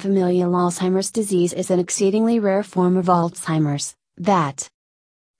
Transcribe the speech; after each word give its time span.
Familial 0.00 0.52
Alzheimer's 0.52 1.10
disease 1.10 1.52
is 1.52 1.70
an 1.70 1.78
exceedingly 1.78 2.40
rare 2.40 2.62
form 2.62 2.96
of 2.96 3.04
Alzheimer's 3.04 3.94
that 4.16 4.66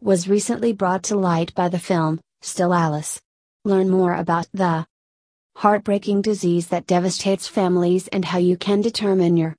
was 0.03 0.29
recently 0.29 0.75
brought 0.75 1.03
to 1.05 1.17
light 1.17 1.55
by 1.55 1.71
the 1.71 1.79
film, 1.79 2.21
Still 2.43 2.75
Alice. 2.75 3.19
Learn 3.65 3.89
more 3.89 4.15
about 4.15 4.49
the 4.53 4.87
heartbreaking 5.57 6.21
disease 6.21 6.67
that 6.67 6.87
devastates 6.87 7.49
families 7.49 8.07
and 8.09 8.23
how 8.23 8.37
you 8.37 8.59
can 8.59 8.83
determine 8.83 9.39
your 9.39 9.57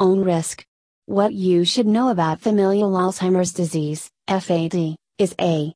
own 0.00 0.24
risk. 0.24 0.64
What 1.04 1.34
you 1.34 1.66
should 1.66 1.86
know 1.86 2.08
about 2.08 2.40
familial 2.40 2.92
Alzheimer's 2.92 3.52
disease, 3.52 4.08
FAD, 4.28 4.96
is 5.18 5.34
a 5.38 5.74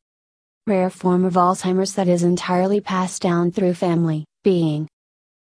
rare 0.66 0.88
form 0.88 1.26
of 1.26 1.34
Alzheimer's 1.34 1.92
that 1.92 2.08
is 2.08 2.22
entirely 2.22 2.80
passed 2.80 3.20
down 3.20 3.52
through 3.52 3.74
family, 3.74 4.24
being 4.42 4.88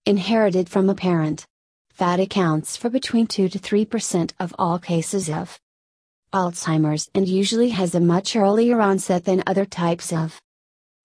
inherited 0.07 0.71
from 0.71 0.89
a 0.89 0.95
parent. 0.95 1.45
FAD 1.95 2.19
accounts 2.19 2.77
for 2.77 2.91
between 2.91 3.29
2 3.29 3.49
to 3.49 3.59
3% 3.61 4.33
of 4.41 4.53
all 4.59 4.81
cases 4.81 5.31
of 5.31 5.61
Alzheimer's 6.33 7.09
and 7.15 7.29
usually 7.29 7.71
has 7.71 7.95
a 7.95 8.01
much 8.01 8.35
earlier 8.35 8.81
onset 8.81 9.25
than 9.25 9.45
other 9.47 9.65
types 9.65 10.13
of 10.13 10.41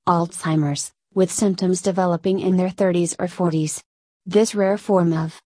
Alzheimer's, 0.07 0.91
with 1.13 1.31
symptoms 1.31 1.83
developing 1.83 2.39
in 2.39 2.57
their 2.57 2.71
30s 2.71 3.15
or 3.19 3.27
40s. 3.27 3.83
This 4.25 4.55
rare 4.55 4.79
form 4.79 5.13
of 5.13 5.39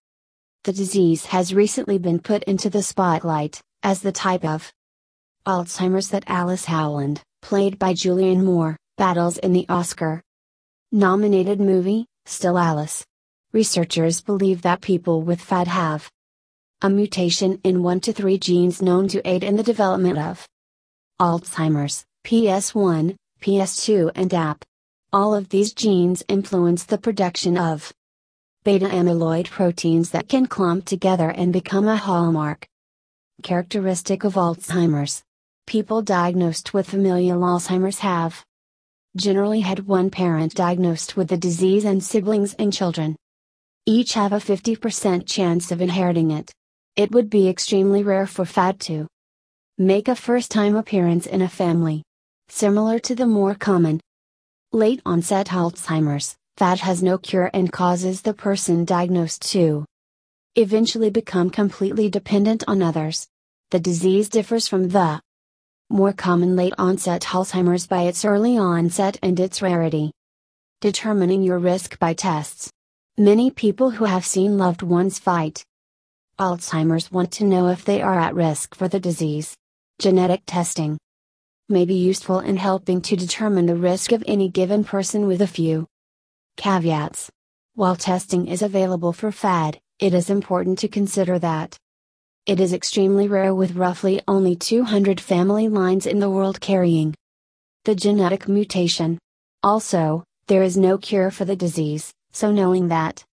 the 0.62 0.72
disease 0.72 1.26
has 1.26 1.52
recently 1.52 1.98
been 1.98 2.20
put 2.20 2.42
into 2.44 2.70
the 2.70 2.82
spotlight, 2.82 3.60
as 3.82 4.00
the 4.00 4.12
type 4.12 4.46
of 4.46 4.72
Alzheimer's 5.46 6.08
that 6.08 6.24
Alice 6.26 6.64
Howland, 6.64 7.20
played 7.42 7.78
by 7.78 7.92
Julianne 7.92 8.44
Moore, 8.44 8.78
battles 8.96 9.36
in 9.36 9.52
the 9.52 9.66
Oscar 9.68 10.22
nominated 10.90 11.60
movie, 11.60 12.06
Still 12.24 12.56
Alice. 12.56 13.04
Researchers 13.54 14.20
believe 14.20 14.62
that 14.62 14.80
people 14.80 15.22
with 15.22 15.40
FAD 15.40 15.68
have 15.68 16.10
a 16.82 16.90
mutation 16.90 17.60
in 17.62 17.84
1 17.84 18.00
to 18.00 18.12
3 18.12 18.36
genes 18.36 18.82
known 18.82 19.06
to 19.06 19.24
aid 19.24 19.44
in 19.44 19.54
the 19.54 19.62
development 19.62 20.18
of 20.18 20.48
Alzheimer's, 21.20 22.04
PS1, 22.26 23.14
PS2 23.40 24.10
and 24.16 24.34
AP. 24.34 24.64
All 25.12 25.36
of 25.36 25.50
these 25.50 25.72
genes 25.72 26.24
influence 26.26 26.82
the 26.82 26.98
production 26.98 27.56
of 27.56 27.92
beta 28.64 28.86
amyloid 28.86 29.48
proteins 29.48 30.10
that 30.10 30.28
can 30.28 30.46
clump 30.46 30.84
together 30.84 31.30
and 31.30 31.52
become 31.52 31.86
a 31.86 31.96
hallmark 31.96 32.66
characteristic 33.44 34.24
of 34.24 34.34
Alzheimer's. 34.34 35.22
People 35.68 36.02
diagnosed 36.02 36.74
with 36.74 36.90
familial 36.90 37.38
Alzheimer's 37.38 38.00
have 38.00 38.44
generally 39.14 39.60
had 39.60 39.86
one 39.86 40.10
parent 40.10 40.56
diagnosed 40.56 41.16
with 41.16 41.28
the 41.28 41.36
disease 41.36 41.84
and 41.84 42.02
siblings 42.02 42.54
and 42.54 42.72
children 42.72 43.14
each 43.86 44.14
have 44.14 44.32
a 44.32 44.36
50% 44.36 45.26
chance 45.26 45.70
of 45.70 45.82
inheriting 45.82 46.30
it. 46.30 46.50
It 46.96 47.12
would 47.12 47.28
be 47.28 47.48
extremely 47.48 48.02
rare 48.02 48.26
for 48.26 48.46
FAD 48.46 48.80
to 48.80 49.06
make 49.76 50.08
a 50.08 50.16
first 50.16 50.50
time 50.50 50.74
appearance 50.74 51.26
in 51.26 51.42
a 51.42 51.48
family. 51.48 52.02
Similar 52.48 52.98
to 53.00 53.14
the 53.14 53.26
more 53.26 53.54
common 53.54 54.00
late 54.72 55.02
onset 55.04 55.48
Alzheimer's, 55.48 56.34
FAD 56.56 56.80
has 56.80 57.02
no 57.02 57.18
cure 57.18 57.50
and 57.52 57.70
causes 57.70 58.22
the 58.22 58.32
person 58.32 58.86
diagnosed 58.86 59.42
to 59.52 59.84
eventually 60.56 61.10
become 61.10 61.50
completely 61.50 62.08
dependent 62.08 62.64
on 62.66 62.80
others. 62.80 63.26
The 63.70 63.80
disease 63.80 64.30
differs 64.30 64.66
from 64.66 64.88
the 64.88 65.20
more 65.90 66.12
common 66.14 66.56
late 66.56 66.74
onset 66.78 67.22
Alzheimer's 67.22 67.86
by 67.86 68.02
its 68.02 68.24
early 68.24 68.56
onset 68.56 69.18
and 69.22 69.38
its 69.38 69.60
rarity. 69.60 70.10
Determining 70.80 71.42
your 71.42 71.58
risk 71.58 71.98
by 71.98 72.14
tests. 72.14 72.70
Many 73.18 73.52
people 73.52 73.90
who 73.90 74.06
have 74.06 74.26
seen 74.26 74.58
loved 74.58 74.82
ones 74.82 75.20
fight 75.20 75.64
Alzheimer's 76.36 77.12
want 77.12 77.30
to 77.34 77.44
know 77.44 77.68
if 77.68 77.84
they 77.84 78.02
are 78.02 78.18
at 78.18 78.34
risk 78.34 78.74
for 78.74 78.88
the 78.88 78.98
disease. 78.98 79.54
Genetic 80.00 80.42
testing 80.46 80.98
may 81.68 81.84
be 81.84 81.94
useful 81.94 82.40
in 82.40 82.56
helping 82.56 83.00
to 83.02 83.14
determine 83.14 83.66
the 83.66 83.76
risk 83.76 84.10
of 84.10 84.24
any 84.26 84.48
given 84.48 84.82
person 84.82 85.28
with 85.28 85.40
a 85.40 85.46
few 85.46 85.86
caveats. 86.56 87.30
While 87.76 87.94
testing 87.94 88.48
is 88.48 88.62
available 88.62 89.12
for 89.12 89.30
FAD, 89.30 89.78
it 90.00 90.12
is 90.12 90.28
important 90.28 90.80
to 90.80 90.88
consider 90.88 91.38
that 91.38 91.76
it 92.46 92.58
is 92.58 92.72
extremely 92.72 93.28
rare 93.28 93.54
with 93.54 93.76
roughly 93.76 94.22
only 94.26 94.56
200 94.56 95.20
family 95.20 95.68
lines 95.68 96.04
in 96.04 96.18
the 96.18 96.30
world 96.30 96.60
carrying 96.60 97.14
the 97.84 97.94
genetic 97.94 98.48
mutation. 98.48 99.20
Also, 99.62 100.24
there 100.48 100.64
is 100.64 100.76
no 100.76 100.98
cure 100.98 101.30
for 101.30 101.44
the 101.44 101.54
disease, 101.54 102.12
so 102.34 102.52
knowing 102.52 102.88
that 102.88 103.24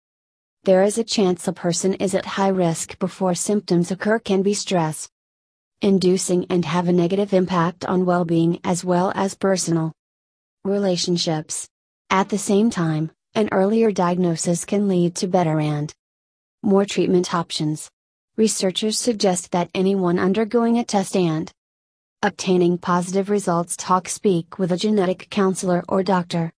there 0.63 0.83
is 0.83 0.97
a 0.97 1.03
chance 1.03 1.45
a 1.45 1.51
person 1.51 1.95
is 1.95 2.15
at 2.15 2.25
high 2.25 2.47
risk 2.47 2.97
before 2.99 3.35
symptoms 3.35 3.91
occur 3.91 4.19
can 4.19 4.41
be 4.41 4.53
stress 4.53 5.09
inducing 5.81 6.45
and 6.51 6.63
have 6.63 6.87
a 6.87 6.93
negative 6.93 7.33
impact 7.33 7.83
on 7.85 8.05
well 8.05 8.23
being 8.23 8.59
as 8.63 8.85
well 8.85 9.11
as 9.15 9.33
personal 9.33 9.91
relationships. 10.63 11.67
At 12.11 12.29
the 12.29 12.37
same 12.37 12.69
time, 12.69 13.11
an 13.33 13.49
earlier 13.51 13.91
diagnosis 13.91 14.63
can 14.63 14.87
lead 14.87 15.15
to 15.15 15.27
better 15.27 15.59
and 15.59 15.91
more 16.61 16.85
treatment 16.85 17.33
options. 17.33 17.89
Researchers 18.37 18.99
suggest 18.99 19.51
that 19.51 19.71
anyone 19.73 20.19
undergoing 20.19 20.77
a 20.77 20.83
test 20.83 21.15
and 21.15 21.51
obtaining 22.21 22.77
positive 22.77 23.31
results 23.31 23.75
talk 23.75 24.07
speak 24.07 24.59
with 24.59 24.71
a 24.71 24.77
genetic 24.77 25.29
counselor 25.31 25.83
or 25.89 26.03
doctor. 26.03 26.51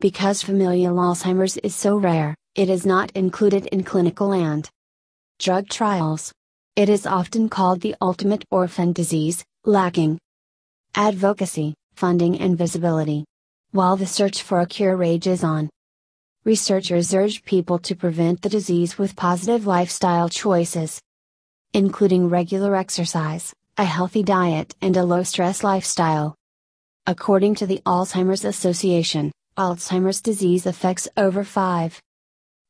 Because 0.00 0.42
familial 0.42 0.96
Alzheimer's 0.96 1.58
is 1.58 1.74
so 1.74 1.98
rare, 1.98 2.34
it 2.54 2.70
is 2.70 2.86
not 2.86 3.10
included 3.10 3.66
in 3.66 3.84
clinical 3.84 4.32
and 4.32 4.66
drug 5.38 5.68
trials. 5.68 6.32
It 6.74 6.88
is 6.88 7.04
often 7.04 7.50
called 7.50 7.82
the 7.82 7.94
ultimate 8.00 8.46
orphan 8.50 8.94
disease, 8.94 9.44
lacking 9.66 10.18
advocacy, 10.94 11.74
funding, 11.92 12.40
and 12.40 12.56
visibility. 12.56 13.26
While 13.72 13.98
the 13.98 14.06
search 14.06 14.40
for 14.40 14.60
a 14.60 14.66
cure 14.66 14.96
rages 14.96 15.44
on, 15.44 15.68
researchers 16.44 17.12
urge 17.12 17.44
people 17.44 17.78
to 17.80 17.94
prevent 17.94 18.40
the 18.40 18.48
disease 18.48 18.96
with 18.96 19.16
positive 19.16 19.66
lifestyle 19.66 20.30
choices, 20.30 20.98
including 21.74 22.30
regular 22.30 22.74
exercise, 22.74 23.52
a 23.76 23.84
healthy 23.84 24.22
diet, 24.22 24.74
and 24.80 24.96
a 24.96 25.04
low 25.04 25.24
stress 25.24 25.62
lifestyle. 25.62 26.34
According 27.06 27.56
to 27.56 27.66
the 27.66 27.82
Alzheimer's 27.84 28.46
Association, 28.46 29.30
Alzheimer's 29.60 30.22
disease 30.22 30.64
affects 30.64 31.06
over 31.18 31.44
5 31.44 32.00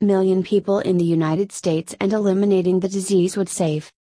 million 0.01 0.43
people 0.43 0.81
in 0.81 0.99
the 0.99 1.05
United 1.05 1.53
States 1.53 1.95
and 2.01 2.13
eliminating 2.13 2.81
the 2.81 2.89
disease 2.89 3.37
would 3.37 3.49
save 3.49 3.93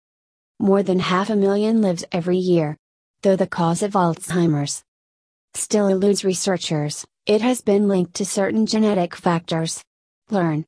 more 0.58 0.82
than 0.82 0.98
half 0.98 1.30
a 1.30 1.36
million 1.36 1.80
lives 1.80 2.04
every 2.10 2.36
year. 2.36 2.76
Though 3.22 3.36
the 3.36 3.46
cause 3.46 3.84
of 3.84 3.92
Alzheimer's 3.92 4.82
still 5.54 5.86
eludes 5.86 6.24
researchers, 6.24 7.06
it 7.26 7.42
has 7.42 7.60
been 7.60 7.86
linked 7.86 8.14
to 8.14 8.24
certain 8.24 8.66
genetic 8.66 9.14
factors. 9.14 9.84
Learn 10.28 10.64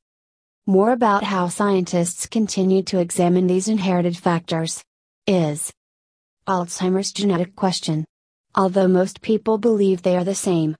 more 0.65 0.93
about 0.93 1.25
how 1.25 1.49
scientists 1.49 2.28
continue 2.28 2.84
to 2.84 3.00
examine 3.00 3.49
these 3.49 3.66
inherited 3.66 4.16
factors. 4.16 4.81
Is 5.26 5.73
Alzheimer's 6.46 7.11
genetic 7.11 7.56
question? 7.56 8.05
Although 8.55 8.87
most 8.87 9.23
people 9.23 9.58
believe 9.58 10.02
they 10.02 10.17
are 10.17 10.23
the 10.23 10.37
same, 10.37 10.76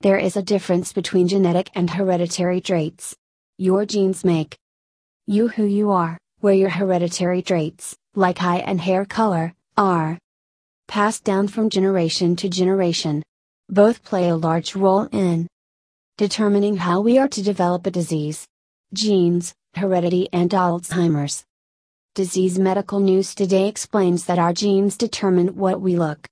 there 0.00 0.18
is 0.18 0.36
a 0.36 0.42
difference 0.42 0.92
between 0.92 1.26
genetic 1.26 1.70
and 1.74 1.88
hereditary 1.88 2.60
traits. 2.60 3.16
Your 3.56 3.86
genes 3.86 4.24
make 4.24 4.56
you 5.26 5.48
who 5.48 5.64
you 5.64 5.90
are, 5.90 6.18
where 6.40 6.54
your 6.54 6.68
hereditary 6.68 7.40
traits, 7.40 7.96
like 8.14 8.42
eye 8.42 8.58
and 8.58 8.78
hair 8.78 9.06
color, 9.06 9.54
are 9.76 10.18
passed 10.86 11.24
down 11.24 11.48
from 11.48 11.70
generation 11.70 12.36
to 12.36 12.48
generation. 12.48 13.22
Both 13.70 14.04
play 14.04 14.28
a 14.28 14.36
large 14.36 14.76
role 14.76 15.08
in 15.12 15.48
determining 16.18 16.76
how 16.76 17.00
we 17.00 17.18
are 17.18 17.28
to 17.28 17.42
develop 17.42 17.86
a 17.86 17.90
disease. 17.90 18.46
Genes, 18.92 19.54
heredity, 19.74 20.28
and 20.30 20.50
Alzheimer's. 20.50 21.42
Disease 22.14 22.58
Medical 22.58 23.00
News 23.00 23.34
Today 23.34 23.66
explains 23.66 24.26
that 24.26 24.38
our 24.38 24.52
genes 24.52 24.96
determine 24.98 25.56
what 25.56 25.80
we 25.80 25.96
look 25.96 26.28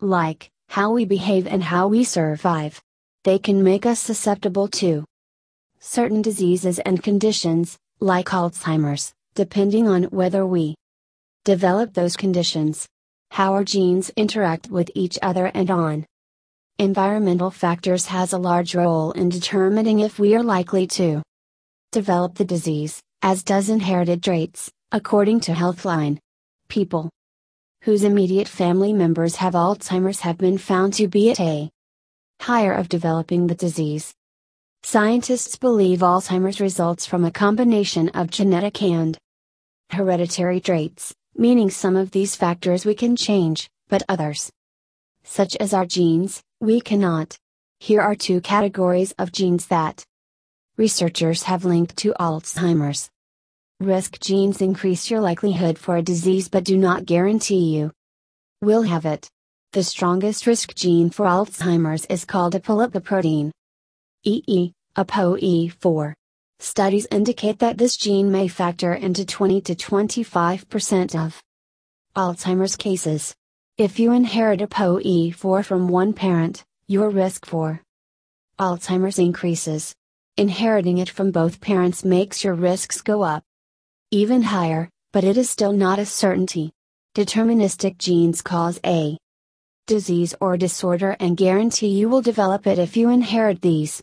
like, 0.00 0.50
how 0.68 0.90
we 0.90 1.04
behave, 1.04 1.46
and 1.46 1.62
how 1.62 1.88
we 1.88 2.04
survive 2.04 2.82
they 3.24 3.38
can 3.38 3.62
make 3.62 3.84
us 3.86 4.00
susceptible 4.00 4.68
to 4.68 5.04
certain 5.80 6.22
diseases 6.22 6.78
and 6.80 7.02
conditions, 7.02 7.76
like 8.00 8.26
Alzheimer's, 8.26 9.12
depending 9.34 9.88
on 9.88 10.04
whether 10.04 10.46
we 10.46 10.74
develop 11.44 11.94
those 11.94 12.16
conditions. 12.16 12.86
How 13.30 13.52
our 13.52 13.64
genes 13.64 14.10
interact 14.16 14.70
with 14.70 14.90
each 14.94 15.18
other 15.20 15.46
and 15.54 15.70
on. 15.70 16.06
Environmental 16.78 17.50
factors 17.50 18.06
has 18.06 18.32
a 18.32 18.38
large 18.38 18.74
role 18.74 19.12
in 19.12 19.28
determining 19.28 20.00
if 20.00 20.18
we 20.18 20.34
are 20.34 20.42
likely 20.42 20.86
to 20.86 21.22
develop 21.92 22.34
the 22.36 22.44
disease, 22.44 23.02
as 23.22 23.42
does 23.42 23.68
inherited 23.68 24.22
traits, 24.22 24.70
according 24.92 25.40
to 25.40 25.52
Healthline. 25.52 26.18
People 26.68 27.10
whose 27.82 28.02
immediate 28.02 28.48
family 28.48 28.92
members 28.92 29.36
have 29.36 29.54
Alzheimer's 29.54 30.20
have 30.20 30.38
been 30.38 30.58
found 30.58 30.94
to 30.94 31.08
be 31.08 31.30
at 31.30 31.40
a 31.40 31.70
higher 32.40 32.72
of 32.72 32.88
developing 32.88 33.46
the 33.46 33.54
disease. 33.54 34.14
Scientists 34.82 35.56
believe 35.56 36.00
Alzheimer's 36.00 36.60
results 36.60 37.04
from 37.04 37.24
a 37.24 37.30
combination 37.30 38.08
of 38.10 38.30
genetic 38.30 38.82
and 38.82 39.18
hereditary 39.90 40.60
traits, 40.60 41.14
meaning 41.36 41.70
some 41.70 41.96
of 41.96 42.10
these 42.12 42.36
factors 42.36 42.84
we 42.84 42.94
can 42.94 43.16
change, 43.16 43.68
but 43.88 44.02
others, 44.08 44.50
such 45.24 45.56
as 45.56 45.74
our 45.74 45.86
genes, 45.86 46.42
we 46.60 46.80
cannot. 46.80 47.36
Here 47.80 48.00
are 48.00 48.14
two 48.14 48.40
categories 48.40 49.12
of 49.18 49.32
genes 49.32 49.66
that 49.66 50.04
researchers 50.76 51.44
have 51.44 51.64
linked 51.64 51.96
to 51.98 52.14
Alzheimer's. 52.18 53.10
Risk 53.80 54.18
genes 54.20 54.60
increase 54.60 55.10
your 55.10 55.20
likelihood 55.20 55.78
for 55.78 55.96
a 55.96 56.02
disease 56.02 56.48
but 56.48 56.64
do 56.64 56.76
not 56.76 57.04
guarantee 57.04 57.76
you 57.76 57.92
will 58.60 58.82
have 58.82 59.06
it. 59.06 59.28
The 59.72 59.84
strongest 59.84 60.46
risk 60.46 60.74
gene 60.74 61.10
for 61.10 61.26
Alzheimer's 61.26 62.06
is 62.06 62.24
called 62.24 62.54
apolipoprotein. 62.54 63.50
EE, 64.24 64.72
ApoE4. 64.96 66.14
Studies 66.58 67.06
indicate 67.10 67.58
that 67.58 67.76
this 67.76 67.98
gene 67.98 68.32
may 68.32 68.48
factor 68.48 68.94
into 68.94 69.26
20 69.26 69.60
to 69.60 69.74
25% 69.74 71.14
of 71.14 71.42
Alzheimer's 72.16 72.76
cases. 72.76 73.34
If 73.76 73.98
you 73.98 74.12
inherit 74.12 74.60
ApoE4 74.60 75.62
from 75.62 75.88
one 75.88 76.14
parent, 76.14 76.64
your 76.86 77.10
risk 77.10 77.44
for 77.44 77.82
Alzheimer's 78.58 79.18
increases. 79.18 79.94
Inheriting 80.38 80.96
it 80.96 81.10
from 81.10 81.30
both 81.30 81.60
parents 81.60 82.06
makes 82.06 82.42
your 82.42 82.54
risks 82.54 83.02
go 83.02 83.20
up 83.22 83.44
even 84.10 84.40
higher, 84.40 84.88
but 85.12 85.24
it 85.24 85.36
is 85.36 85.50
still 85.50 85.72
not 85.72 85.98
a 85.98 86.06
certainty. 86.06 86.72
Deterministic 87.14 87.98
genes 87.98 88.40
cause 88.40 88.80
a 88.82 89.18
disease 89.88 90.36
or 90.40 90.56
disorder 90.56 91.16
and 91.18 91.36
guarantee 91.36 91.88
you 91.88 92.08
will 92.08 92.22
develop 92.22 92.68
it 92.68 92.78
if 92.78 92.96
you 92.96 93.10
inherit 93.10 93.60
these 93.60 94.00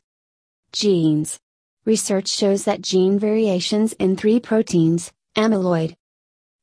genes. 0.74 1.40
Research 1.86 2.28
shows 2.28 2.66
that 2.66 2.82
gene 2.82 3.18
variations 3.18 3.94
in 3.94 4.18
three 4.18 4.42
proteins, 4.42 5.14
amyloid 5.38 5.94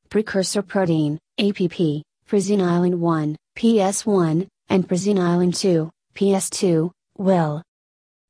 precursor 0.09 0.61
protein, 0.61 1.17
APP, 1.39 2.03
presenilin 2.29 2.99
1, 2.99 3.35
PS1, 3.57 4.47
and 4.69 4.87
presenilin 4.87 5.57
2, 5.57 5.89
PS2, 6.13 6.91
will 7.17 7.63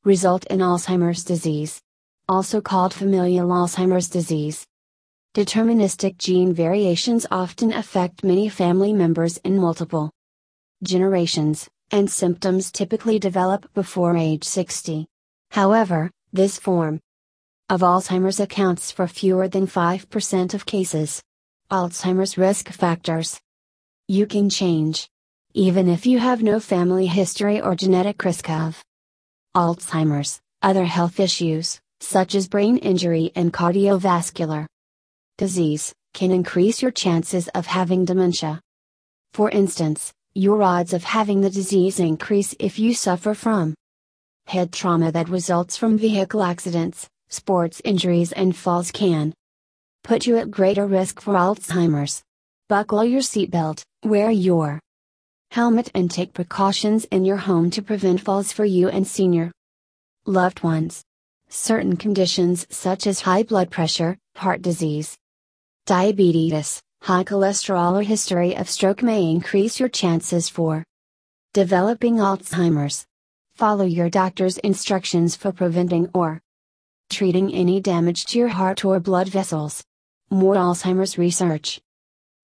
result 0.06 0.46
in 0.46 0.60
Alzheimer's 0.60 1.26
disease. 1.26 1.82
Also 2.30 2.62
called 2.62 2.94
familial 2.94 3.50
Alzheimer's 3.50 4.08
disease. 4.08 4.66
Deterministic 5.36 6.18
gene 6.18 6.54
variations 6.54 7.26
often 7.32 7.74
affect 7.74 8.24
many 8.24 8.48
family 8.48 8.94
members 8.94 9.38
in 9.40 9.58
multiple 9.58 10.10
generations, 10.84 11.70
and 11.92 12.10
symptoms 12.10 12.72
typically 12.72 13.20
develop 13.20 13.72
before 13.74 14.18
age 14.18 14.44
60. 14.44 15.08
However, 15.52 16.12
this 16.32 16.58
form 16.58 17.00
of 17.70 17.82
Alzheimer's 17.82 18.40
accounts 18.40 18.92
for 18.92 19.08
fewer 19.08 19.48
than 19.48 19.68
5% 19.68 20.54
of 20.54 20.66
cases. 20.66 21.24
Alzheimer's 21.72 22.38
risk 22.38 22.70
factors. 22.70 23.40
You 24.08 24.26
can 24.26 24.50
change. 24.50 25.10
Even 25.54 25.88
if 25.88 26.06
you 26.06 26.20
have 26.20 26.44
no 26.44 26.60
family 26.60 27.08
history 27.08 27.62
or 27.62 27.76
genetic 27.76 28.24
risk 28.26 28.50
of 28.50 28.84
Alzheimer's, 29.56 30.42
other 30.62 30.86
health 30.86 31.20
issues, 31.20 31.80
such 32.00 32.36
as 32.36 32.48
brain 32.48 32.78
injury 32.78 33.32
and 33.36 33.54
cardiovascular 33.54 34.66
disease, 35.38 35.94
can 36.14 36.32
increase 36.32 36.82
your 36.82 36.92
chances 36.92 37.48
of 37.50 37.66
having 37.66 38.06
dementia. 38.06 38.62
For 39.34 39.50
instance, 39.50 40.12
your 40.36 40.64
odds 40.64 40.94
of 40.94 41.04
having 41.04 41.42
the 41.42 41.50
disease 41.50 42.00
increase 42.00 42.56
if 42.60 42.80
you 42.80 42.94
suffer 42.94 43.34
from 43.34 43.76
head 44.48 44.74
trauma 44.74 45.12
that 45.12 45.30
results 45.30 45.78
from 45.78 45.98
vehicle 45.98 46.44
accidents, 46.44 47.08
sports 47.30 47.82
injuries, 47.86 48.32
and 48.32 48.56
falls 48.56 48.92
can 48.92 49.34
put 50.04 50.28
you 50.28 50.38
at 50.38 50.52
greater 50.52 50.86
risk 50.86 51.22
for 51.22 51.36
Alzheimer's. 51.36 52.22
Buckle 52.68 53.06
your 53.06 53.22
seatbelt, 53.22 53.84
wear 54.04 54.32
your 54.32 54.80
helmet, 55.52 55.92
and 55.94 56.10
take 56.10 56.34
precautions 56.34 57.06
in 57.06 57.26
your 57.26 57.38
home 57.38 57.70
to 57.70 57.82
prevent 57.82 58.20
falls 58.20 58.52
for 58.52 58.66
you 58.66 58.90
and 58.90 59.08
senior 59.08 59.52
loved 60.26 60.64
ones. 60.64 61.04
Certain 61.48 61.96
conditions 61.96 62.66
such 62.70 63.06
as 63.06 63.22
high 63.22 63.44
blood 63.44 63.70
pressure, 63.70 64.18
heart 64.36 64.62
disease, 64.62 65.16
diabetes, 65.86 66.82
high 67.04 67.24
cholesterol, 67.26 68.00
or 68.00 68.02
history 68.02 68.56
of 68.56 68.70
stroke 68.70 69.04
may 69.04 69.30
increase 69.30 69.78
your 69.78 69.90
chances 69.90 70.48
for 70.48 70.86
developing 71.54 72.16
Alzheimer's. 72.16 73.06
Follow 73.56 73.84
your 73.84 74.10
doctor's 74.10 74.58
instructions 74.60 75.36
for 75.36 75.52
preventing 75.52 76.10
or 76.14 76.40
treating 77.10 77.54
any 77.54 77.82
damage 77.82 78.24
to 78.24 78.40
your 78.40 78.48
heart 78.48 78.86
or 78.86 79.02
blood 79.02 79.28
vessels. 79.28 79.84
More 80.30 80.56
Alzheimer's 80.56 81.18
research 81.18 81.82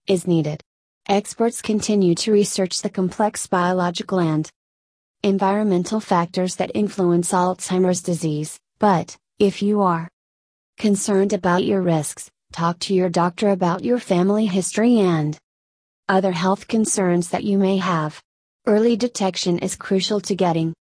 is 0.08 0.28
needed. 0.28 0.62
Experts 1.08 1.62
continue 1.62 2.14
to 2.16 2.34
research 2.34 2.82
the 2.82 2.90
complex 2.90 3.48
biological 3.48 4.20
and 4.20 4.50
environmental 5.24 6.02
factors 6.02 6.58
that 6.58 6.72
influence 6.76 7.32
Alzheimer's 7.32 8.02
disease, 8.02 8.60
but, 8.78 9.16
if 9.40 9.62
you 9.62 9.82
are 9.84 10.10
concerned 10.78 11.32
about 11.32 11.64
your 11.64 11.82
risks, 11.82 12.30
talk 12.51 12.80
to 12.80 12.94
your 12.94 13.10
doctor 13.10 13.50
about 13.50 13.84
your 13.84 14.00
family 14.00 14.46
history 14.46 15.00
and 15.00 15.38
other 16.07 16.31
health 16.31 16.68
concerns 16.68 17.30
that 17.30 17.44
you 17.44 17.57
may 17.57 17.78
have. 17.78 18.22
Early 18.66 18.98
detection 18.98 19.60
is 19.60 19.75
crucial 19.75 20.19
to 20.22 20.36
getting 20.36 20.74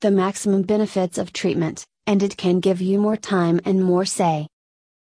the 0.00 0.10
maximum 0.10 0.62
benefits 0.62 1.16
of 1.16 1.32
treatment, 1.32 1.86
and 2.06 2.22
it 2.22 2.36
can 2.36 2.60
give 2.60 2.80
you 2.80 2.98
more 2.98 3.16
time 3.16 3.60
and 3.64 3.82
more 3.82 4.04
say 4.04 4.46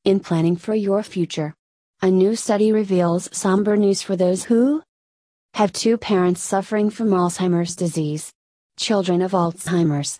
in 0.04 0.19
planning 0.19 0.57
for 0.57 0.75
your 0.75 1.04
future. 1.04 1.54
A 2.01 2.10
new 2.12 2.36
study 2.36 2.72
reveals 2.72 3.30
somber 3.31 3.78
news 3.78 4.02
for 4.02 4.16
those 4.16 4.44
who 4.44 4.83
have 5.54 5.71
two 5.71 5.97
parents 5.97 6.42
suffering 6.42 6.90
from 6.90 7.09
Alzheimer's 7.09 7.76
disease. 7.76 8.31
Children 8.78 9.21
of 9.21 9.31
Alzheimer's 9.31 10.19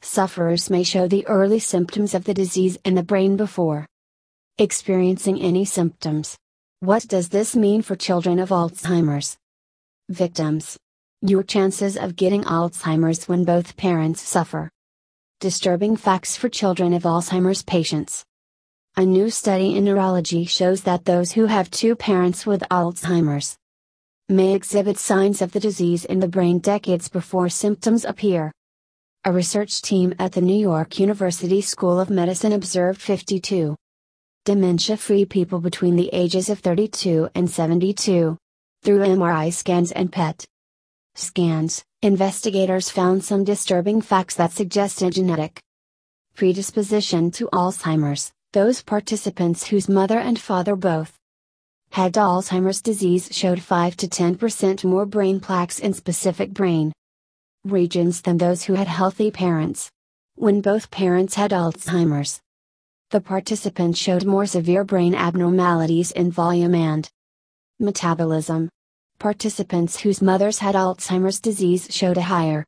sufferers 0.00 0.70
may 0.70 0.84
show 0.84 1.06
the 1.06 1.26
early 1.26 1.58
symptoms 1.58 2.14
of 2.14 2.24
the 2.24 2.34
disease 2.34 2.78
in 2.84 2.94
the 2.94 3.02
brain 3.02 3.36
before 3.36 3.86
experiencing 4.62 5.42
any 5.42 5.64
symptoms. 5.64 6.38
What 6.78 7.08
does 7.08 7.28
this 7.28 7.56
mean 7.56 7.82
for 7.82 7.96
children 7.96 8.38
of 8.38 8.50
Alzheimer's 8.50 9.36
victims? 10.08 10.78
Your 11.20 11.42
chances 11.42 11.96
of 11.96 12.14
getting 12.14 12.44
Alzheimer's 12.44 13.28
when 13.28 13.44
both 13.44 13.76
parents 13.76 14.20
suffer. 14.20 14.70
Disturbing 15.40 15.96
facts 15.96 16.36
for 16.36 16.48
children 16.48 16.92
of 16.92 17.02
Alzheimer's 17.02 17.64
patients. 17.64 18.24
A 18.96 19.04
new 19.04 19.30
study 19.30 19.76
in 19.76 19.84
neurology 19.84 20.44
shows 20.44 20.82
that 20.82 21.06
those 21.06 21.32
who 21.32 21.46
have 21.46 21.68
two 21.68 21.96
parents 21.96 22.46
with 22.46 22.62
Alzheimer's 22.70 23.56
may 24.28 24.54
exhibit 24.54 24.96
signs 24.96 25.42
of 25.42 25.50
the 25.50 25.60
disease 25.60 26.04
in 26.04 26.20
the 26.20 26.28
brain 26.28 26.60
decades 26.60 27.08
before 27.08 27.48
symptoms 27.48 28.04
appear. 28.04 28.52
A 29.24 29.32
research 29.32 29.82
team 29.82 30.14
at 30.20 30.32
the 30.32 30.40
New 30.40 30.58
York 30.58 31.00
University 31.00 31.60
School 31.60 31.98
of 31.98 32.10
Medicine 32.10 32.52
observed 32.52 33.00
52 33.00 33.74
dementia 34.44 34.96
free 34.96 35.24
people 35.24 35.60
between 35.60 35.94
the 35.94 36.10
ages 36.12 36.48
of 36.48 36.58
32 36.58 37.28
and 37.32 37.48
72. 37.48 38.36
Through 38.82 38.98
MRI 38.98 39.52
scans 39.52 39.92
and 39.92 40.10
PET 40.10 40.44
scans, 41.14 41.84
investigators 42.02 42.90
found 42.90 43.22
some 43.22 43.44
disturbing 43.44 44.00
facts 44.00 44.34
that 44.34 44.50
suggest 44.50 45.00
a 45.00 45.10
genetic 45.10 45.60
predisposition 46.34 47.30
to 47.30 47.48
Alzheimer's. 47.52 48.32
Those 48.52 48.82
participants 48.82 49.68
whose 49.68 49.88
mother 49.88 50.18
and 50.18 50.40
father 50.40 50.74
both 50.74 51.16
had 51.92 52.14
Alzheimer's 52.14 52.82
disease 52.82 53.28
showed 53.30 53.62
5 53.62 53.96
to 53.98 54.08
10% 54.08 54.84
more 54.84 55.06
brain 55.06 55.38
plaques 55.38 55.78
in 55.78 55.92
specific 55.92 56.50
brain 56.52 56.92
regions 57.64 58.22
than 58.22 58.38
those 58.38 58.64
who 58.64 58.74
had 58.74 58.88
healthy 58.88 59.30
parents. 59.30 59.88
When 60.34 60.60
both 60.60 60.90
parents 60.90 61.36
had 61.36 61.52
Alzheimer's, 61.52 62.40
the 63.12 63.20
participants 63.20 63.98
showed 63.98 64.24
more 64.24 64.46
severe 64.46 64.84
brain 64.84 65.14
abnormalities 65.14 66.12
in 66.12 66.30
volume 66.30 66.74
and 66.74 67.10
metabolism. 67.78 68.70
Participants 69.18 70.00
whose 70.00 70.22
mothers 70.22 70.60
had 70.60 70.74
Alzheimer's 70.74 71.38
disease 71.38 71.86
showed 71.90 72.16
a 72.16 72.22
higher 72.22 72.64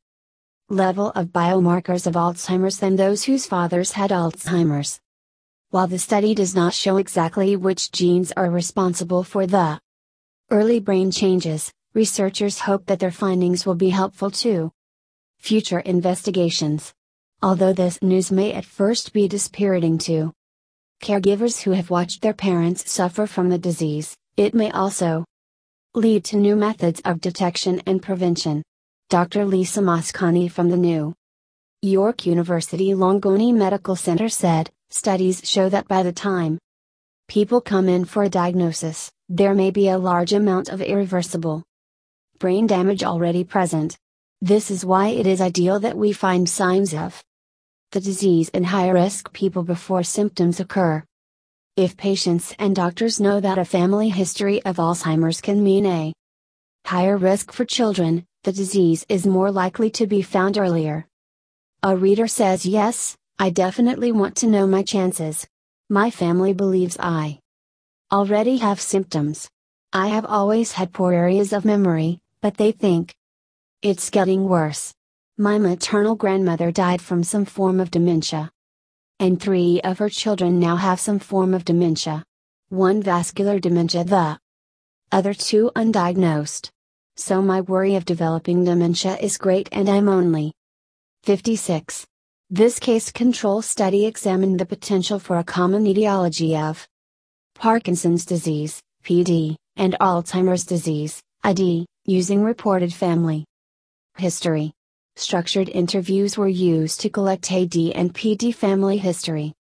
level 0.68 1.12
of 1.12 1.28
biomarkers 1.28 2.06
of 2.06 2.12
Alzheimer's 2.12 2.76
than 2.76 2.94
those 2.94 3.24
whose 3.24 3.46
fathers 3.46 3.92
had 3.92 4.10
Alzheimer's. 4.10 5.00
While 5.70 5.86
the 5.86 5.98
study 5.98 6.34
does 6.34 6.54
not 6.54 6.74
show 6.74 6.98
exactly 6.98 7.56
which 7.56 7.90
genes 7.90 8.30
are 8.32 8.50
responsible 8.50 9.24
for 9.24 9.46
the 9.46 9.80
early 10.50 10.78
brain 10.78 11.10
changes, 11.10 11.72
researchers 11.94 12.58
hope 12.58 12.84
that 12.84 12.98
their 12.98 13.10
findings 13.10 13.64
will 13.64 13.76
be 13.76 13.88
helpful 13.88 14.30
to 14.42 14.70
future 15.38 15.80
investigations. 15.80 16.92
Although 17.44 17.74
this 17.74 18.00
news 18.00 18.32
may 18.32 18.54
at 18.54 18.64
first 18.64 19.12
be 19.12 19.28
dispiriting 19.28 19.98
to 19.98 20.32
caregivers 21.02 21.60
who 21.60 21.72
have 21.72 21.90
watched 21.90 22.22
their 22.22 22.32
parents 22.32 22.90
suffer 22.90 23.26
from 23.26 23.50
the 23.50 23.58
disease, 23.58 24.16
it 24.38 24.54
may 24.54 24.70
also 24.70 25.26
lead 25.94 26.24
to 26.24 26.38
new 26.38 26.56
methods 26.56 27.02
of 27.04 27.20
detection 27.20 27.82
and 27.84 28.00
prevention. 28.00 28.62
Dr. 29.10 29.44
Lisa 29.44 29.82
Mosconi 29.82 30.50
from 30.50 30.70
the 30.70 30.78
New 30.78 31.12
York 31.82 32.24
University 32.24 32.94
Langone 32.94 33.54
Medical 33.54 33.94
Center 33.94 34.30
said, 34.30 34.70
studies 34.88 35.42
show 35.44 35.68
that 35.68 35.86
by 35.86 36.02
the 36.02 36.12
time 36.12 36.58
people 37.28 37.60
come 37.60 37.90
in 37.90 38.06
for 38.06 38.22
a 38.22 38.30
diagnosis, 38.30 39.12
there 39.28 39.54
may 39.54 39.70
be 39.70 39.90
a 39.90 39.98
large 39.98 40.32
amount 40.32 40.70
of 40.70 40.80
irreversible 40.80 41.62
brain 42.38 42.66
damage 42.66 43.04
already 43.04 43.44
present. 43.44 43.98
This 44.40 44.70
is 44.70 44.82
why 44.82 45.08
it 45.08 45.26
is 45.26 45.42
ideal 45.42 45.78
that 45.80 45.98
we 45.98 46.14
find 46.14 46.48
signs 46.48 46.94
of 46.94 47.22
the 47.94 48.00
disease 48.00 48.48
in 48.48 48.64
high 48.64 48.88
risk 48.88 49.32
people 49.32 49.62
before 49.62 50.02
symptoms 50.02 50.58
occur. 50.58 51.00
If 51.76 51.96
patients 51.96 52.52
and 52.58 52.74
doctors 52.74 53.20
know 53.20 53.38
that 53.38 53.56
a 53.56 53.64
family 53.64 54.08
history 54.08 54.60
of 54.64 54.78
Alzheimer's 54.78 55.40
can 55.40 55.62
mean 55.62 55.86
a 55.86 56.12
higher 56.84 57.16
risk 57.16 57.52
for 57.52 57.64
children, 57.64 58.26
the 58.42 58.50
disease 58.50 59.06
is 59.08 59.28
more 59.28 59.52
likely 59.52 59.90
to 59.90 60.08
be 60.08 60.22
found 60.22 60.58
earlier. 60.58 61.06
A 61.84 61.96
reader 61.96 62.26
says 62.26 62.66
yes, 62.66 63.16
I 63.38 63.50
definitely 63.50 64.10
want 64.10 64.34
to 64.38 64.48
know 64.48 64.66
my 64.66 64.82
chances. 64.82 65.46
My 65.88 66.10
family 66.10 66.52
believes 66.52 66.96
I 66.98 67.38
already 68.10 68.56
have 68.56 68.80
symptoms. 68.80 69.48
I 69.92 70.08
have 70.08 70.26
always 70.26 70.72
had 70.72 70.92
poor 70.92 71.12
areas 71.12 71.52
of 71.52 71.64
memory, 71.64 72.18
but 72.42 72.56
they 72.56 72.72
think 72.72 73.14
it's 73.82 74.10
getting 74.10 74.48
worse. 74.48 74.92
My 75.36 75.58
maternal 75.58 76.14
grandmother 76.14 76.70
died 76.70 77.02
from 77.02 77.24
some 77.24 77.44
form 77.44 77.80
of 77.80 77.90
dementia 77.90 78.50
and 79.24 79.40
three 79.40 79.80
of 79.82 79.98
her 80.00 80.08
children 80.10 80.60
now 80.60 80.76
have 80.76 81.00
some 81.00 81.18
form 81.18 81.54
of 81.54 81.64
dementia. 81.64 82.22
One 82.68 83.02
vascular 83.02 83.58
dementia, 83.58 84.04
the 84.04 84.38
other 85.10 85.32
two 85.32 85.70
undiagnosed. 85.74 86.68
So 87.16 87.40
my 87.40 87.62
worry 87.62 87.94
of 87.94 88.04
developing 88.04 88.64
dementia 88.64 89.16
is 89.16 89.38
great 89.38 89.68
and 89.72 89.88
I'm 89.88 90.10
only 90.10 90.52
56. 91.22 92.06
This 92.50 92.78
case 92.78 93.10
control 93.10 93.62
study 93.62 94.04
examined 94.04 94.60
the 94.60 94.66
potential 94.66 95.18
for 95.18 95.38
a 95.38 95.44
common 95.44 95.86
etiology 95.86 96.54
of 96.54 96.86
Parkinson's 97.54 98.26
disease, 98.26 98.82
PD, 99.04 99.56
and 99.76 99.96
Alzheimer's 100.02 100.66
disease, 100.66 101.22
AD, 101.44 101.60
using 102.04 102.42
reported 102.42 102.92
family 102.92 103.46
history. 104.18 104.73
Structured 105.16 105.68
interviews 105.68 106.36
were 106.36 106.48
used 106.48 107.00
to 107.00 107.08
collect 107.08 107.52
AD 107.52 107.76
and 107.76 108.12
PD 108.12 108.52
family 108.52 108.96
history. 108.96 109.52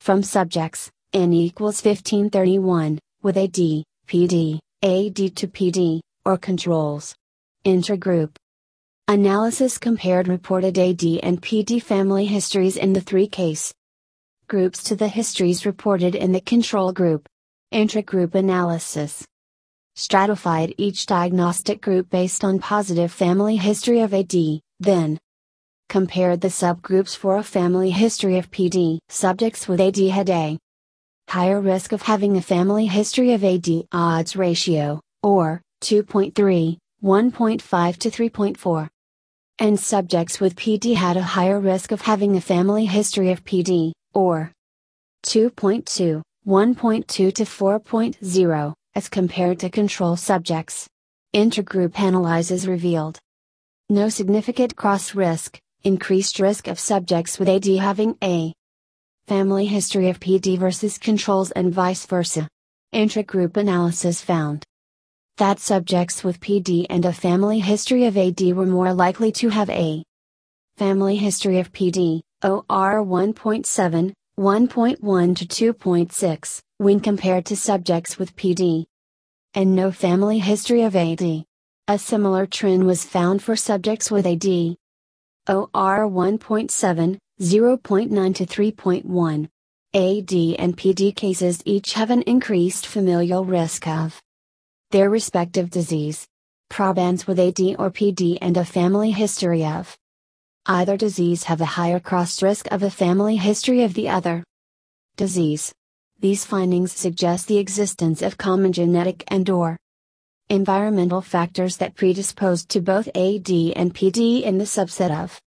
From 0.00 0.22
subjects, 0.22 0.90
N 1.14 1.32
equals 1.32 1.82
1531, 1.82 2.98
with 3.22 3.38
AD, 3.38 3.84
PD, 4.06 4.58
AD 4.82 5.16
to 5.36 5.48
PD, 5.48 6.00
or 6.26 6.36
controls. 6.36 7.14
Intergroup 7.64 8.36
analysis 9.08 9.78
compared 9.78 10.28
reported 10.28 10.78
AD 10.78 11.02
and 11.22 11.40
PD 11.40 11.82
family 11.82 12.26
histories 12.26 12.76
in 12.76 12.92
the 12.92 13.00
three 13.00 13.26
case 13.26 13.72
groups 14.46 14.82
to 14.82 14.94
the 14.94 15.08
histories 15.08 15.64
reported 15.64 16.14
in 16.14 16.32
the 16.32 16.40
control 16.40 16.92
group. 16.92 17.26
Intragroup 17.72 18.34
analysis 18.34 19.24
stratified 19.94 20.74
each 20.76 21.06
diagnostic 21.06 21.80
group 21.80 22.10
based 22.10 22.44
on 22.44 22.58
positive 22.58 23.10
family 23.10 23.56
history 23.56 24.00
of 24.00 24.12
AD, 24.12 24.34
then, 24.82 25.18
compared 25.88 26.40
the 26.40 26.48
subgroups 26.48 27.16
for 27.16 27.36
a 27.36 27.42
family 27.42 27.90
history 27.90 28.38
of 28.38 28.50
PD. 28.50 28.98
Subjects 29.08 29.68
with 29.68 29.80
AD 29.80 29.98
had 29.98 30.30
a 30.30 30.58
higher 31.28 31.60
risk 31.60 31.92
of 31.92 32.02
having 32.02 32.36
a 32.36 32.42
family 32.42 32.86
history 32.86 33.32
of 33.32 33.44
AD 33.44 33.68
odds 33.92 34.34
ratio, 34.34 35.00
or 35.22 35.60
2.3, 35.82 36.78
1.5 37.02 37.96
to 37.98 38.10
3.4. 38.10 38.88
And 39.58 39.78
subjects 39.78 40.40
with 40.40 40.56
PD 40.56 40.94
had 40.94 41.16
a 41.16 41.22
higher 41.22 41.60
risk 41.60 41.92
of 41.92 42.00
having 42.00 42.36
a 42.36 42.40
family 42.40 42.86
history 42.86 43.30
of 43.30 43.44
PD, 43.44 43.92
or 44.14 44.52
2.2, 45.26 46.22
1.2 46.46 47.06
to 47.06 47.32
4.0, 47.32 48.74
as 48.94 49.08
compared 49.08 49.58
to 49.60 49.68
control 49.68 50.16
subjects. 50.16 50.86
Intergroup 51.34 51.98
analyses 51.98 52.66
revealed 52.66 53.18
no 53.88 54.08
significant 54.08 54.76
cross 54.76 55.14
risk, 55.14 55.58
increased 55.84 56.38
risk 56.38 56.68
of 56.68 56.78
subjects 56.78 57.38
with 57.38 57.48
AD 57.48 57.66
having 57.66 58.16
a 58.22 58.52
family 59.26 59.66
history 59.66 60.08
of 60.08 60.20
PD 60.20 60.58
versus 60.58 60.98
controls 60.98 61.50
and 61.52 61.72
vice 61.72 62.06
versa. 62.06 62.48
Intragroup 62.94 63.56
analysis 63.56 64.20
found 64.20 64.64
that 65.38 65.58
subjects 65.58 66.22
with 66.22 66.40
PD 66.40 66.86
and 66.90 67.04
a 67.04 67.12
family 67.12 67.58
history 67.58 68.04
of 68.04 68.16
AD 68.16 68.40
were 68.54 68.66
more 68.66 68.92
likely 68.92 69.32
to 69.32 69.48
have 69.48 69.70
a 69.70 70.04
family 70.76 71.16
history 71.16 71.58
of 71.58 71.72
PD, 71.72 72.20
OR 72.42 73.04
1.7, 73.04 74.12
1.1 74.38 75.36
to 75.36 75.74
2.6, 75.74 76.60
when 76.78 77.00
compared 77.00 77.46
to 77.46 77.56
subjects 77.56 78.18
with 78.18 78.36
PD 78.36 78.84
and 79.54 79.74
no 79.74 79.90
family 79.90 80.38
history 80.38 80.82
of 80.82 80.96
AD. 80.96 81.44
A 81.88 81.98
similar 81.98 82.46
trend 82.46 82.86
was 82.86 83.04
found 83.04 83.42
for 83.42 83.56
subjects 83.56 84.08
with 84.08 84.24
AD. 84.24 84.46
OR 85.48 86.08
1.7, 86.08 87.18
0.9 87.40 88.34
to 88.36 88.46
3.1. 88.46 89.48
AD 89.94 90.60
and 90.60 90.76
PD 90.76 91.14
cases 91.14 91.60
each 91.64 91.94
have 91.94 92.10
an 92.10 92.22
increased 92.22 92.86
familial 92.86 93.44
risk 93.44 93.88
of 93.88 94.22
their 94.92 95.10
respective 95.10 95.70
disease. 95.70 96.24
Probands 96.70 97.26
with 97.26 97.40
AD 97.40 97.58
or 97.80 97.90
PD 97.90 98.38
and 98.40 98.56
a 98.56 98.64
family 98.64 99.10
history 99.10 99.64
of 99.64 99.98
either 100.66 100.96
disease 100.96 101.42
have 101.42 101.60
a 101.60 101.74
higher 101.74 101.98
cross 101.98 102.40
risk 102.44 102.70
of 102.70 102.84
a 102.84 102.90
family 102.90 103.36
history 103.36 103.82
of 103.82 103.94
the 103.94 104.08
other 104.08 104.44
disease. 105.16 105.72
These 106.20 106.44
findings 106.44 106.92
suggest 106.92 107.48
the 107.48 107.58
existence 107.58 108.22
of 108.22 108.38
common 108.38 108.72
genetic 108.72 109.24
and 109.26 109.50
or 109.50 109.76
environmental 110.52 111.22
factors 111.22 111.78
that 111.78 111.94
predisposed 111.94 112.68
to 112.68 112.78
both 112.78 113.08
AD 113.08 113.48
and 113.74 113.94
PD 113.94 114.42
in 114.42 114.58
the 114.58 114.64
subset 114.64 115.10
of 115.10 115.40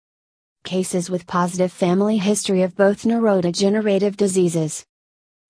cases 0.64 1.10
with 1.10 1.26
positive 1.26 1.70
family 1.70 2.16
history 2.16 2.62
of 2.62 2.74
both 2.74 3.02
neurodegenerative 3.02 4.16
diseases. 4.16 4.82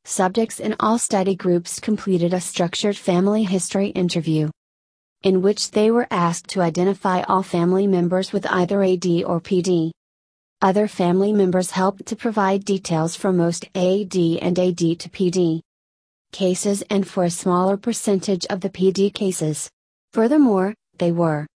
Subjects 0.04 0.58
in 0.58 0.75
all 0.80 0.99
study 0.99 1.37
groups 1.37 1.78
completed 1.78 2.34
a 2.34 2.40
structured 2.40 2.96
family 2.96 3.44
history 3.44 3.90
interview, 3.90 4.50
in 5.23 5.40
which 5.40 5.70
they 5.70 5.88
were 5.92 6.08
asked 6.11 6.49
to 6.49 6.61
identify 6.61 7.23
all 7.23 7.44
family 7.44 7.87
members 7.87 8.32
with 8.32 8.44
either 8.50 8.82
AD 8.82 9.06
or 9.25 9.40
PD. 9.40 9.92
Other 10.62 10.88
family 10.88 11.32
members 11.32 11.70
helped 11.70 12.06
to 12.06 12.16
provide 12.16 12.64
details 12.64 13.14
for 13.14 13.32
most 13.32 13.66
AD 13.76 14.16
and 14.16 14.58
AD 14.58 14.78
to 14.78 15.08
PD 15.11 15.61
cases 16.35 16.83
and 16.91 17.07
for 17.07 17.25
a 17.25 17.31
smaller 17.31 17.76
percentage 17.76 18.45
of 18.50 18.61
the 18.61 18.69
PD 18.69 19.14
cases. 19.14 19.71
Furthermore, 20.12 20.75
they 20.99 21.12
were 21.12 21.47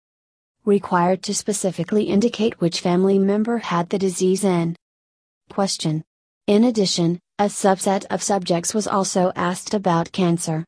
required 0.65 1.23
to 1.25 1.35
specifically 1.35 2.05
indicate 2.05 2.61
which 2.61 2.81
family 2.81 3.19
member 3.19 3.59
had 3.59 3.91
the 3.91 3.99
disease 3.99 4.45
in 4.45 4.77
question. 5.51 6.05
In 6.47 6.65
addition, 6.65 7.19
a 7.41 7.47
subset 7.47 8.07
of 8.09 8.23
subjects 8.23 8.73
was 8.73 8.87
also 8.87 9.33
asked 9.35 9.75
about 9.75 10.13
cancer 10.13 10.65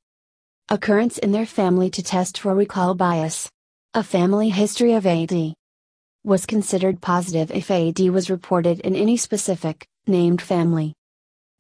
occurrence 0.69 1.19
in 1.19 1.33
their 1.33 1.47
family 1.47 1.91
to 1.91 2.03
test 2.03 2.39
for 2.39 2.55
recall 2.55 2.95
bias. 2.95 3.49
A 3.95 4.03
family 4.03 4.51
history 4.51 4.93
of 4.93 5.07
AD 5.07 5.55
was 6.23 6.47
considered 6.47 7.01
positive 7.01 7.51
if 7.51 7.71
AD 7.71 7.99
was 8.11 8.31
reported 8.31 8.81
in 8.81 8.95
any 8.95 9.17
specific, 9.17 9.87
named 10.07 10.43
family 10.43 10.95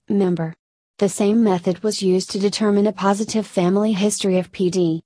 member. 0.09 0.54
The 1.00 1.09
same 1.09 1.42
method 1.42 1.83
was 1.83 2.02
used 2.02 2.30
to 2.33 2.38
determine 2.38 2.87
a 2.87 2.92
positive 2.92 3.47
family 3.47 3.95
history 3.95 4.37
of 4.37 4.52
PD. 4.52 5.00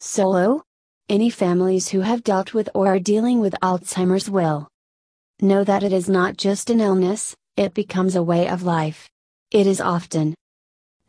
so 0.00 0.28
low? 0.28 0.62
Any 1.08 1.28
families 1.28 1.88
who 1.88 2.00
have 2.00 2.22
dealt 2.22 2.54
with 2.54 2.70
or 2.74 2.86
are 2.86 2.98
dealing 2.98 3.40
with 3.40 3.54
Alzheimer's 3.62 4.30
will 4.30 4.68
know 5.42 5.64
that 5.64 5.82
it 5.82 5.92
is 5.92 6.08
not 6.08 6.36
just 6.36 6.70
an 6.70 6.80
illness, 6.80 7.34
it 7.56 7.74
becomes 7.74 8.14
a 8.14 8.22
way 8.22 8.48
of 8.48 8.62
life. 8.62 9.08
It 9.50 9.66
is 9.66 9.80
often 9.80 10.34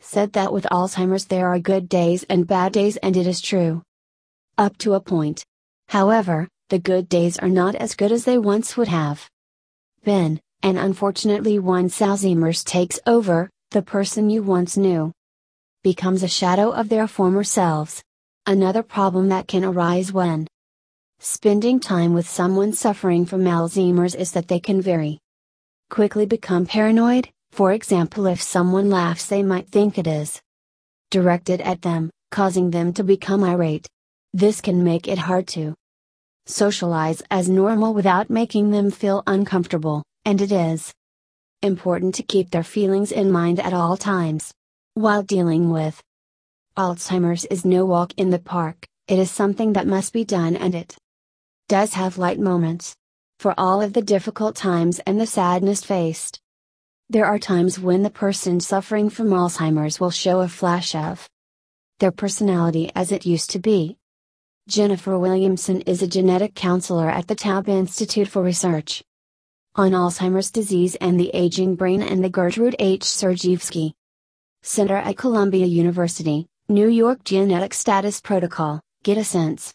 said 0.01 0.33
that 0.33 0.51
with 0.51 0.65
Alzheimer's 0.65 1.25
there 1.25 1.47
are 1.47 1.59
good 1.59 1.87
days 1.87 2.23
and 2.29 2.45
bad 2.45 2.73
days, 2.73 2.97
and 2.97 3.15
it 3.15 3.27
is 3.27 3.39
true. 3.39 3.81
Up 4.57 4.77
to 4.79 4.95
a 4.95 4.99
point. 4.99 5.45
However, 5.87 6.47
the 6.69 6.79
good 6.79 7.07
days 7.07 7.37
are 7.39 7.49
not 7.49 7.75
as 7.75 7.95
good 7.95 8.11
as 8.11 8.25
they 8.25 8.37
once 8.37 8.75
would 8.75 8.87
have 8.87 9.29
been, 10.03 10.39
and 10.63 10.77
unfortunately, 10.77 11.59
once 11.59 11.99
Alzheimer's 11.99 12.63
takes 12.63 12.99
over, 13.05 13.49
the 13.71 13.81
person 13.81 14.29
you 14.29 14.43
once 14.43 14.75
knew 14.75 15.11
becomes 15.83 16.23
a 16.23 16.27
shadow 16.27 16.71
of 16.71 16.89
their 16.89 17.07
former 17.07 17.43
selves. 17.43 18.03
Another 18.45 18.83
problem 18.83 19.29
that 19.29 19.47
can 19.47 19.63
arise 19.63 20.11
when 20.11 20.47
spending 21.19 21.79
time 21.79 22.13
with 22.13 22.27
someone 22.27 22.73
suffering 22.73 23.25
from 23.25 23.43
Alzheimer's 23.43 24.15
is 24.15 24.31
that 24.31 24.47
they 24.47 24.59
can 24.59 24.81
very 24.81 25.19
quickly 25.89 26.25
become 26.25 26.65
paranoid, 26.65 27.29
for 27.51 27.73
example, 27.73 28.27
if 28.27 28.41
someone 28.41 28.89
laughs, 28.89 29.25
they 29.25 29.43
might 29.43 29.67
think 29.67 29.97
it 29.97 30.07
is 30.07 30.41
directed 31.09 31.59
at 31.61 31.81
them, 31.81 32.09
causing 32.31 32.71
them 32.71 32.93
to 32.93 33.03
become 33.03 33.43
irate. 33.43 33.87
This 34.33 34.61
can 34.61 34.83
make 34.83 35.07
it 35.07 35.17
hard 35.17 35.47
to 35.49 35.75
socialize 36.45 37.21
as 37.29 37.49
normal 37.49 37.93
without 37.93 38.29
making 38.29 38.71
them 38.71 38.89
feel 38.89 39.21
uncomfortable, 39.27 40.03
and 40.23 40.41
it 40.41 40.51
is 40.51 40.93
important 41.61 42.15
to 42.15 42.23
keep 42.23 42.49
their 42.49 42.63
feelings 42.63 43.11
in 43.11 43.31
mind 43.31 43.59
at 43.59 43.73
all 43.73 43.97
times. 43.97 44.53
While 44.93 45.23
dealing 45.23 45.69
with 45.69 46.01
Alzheimer's 46.77 47.45
is 47.45 47.65
no 47.65 47.85
walk 47.85 48.13
in 48.15 48.29
the 48.29 48.39
park, 48.39 48.87
it 49.07 49.19
is 49.19 49.29
something 49.29 49.73
that 49.73 49.87
must 49.87 50.13
be 50.13 50.23
done 50.23 50.55
and 50.55 50.73
it 50.73 50.95
does 51.67 51.93
have 51.93 52.17
light 52.17 52.39
moments 52.39 52.95
for 53.39 53.53
all 53.57 53.81
of 53.81 53.93
the 53.93 54.01
difficult 54.01 54.55
times 54.55 54.99
and 55.05 55.19
the 55.19 55.27
sadness 55.27 55.83
faced. 55.83 56.39
There 57.11 57.25
are 57.25 57.39
times 57.39 57.77
when 57.77 58.03
the 58.03 58.09
person 58.09 58.61
suffering 58.61 59.09
from 59.09 59.31
Alzheimer's 59.31 59.99
will 59.99 60.11
show 60.11 60.39
a 60.39 60.47
flash 60.47 60.95
of 60.95 61.27
their 61.99 62.09
personality 62.09 62.89
as 62.95 63.11
it 63.11 63.25
used 63.25 63.49
to 63.49 63.59
be. 63.59 63.97
Jennifer 64.69 65.19
Williamson 65.19 65.81
is 65.81 66.01
a 66.01 66.07
genetic 66.07 66.55
counselor 66.55 67.09
at 67.09 67.27
the 67.27 67.35
Taub 67.35 67.67
Institute 67.67 68.29
for 68.29 68.41
Research 68.41 69.03
on 69.75 69.91
Alzheimer's 69.91 70.51
disease 70.51 70.95
and 71.01 71.19
the 71.19 71.29
aging 71.33 71.75
brain 71.75 72.01
and 72.01 72.23
the 72.23 72.29
Gertrude 72.29 72.77
H. 72.79 73.01
Sergievsky 73.01 73.91
Center 74.61 74.95
at 74.95 75.17
Columbia 75.17 75.65
University, 75.65 76.47
New 76.69 76.87
York 76.87 77.25
Genetic 77.25 77.73
Status 77.73 78.21
Protocol, 78.21 78.79
get 79.03 79.17
a 79.17 79.25
sense 79.25 79.73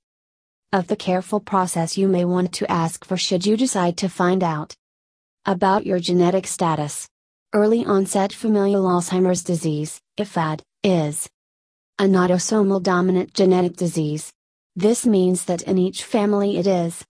of 0.72 0.86
the 0.86 0.96
careful 0.96 1.40
process 1.40 1.98
you 1.98 2.08
may 2.08 2.24
want 2.24 2.54
to 2.54 2.72
ask 2.72 3.04
for 3.04 3.18
should 3.18 3.44
you 3.44 3.58
decide 3.58 3.98
to 3.98 4.08
find 4.08 4.42
out 4.42 4.74
about 5.44 5.84
your 5.84 5.98
genetic 5.98 6.46
status. 6.46 7.06
Early 7.52 7.84
onset 7.84 8.32
familial 8.32 8.82
Alzheimer's 8.82 9.44
disease, 9.44 10.00
IFAD, 10.18 10.62
is 10.82 11.28
an 11.96 12.12
autosomal 12.12 12.82
dominant 12.82 13.34
genetic 13.34 13.76
disease. 13.76 14.32
This 14.74 15.06
means 15.06 15.44
that 15.44 15.62
in 15.62 15.78
each 15.78 16.02
family 16.02 16.58
it 16.58 16.66
is 16.66 17.04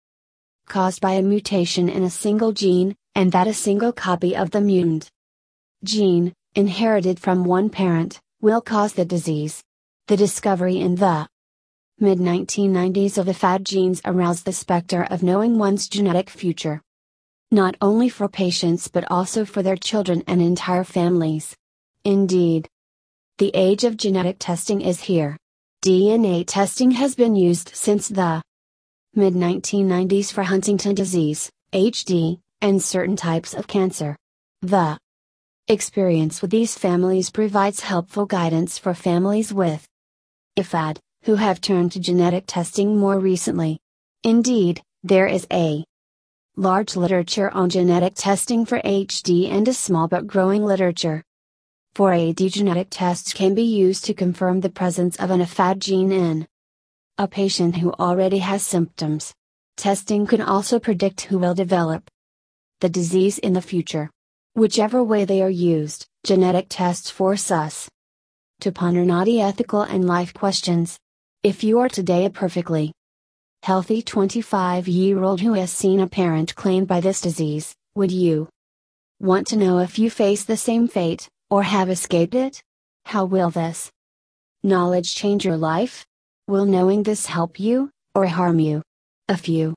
caused 0.68 1.01
by 1.01 1.12
a 1.12 1.22
mutation 1.22 1.88
in 1.88 2.03
a 2.03 2.11
single 2.11 2.53
gene, 2.53 2.94
and 3.14 3.33
that 3.33 3.49
a 3.49 3.55
single 3.55 3.92
copy 3.92 4.37
of 4.37 4.51
the 4.51 4.61
mutant 4.61 5.11
gene, 5.83 6.35
inherited 6.55 7.18
from 7.18 7.44
one 7.44 7.70
parent, 7.70 8.20
will 8.42 8.61
cause 8.61 8.92
the 8.92 9.07
disease. 9.07 9.62
The 10.07 10.18
discovery 10.18 10.79
in 10.79 10.96
the 10.96 11.29
mid 11.99 12.18
1990s 12.18 13.16
of 13.16 13.25
the 13.25 13.35
FAD 13.35 13.64
genes 13.64 14.03
aroused 14.05 14.44
the 14.44 14.53
specter 14.53 15.05
of 15.05 15.22
knowing 15.22 15.57
one's 15.57 15.88
genetic 15.88 16.29
future. 16.29 16.83
Not 17.51 17.77
only 17.81 18.09
for 18.09 18.29
patients 18.29 18.89
but 18.89 19.11
also 19.11 19.45
for 19.45 19.63
their 19.63 19.77
children 19.77 20.23
and 20.27 20.43
entire 20.43 20.85
families. 20.85 21.55
Indeed, 22.05 22.69
the 23.39 23.51
age 23.55 23.85
of 23.85 23.97
genetic 23.97 24.37
testing 24.39 24.81
is 24.81 25.01
here. 25.01 25.37
DNA 25.85 26.45
testing 26.47 26.93
has 26.93 27.15
been 27.15 27.37
used 27.37 27.71
since 27.75 28.09
the 28.09 28.43
mid 29.15 29.35
1990s 29.35 30.33
for 30.33 30.43
Huntington 30.43 30.95
disease, 30.95 31.51
HD, 31.73 32.41
and 32.61 32.83
certain 32.83 33.17
types 33.17 33.55
of 33.55 33.67
cancer. 33.67 34.17
The 34.63 34.99
experience 35.69 36.43
with 36.43 36.51
these 36.51 36.77
families 36.77 37.31
provides 37.31 37.81
helpful 37.81 38.27
guidance 38.27 38.79
for 38.79 38.95
families 38.95 39.53
with 39.53 39.87
IFAD, 40.59 40.99
who 41.25 41.37
have 41.37 41.61
turned 41.61 41.93
to 41.93 42.01
genetic 42.01 42.45
testing 42.47 42.97
more 42.97 43.19
recently. 43.19 43.79
Indeed, 44.25 44.83
there 45.03 45.27
is 45.27 45.47
a 45.53 45.85
large 46.59 46.97
literature 46.97 47.51
on 47.51 47.69
genetic 47.69 48.14
testing 48.14 48.64
for 48.64 48.81
HD 48.81 49.51
and 49.51 49.69
a 49.69 49.75
small 49.75 50.09
but 50.09 50.27
growing 50.27 50.64
literature. 50.64 51.23
For 51.95 52.14
AD 52.14 52.38
genetic 52.38 52.88
tests 52.88 53.35
can 53.35 53.55
be 53.55 53.62
used 53.62 54.07
to 54.07 54.14
confirm 54.14 54.61
the 54.61 54.71
presence 54.71 55.16
of 55.16 55.31
an 55.31 55.40
IFAD 55.40 55.81
gene 55.81 56.12
in 56.12 56.47
a 57.19 57.29
patient 57.29 57.77
who 57.77 57.92
already 57.92 58.38
has 58.38 58.62
symptoms. 58.62 59.35
Testing 59.77 60.27
can 60.27 60.40
also 60.40 60.79
predict 60.79 61.23
who 61.23 61.38
will 61.38 61.55
develop 61.55 62.11
the 62.81 62.88
disease 62.88 63.37
in 63.38 63.53
the 63.53 63.61
future. 63.61 64.11
Whichever 64.55 65.05
way 65.05 65.27
they 65.27 65.42
are 65.42 65.51
used, 65.51 66.07
genetic 66.25 66.69
tests 66.71 67.11
force 67.11 67.51
us 67.51 67.87
to 68.61 68.73
ponder 68.73 69.05
naughty 69.05 69.42
ethical 69.42 69.83
and 69.83 70.07
life 70.07 70.33
questions. 70.33 70.99
If 71.42 71.62
you 71.62 71.81
are 71.81 71.90
today 71.90 72.25
a 72.25 72.31
perfectly 72.31 72.92
healthy 73.62 74.03
25 74.03 74.88
year 74.88 75.23
old 75.23 75.40
who 75.40 75.55
has 75.55 75.73
seen 75.73 76.01
a 76.01 76.07
parent 76.07 76.55
claimed 76.55 76.87
by 76.87 77.01
this 77.01 77.21
disease, 77.21 77.75
would 77.95 78.12
you 78.12 78.49
want 79.21 79.47
to 79.47 79.57
know 79.57 79.79
if 79.79 79.99
you 79.99 80.11
face 80.11 80.45
the 80.45 80.57
same 80.57 80.87
fate, 80.87 81.29
or 81.51 81.62
have 81.62 81.90
escaped 81.90 82.35
it? 82.35 82.62
How 83.07 83.25
will 83.25 83.51
this 83.51 83.90
knowledge 84.62 85.14
change 85.14 85.45
your 85.45 85.57
life? 85.57 86.05
Will 86.49 86.66
knowing 86.66 87.03
this 87.03 87.27
help 87.27 87.59
you, 87.59 87.90
or 88.14 88.27
harm 88.27 88.61
you? 88.61 88.83
A 89.29 89.37
few 89.37 89.75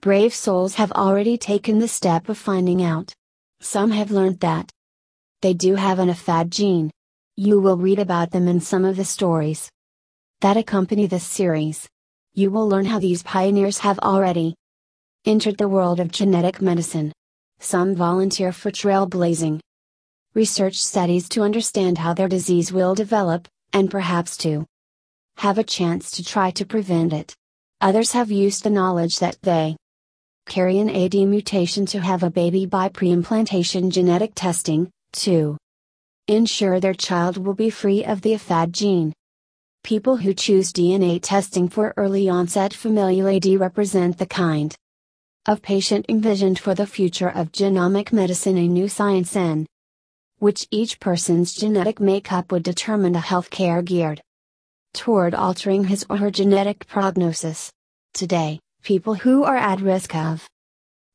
brave 0.00 0.34
souls 0.34 0.76
have 0.76 0.92
already 0.92 1.36
taken 1.36 1.78
the 1.78 1.88
step 1.88 2.28
of 2.28 2.38
finding 2.38 2.82
out. 2.82 3.12
Some 3.60 3.90
have 3.90 4.10
learned 4.10 4.40
that 4.40 4.70
they 5.42 5.52
do 5.52 5.74
have 5.74 5.98
an 5.98 6.08
AFAD 6.08 6.50
gene. 6.50 6.90
You 7.36 7.60
will 7.60 7.76
read 7.76 7.98
about 7.98 8.30
them 8.30 8.48
in 8.48 8.60
some 8.60 8.84
of 8.84 8.96
the 8.96 9.04
stories 9.04 9.70
that 10.40 10.56
accompany 10.56 11.06
this 11.06 11.24
series. 11.24 11.86
You 12.34 12.50
will 12.50 12.68
learn 12.68 12.84
how 12.84 12.98
these 13.00 13.22
pioneers 13.22 13.78
have 13.78 13.98
already 13.98 14.54
entered 15.24 15.58
the 15.58 15.68
world 15.68 15.98
of 16.00 16.12
genetic 16.12 16.62
medicine. 16.62 17.12
Some 17.58 17.94
volunteer 17.94 18.52
for 18.52 18.70
trailblazing 18.70 19.60
research 20.34 20.76
studies 20.76 21.28
to 21.30 21.42
understand 21.42 21.98
how 21.98 22.14
their 22.14 22.28
disease 22.28 22.72
will 22.72 22.94
develop, 22.94 23.48
and 23.72 23.90
perhaps 23.90 24.36
to 24.38 24.64
have 25.38 25.58
a 25.58 25.64
chance 25.64 26.12
to 26.12 26.24
try 26.24 26.50
to 26.52 26.64
prevent 26.64 27.12
it. 27.12 27.34
Others 27.80 28.12
have 28.12 28.30
used 28.30 28.62
the 28.62 28.70
knowledge 28.70 29.18
that 29.18 29.36
they 29.42 29.76
carry 30.46 30.78
an 30.78 30.90
AD 30.90 31.14
mutation 31.14 31.84
to 31.86 32.00
have 32.00 32.22
a 32.22 32.30
baby 32.30 32.64
by 32.64 32.88
preimplantation 32.88 33.90
genetic 33.90 34.32
testing, 34.34 34.88
to 35.12 35.56
ensure 36.28 36.78
their 36.78 36.94
child 36.94 37.36
will 37.36 37.54
be 37.54 37.70
free 37.70 38.04
of 38.04 38.22
the 38.22 38.34
AFAD 38.34 38.70
gene. 38.70 39.12
People 39.82 40.18
who 40.18 40.34
choose 40.34 40.72
DNA 40.72 41.18
testing 41.20 41.68
for 41.68 41.94
early 41.96 42.28
onset 42.28 42.72
familial 42.72 43.28
AD 43.28 43.46
represent 43.58 44.18
the 44.18 44.26
kind 44.26 44.74
of 45.46 45.62
patient 45.62 46.06
envisioned 46.08 46.58
for 46.58 46.74
the 46.74 46.86
future 46.86 47.30
of 47.30 47.50
genomic 47.50 48.12
medicine, 48.12 48.58
a 48.58 48.68
new 48.68 48.88
science 48.88 49.34
in 49.34 49.66
which 50.38 50.68
each 50.70 51.00
person's 51.00 51.54
genetic 51.54 51.98
makeup 51.98 52.52
would 52.52 52.62
determine 52.62 53.16
a 53.16 53.20
healthcare 53.20 53.84
geared 53.84 54.20
toward 54.92 55.34
altering 55.34 55.84
his 55.84 56.04
or 56.08 56.18
her 56.18 56.30
genetic 56.30 56.86
prognosis. 56.86 57.72
Today, 58.12 58.60
people 58.82 59.14
who 59.14 59.44
are 59.44 59.56
at 59.56 59.80
risk 59.80 60.14
of 60.14 60.46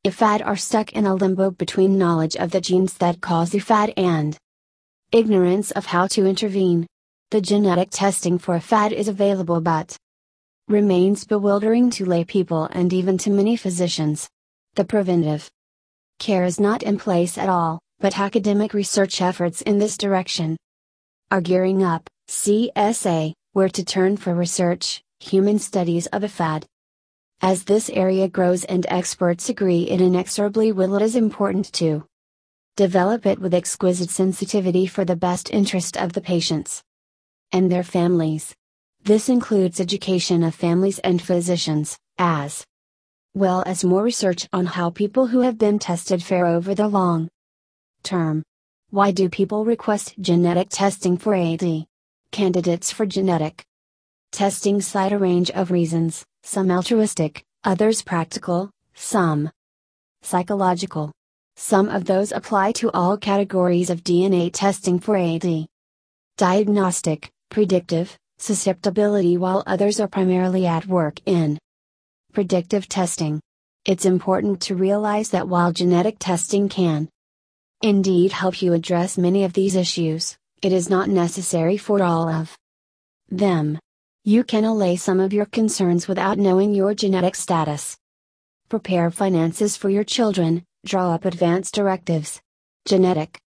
AFAD 0.04 0.44
are 0.44 0.56
stuck 0.56 0.92
in 0.92 1.06
a 1.06 1.14
limbo 1.14 1.50
between 1.50 1.98
knowledge 1.98 2.36
of 2.36 2.50
the 2.50 2.60
genes 2.60 2.94
that 2.94 3.20
cause 3.20 3.52
AFAD 3.52 3.94
and 3.96 4.36
ignorance 5.12 5.70
of 5.70 5.86
how 5.86 6.06
to 6.08 6.26
intervene. 6.26 6.86
The 7.32 7.40
genetic 7.40 7.88
testing 7.90 8.38
for 8.38 8.54
AFAD 8.54 8.92
is 8.92 9.08
available 9.08 9.60
but 9.60 9.96
remains 10.68 11.24
bewildering 11.24 11.90
to 11.90 12.04
lay 12.04 12.22
people 12.22 12.68
and 12.70 12.92
even 12.92 13.18
to 13.18 13.30
many 13.30 13.56
physicians. 13.56 14.28
The 14.76 14.84
preventive 14.84 15.50
care 16.20 16.44
is 16.44 16.60
not 16.60 16.84
in 16.84 16.98
place 16.98 17.36
at 17.36 17.48
all, 17.48 17.80
but 17.98 18.20
academic 18.20 18.72
research 18.74 19.20
efforts 19.20 19.60
in 19.62 19.80
this 19.80 19.98
direction 19.98 20.56
are 21.32 21.40
gearing 21.40 21.82
up. 21.82 22.08
CSA, 22.28 23.32
where 23.54 23.70
to 23.70 23.84
turn 23.84 24.16
for 24.16 24.32
research, 24.32 25.02
human 25.18 25.58
studies 25.58 26.06
of 26.06 26.30
FAD? 26.30 26.64
As 27.40 27.64
this 27.64 27.90
area 27.90 28.28
grows 28.28 28.62
and 28.62 28.86
experts 28.88 29.48
agree 29.48 29.90
it 29.90 30.00
inexorably 30.00 30.70
will, 30.70 30.94
it 30.94 31.02
is 31.02 31.16
important 31.16 31.72
to 31.72 32.06
develop 32.76 33.26
it 33.26 33.40
with 33.40 33.52
exquisite 33.52 34.10
sensitivity 34.10 34.86
for 34.86 35.04
the 35.04 35.16
best 35.16 35.50
interest 35.50 35.96
of 35.96 36.12
the 36.12 36.20
patients 36.20 36.84
and 37.52 37.70
their 37.70 37.82
families. 37.82 38.54
This 39.02 39.28
includes 39.28 39.80
education 39.80 40.42
of 40.42 40.54
families 40.54 40.98
and 41.00 41.22
physicians, 41.22 41.96
as 42.18 42.64
well 43.34 43.62
as 43.66 43.84
more 43.84 44.02
research 44.02 44.48
on 44.52 44.66
how 44.66 44.90
people 44.90 45.26
who 45.26 45.40
have 45.40 45.58
been 45.58 45.78
tested 45.78 46.22
fare 46.22 46.46
over 46.46 46.74
the 46.74 46.88
long 46.88 47.28
term. 48.02 48.42
Why 48.90 49.10
do 49.10 49.28
people 49.28 49.64
request 49.64 50.14
genetic 50.20 50.68
testing 50.70 51.18
for 51.18 51.34
AD? 51.34 51.86
Candidates 52.30 52.90
for 52.92 53.06
genetic 53.06 53.64
testing 54.32 54.80
cite 54.80 55.12
a 55.12 55.18
range 55.18 55.50
of 55.52 55.70
reasons, 55.70 56.24
some 56.42 56.70
altruistic, 56.70 57.42
others 57.64 58.02
practical, 58.02 58.70
some 58.94 59.50
psychological. 60.22 61.12
Some 61.56 61.88
of 61.88 62.04
those 62.04 62.32
apply 62.32 62.72
to 62.72 62.90
all 62.92 63.16
categories 63.16 63.88
of 63.88 64.04
DNA 64.04 64.50
testing 64.52 64.98
for 64.98 65.16
AD. 65.16 65.66
Diagnostic, 66.36 67.30
predictive, 67.50 68.16
susceptibility 68.38 69.36
while 69.36 69.62
others 69.66 70.00
are 70.00 70.08
primarily 70.08 70.66
at 70.66 70.86
work 70.86 71.20
in 71.26 71.58
predictive 72.32 72.88
testing. 72.88 73.40
It's 73.84 74.04
important 74.04 74.60
to 74.62 74.74
realize 74.74 75.30
that 75.30 75.48
while 75.48 75.72
genetic 75.72 76.16
testing 76.18 76.68
can 76.68 77.08
indeed 77.82 78.32
help 78.32 78.60
you 78.60 78.72
address 78.72 79.16
many 79.16 79.44
of 79.44 79.52
these 79.52 79.76
issues, 79.76 80.36
it 80.62 80.72
is 80.72 80.90
not 80.90 81.08
necessary 81.08 81.76
for 81.76 82.02
all 82.02 82.28
of 82.28 82.56
them. 83.28 83.78
You 84.24 84.42
can 84.42 84.64
allay 84.64 84.96
some 84.96 85.20
of 85.20 85.32
your 85.32 85.46
concerns 85.46 86.08
without 86.08 86.38
knowing 86.38 86.74
your 86.74 86.94
genetic 86.94 87.36
status. 87.36 87.96
Prepare 88.68 89.10
finances 89.10 89.76
for 89.76 89.88
your 89.88 90.02
children, 90.02 90.64
draw 90.84 91.14
up 91.14 91.24
advance 91.24 91.70
directives. 91.70 92.40
Genetic 92.86 93.38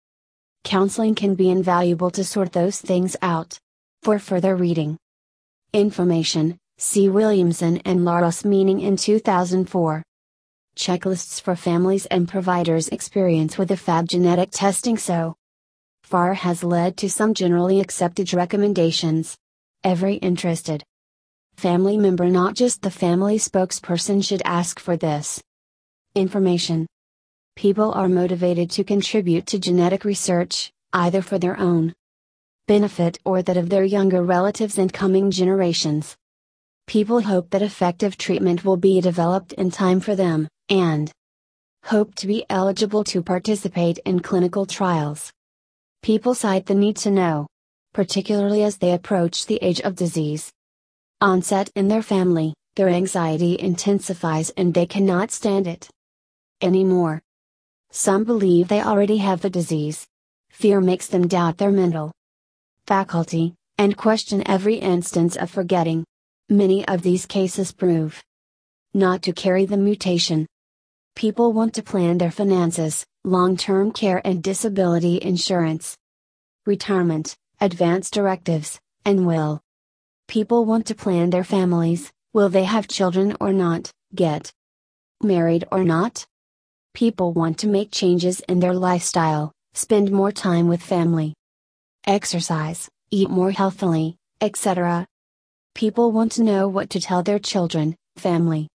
counseling 0.63 1.15
can 1.15 1.35
be 1.35 1.49
invaluable 1.49 2.11
to 2.11 2.23
sort 2.23 2.53
those 2.53 2.79
things 2.79 3.17
out. 3.21 3.59
For 4.01 4.17
further 4.17 4.55
reading, 4.55 4.97
information, 5.73 6.57
see 6.77 7.09
Williamson 7.09 7.81
and 7.83 7.99
Laros 8.05 8.45
meaning 8.45 8.79
in 8.79 8.95
2004. 8.95 10.03
Checklists 10.77 11.41
for 11.41 11.53
families 11.57 12.05
and 12.05 12.25
providers' 12.25 12.87
experience 12.87 13.57
with 13.57 13.67
the 13.67 13.75
FAB 13.75 14.07
genetic 14.07 14.51
testing 14.51 14.97
so 14.97 15.35
far 16.03 16.33
has 16.33 16.63
led 16.63 16.95
to 16.95 17.09
some 17.09 17.33
generally 17.33 17.81
accepted 17.81 18.33
recommendations. 18.33 19.37
Every 19.83 20.15
interested 20.15 20.81
family 21.57 21.97
member, 21.97 22.29
not 22.29 22.55
just 22.55 22.81
the 22.81 22.91
family 22.91 23.37
spokesperson, 23.37 24.23
should 24.23 24.41
ask 24.45 24.79
for 24.79 24.95
this 24.95 25.41
information. 26.15 26.87
People 27.57 27.91
are 27.91 28.07
motivated 28.07 28.71
to 28.71 28.85
contribute 28.85 29.45
to 29.47 29.59
genetic 29.59 30.05
research, 30.05 30.71
either 30.93 31.21
for 31.21 31.37
their 31.37 31.59
own 31.59 31.93
benefit 32.69 33.17
or 33.25 33.41
that 33.41 33.57
of 33.57 33.67
their 33.67 33.83
younger 33.83 34.21
relatives 34.21 34.77
and 34.77 34.93
coming 34.93 35.31
generations. 35.31 36.15
People 36.85 37.21
hope 37.21 37.49
that 37.49 37.63
effective 37.63 38.15
treatment 38.15 38.63
will 38.63 38.77
be 38.77 39.01
developed 39.01 39.53
in 39.53 39.71
time 39.71 39.99
for 39.99 40.15
them, 40.15 40.47
and 40.69 41.11
hope 41.85 42.13
to 42.13 42.27
be 42.27 42.45
eligible 42.47 43.03
to 43.03 43.23
participate 43.23 43.97
in 44.05 44.19
clinical 44.19 44.67
trials. 44.67 45.31
People 46.03 46.35
cite 46.35 46.67
the 46.67 46.75
need 46.75 46.95
to 46.97 47.09
know, 47.09 47.47
particularly 47.91 48.61
as 48.61 48.77
they 48.77 48.93
approach 48.93 49.47
the 49.47 49.57
age 49.63 49.81
of 49.81 49.95
disease 49.95 50.51
onset 51.21 51.71
in 51.75 51.87
their 51.87 52.03
family, 52.03 52.53
their 52.75 52.87
anxiety 52.87 53.59
intensifies 53.59 54.51
and 54.51 54.75
they 54.75 54.85
cannot 54.85 55.31
stand 55.31 55.65
it 55.65 55.89
anymore. 56.61 57.19
Some 57.91 58.23
believe 58.25 58.67
they 58.67 58.81
already 58.81 59.17
have 59.17 59.41
the 59.41 59.49
disease. 59.49 60.05
Fear 60.51 60.81
makes 60.81 61.07
them 61.07 61.27
doubt 61.27 61.57
their 61.57 61.71
mental 61.71 62.11
faculty, 62.89 63.53
and 63.77 63.95
question 63.95 64.41
every 64.47 64.73
instance 64.73 65.35
of 65.35 65.47
forgetting. 65.47 66.03
Many 66.49 66.87
of 66.87 67.03
these 67.03 67.27
cases 67.27 67.71
prove 67.71 68.23
not 68.95 69.21
to 69.21 69.31
carry 69.31 69.65
the 69.67 69.77
mutation. 69.77 70.47
People 71.15 71.53
want 71.53 71.75
to 71.75 71.83
plan 71.83 72.17
their 72.17 72.31
finances, 72.31 73.05
long 73.23 73.55
term 73.55 73.91
care 73.91 74.23
and 74.25 74.41
disability 74.41 75.19
insurance, 75.21 75.95
retirement, 76.65 77.35
advance 77.61 78.09
directives, 78.09 78.79
and 79.05 79.27
will. 79.27 79.61
People 80.27 80.65
want 80.65 80.87
to 80.87 80.95
plan 80.95 81.29
their 81.29 81.43
families 81.43 82.11
will 82.33 82.49
they 82.49 82.63
have 82.63 82.87
children 82.87 83.37
or 83.39 83.53
not, 83.53 83.91
get 84.15 84.51
married 85.21 85.63
or 85.71 85.83
not? 85.83 86.25
People 86.95 87.33
want 87.33 87.59
to 87.59 87.67
make 87.67 87.91
changes 87.91 88.39
in 88.49 88.59
their 88.59 88.73
lifestyle, 88.73 89.51
spend 89.75 90.11
more 90.11 90.31
time 90.31 90.67
with 90.67 90.81
family, 90.81 91.35
exercise, 92.05 92.89
eat 93.11 93.29
more 93.29 93.51
healthily, 93.51 94.15
etc. 94.41 95.05
People 95.75 96.11
want 96.11 96.31
to 96.33 96.43
know 96.43 96.67
what 96.67 96.89
to 96.91 96.99
tell 96.99 97.23
their 97.23 97.39
children, 97.39 97.95
family. 98.17 98.67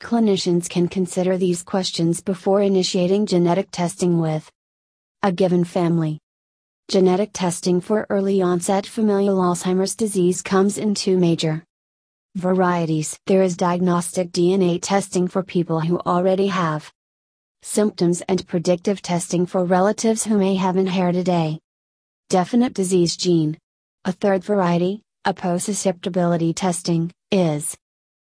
Clinicians 0.00 0.68
can 0.68 0.88
consider 0.88 1.38
these 1.38 1.62
questions 1.62 2.20
before 2.20 2.60
initiating 2.60 3.26
genetic 3.26 3.70
testing 3.70 4.18
with 4.20 4.50
a 5.22 5.30
given 5.30 5.64
family. 5.64 6.18
Genetic 6.88 7.30
testing 7.32 7.80
for 7.80 8.06
early 8.10 8.42
onset 8.42 8.86
familial 8.86 9.38
Alzheimer's 9.38 9.94
disease 9.94 10.42
comes 10.42 10.78
in 10.78 10.94
two 10.94 11.16
major 11.16 11.62
varieties. 12.34 13.18
There 13.26 13.42
is 13.42 13.56
diagnostic 13.56 14.32
DNA 14.32 14.80
testing 14.82 15.28
for 15.28 15.42
people 15.42 15.80
who 15.80 16.00
already 16.00 16.48
have 16.48 16.92
symptoms 17.62 18.22
and 18.22 18.46
predictive 18.48 19.00
testing 19.00 19.46
for 19.46 19.64
relatives 19.64 20.24
who 20.24 20.36
may 20.36 20.56
have 20.56 20.76
inherited 20.76 21.28
a 21.28 21.60
definite 22.32 22.72
disease 22.72 23.14
gene. 23.14 23.58
A 24.06 24.12
third 24.12 24.42
variety, 24.42 25.02
aposusceptibility 25.26 26.56
testing, 26.56 27.12
is 27.30 27.76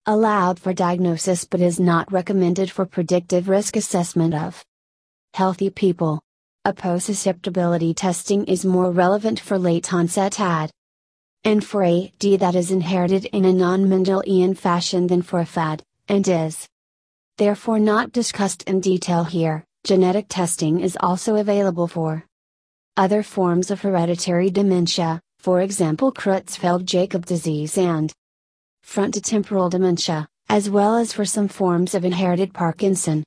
allowed 0.07 0.59
for 0.59 0.72
diagnosis 0.72 1.44
but 1.44 1.61
is 1.61 1.78
not 1.78 2.11
recommended 2.11 2.70
for 2.70 2.87
predictive 2.87 3.50
risk 3.50 3.76
assessment 3.76 4.33
of 4.33 4.64
healthy 5.35 5.68
people. 5.68 6.22
Aposusceptibility 6.66 7.94
testing 7.94 8.46
is 8.46 8.64
more 8.64 8.90
relevant 8.90 9.38
for 9.38 9.59
late 9.59 9.92
onset 9.92 10.40
AD 10.40 10.70
and 11.44 11.62
for 11.62 11.85
AD 11.85 12.18
that 12.18 12.55
is 12.55 12.70
inherited 12.70 13.26
in 13.26 13.44
a 13.44 13.52
non 13.52 13.85
Mendelian 13.85 14.57
fashion 14.57 15.07
than 15.07 15.20
for 15.20 15.42
AFAD, 15.42 15.83
and 16.09 16.26
is 16.26 16.66
therefore 17.37 17.78
not 17.78 18.11
discussed 18.11 18.62
in 18.62 18.81
detail 18.81 19.24
here. 19.24 19.64
Genetic 19.85 20.28
testing 20.31 20.81
is 20.81 20.96
also 20.98 21.37
available 21.37 21.88
for 21.88 22.24
other 22.96 23.22
forms 23.22 23.70
of 23.70 23.81
hereditary 23.81 24.50
dementia, 24.50 25.20
for 25.38 25.62
example 25.62 26.12
Creutzfeldt 26.12 26.85
Jakob 26.85 27.24
disease 27.24 27.78
and 27.78 28.12
frontotemporal 28.85 29.70
dementia, 29.70 30.28
as 30.48 30.68
well 30.68 30.96
as 30.96 31.12
for 31.12 31.24
some 31.24 31.48
forms 31.48 31.94
of 31.94 32.05
inherited 32.05 32.52
Parkinson 32.52 33.24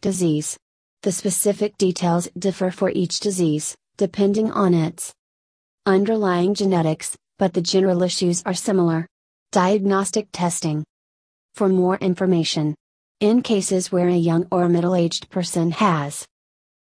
disease. 0.00 0.56
The 1.02 1.12
specific 1.12 1.76
details 1.76 2.28
differ 2.38 2.70
for 2.70 2.90
each 2.90 3.20
disease, 3.20 3.76
depending 3.98 4.50
on 4.50 4.72
its 4.72 5.12
underlying 5.84 6.54
genetics, 6.54 7.16
but 7.38 7.52
the 7.52 7.60
general 7.60 8.02
issues 8.02 8.42
are 8.46 8.54
similar. 8.54 9.06
Diagnostic 9.52 10.28
testing 10.32 10.84
For 11.54 11.68
more 11.68 11.96
information, 11.98 12.74
in 13.20 13.42
cases 13.42 13.92
where 13.92 14.08
a 14.08 14.16
young 14.16 14.46
or 14.50 14.68
middle 14.68 14.94
aged 14.94 15.30
person 15.30 15.70
has 15.72 16.26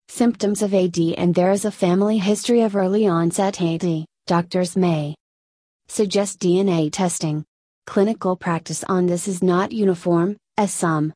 symptoms 0.08 0.62
of 0.62 0.74
AD 0.74 0.98
and 1.16 1.34
there 1.34 1.52
is 1.52 1.64
a 1.64 1.70
family 1.70 2.18
history 2.18 2.62
of 2.62 2.74
early 2.74 3.06
onset 3.06 3.60
AD, 3.60 4.04
doctors 4.26 4.76
may 4.76 5.14
suggest 5.88 6.40
DNA 6.40 6.90
testing. 6.90 7.44
Clinical 7.86 8.36
practice 8.36 8.84
on 8.84 9.06
this 9.06 9.28
is 9.28 9.42
not 9.42 9.72
uniform, 9.72 10.36
as 10.56 10.72
some 10.72 11.12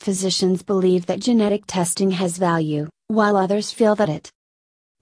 physicians 0.00 0.62
believe 0.62 1.06
that 1.06 1.20
genetic 1.20 1.64
testing 1.66 2.10
has 2.10 2.36
value, 2.36 2.88
while 3.08 3.36
others 3.36 3.70
feel 3.70 3.94
that 3.94 4.08
it 4.08 4.30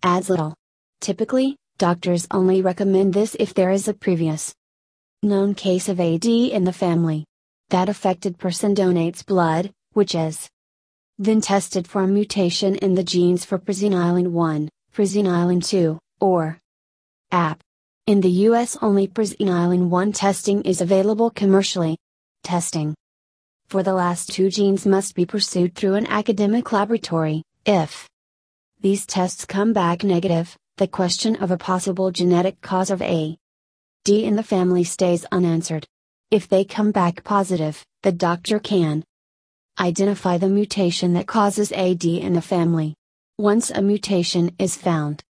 adds 0.02 0.30
little. 0.30 0.54
Typically, 1.00 1.56
doctors 1.78 2.26
only 2.30 2.62
recommend 2.62 3.12
this 3.12 3.37
if 3.40 3.54
there 3.54 3.70
is 3.70 3.88
a 3.88 3.94
previous 3.94 4.54
known 5.22 5.54
case 5.54 5.88
of 5.88 5.98
AD 5.98 6.24
in 6.24 6.64
the 6.64 6.72
family. 6.72 7.24
That 7.70 7.88
affected 7.88 8.38
person 8.38 8.74
donates 8.74 9.24
blood, 9.24 9.72
which 9.92 10.14
is 10.14 10.48
then 11.24 11.40
tested 11.40 11.87
for 11.87 12.02
a 12.02 12.06
mutation 12.06 12.76
in 12.76 12.94
the 12.94 13.04
genes 13.04 13.44
for 13.44 13.58
presenilin 13.58 14.28
1, 14.28 14.68
presenilin 14.94 15.64
2, 15.64 15.98
or 16.20 16.58
AP. 17.30 17.61
In 18.06 18.20
the 18.20 18.30
US 18.48 18.76
only 18.82 19.06
presenilin 19.06 19.88
1 19.88 20.12
testing 20.12 20.62
is 20.62 20.80
available 20.80 21.30
commercially. 21.30 21.96
Testing 22.42 22.94
for 23.72 23.82
the 23.82 23.94
last 23.94 24.30
two 24.30 24.50
genes 24.50 24.85
must 24.85 25.14
be 25.14 25.24
pursued 25.24 25.74
through 25.74 25.94
an 25.94 26.06
academic 26.08 26.72
laboratory, 26.72 27.42
if 27.64 28.06
these 28.80 29.06
tests 29.06 29.46
come 29.46 29.72
back 29.72 30.04
negative, 30.04 30.54
the 30.76 30.87
question 30.87 31.37
of 31.37 31.50
a 31.50 31.56
possible 31.56 32.11
genetic 32.11 32.61
cause 32.61 32.90
of 32.90 33.00
AD 33.00 33.38
in 34.08 34.37
the 34.37 34.42
family 34.42 34.85
stays 34.85 35.24
unanswered. 35.32 35.87
If 36.30 36.48
they 36.48 36.64
come 36.64 36.90
back 36.90 37.24
positive, 37.24 37.82
the 38.02 38.12
doctor 38.12 38.58
can 38.58 39.04
identify 39.78 40.38
the 40.38 40.48
mutation 40.48 41.14
that 41.14 41.26
causes 41.26 41.72
AD 41.72 42.04
in 42.04 42.35
the 42.35 42.42
family. 42.42 42.94
Once 43.38 43.70
a 43.70 43.80
mutation 43.80 44.54
is 44.58 44.76
found, 44.76 45.22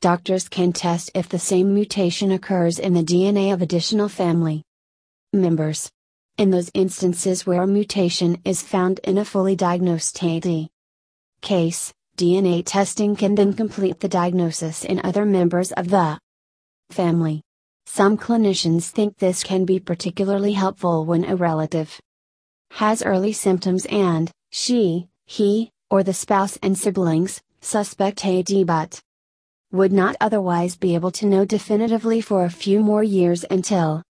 doctors 0.00 0.48
can 0.48 0.72
test 0.72 1.10
if 1.14 1.28
the 1.28 1.38
same 1.38 1.74
mutation 1.74 2.30
occurs 2.32 2.78
in 2.78 2.94
the 2.94 3.02
DNA 3.02 3.52
of 3.52 3.62
additional 3.62 4.08
family 4.08 4.62
members. 5.32 5.90
In 6.38 6.50
those 6.50 6.70
instances 6.74 7.46
where 7.46 7.62
a 7.62 7.66
mutation 7.66 8.40
is 8.44 8.62
found 8.62 8.98
in 9.04 9.18
a 9.18 9.24
fully 9.24 9.56
diagnosed 9.56 10.22
AD 10.22 10.68
case, 11.40 11.92
DNA 12.16 12.62
testing 12.64 13.16
can 13.16 13.34
then 13.34 13.52
complete 13.52 14.00
the 14.00 14.08
diagnosis 14.08 14.84
in 14.84 15.00
other 15.02 15.24
members 15.24 15.72
of 15.72 15.88
the 15.88 16.18
family. 16.90 17.42
Some 17.86 18.16
clinicians 18.16 18.90
think 18.90 19.16
this 19.16 19.42
can 19.42 19.64
be 19.64 19.80
particularly 19.80 20.52
helpful 20.52 21.04
when 21.04 21.24
a 21.24 21.36
relative 21.36 21.98
has 22.70 23.02
early 23.02 23.32
symptoms 23.32 23.86
and, 23.86 24.30
she, 24.50 25.08
he, 25.26 25.70
or 25.90 26.02
the 26.02 26.14
spouse 26.14 26.58
and 26.62 26.76
siblings, 26.78 27.40
suspect 27.60 28.24
AD 28.24 28.66
but 28.66 29.00
would 29.72 29.92
not 29.92 30.16
otherwise 30.20 30.76
be 30.76 30.94
able 30.94 31.10
to 31.12 31.26
know 31.26 31.44
definitively 31.44 32.20
for 32.20 32.44
a 32.44 32.50
few 32.50 32.80
more 32.80 33.02
years 33.02 33.44
until 33.50 34.02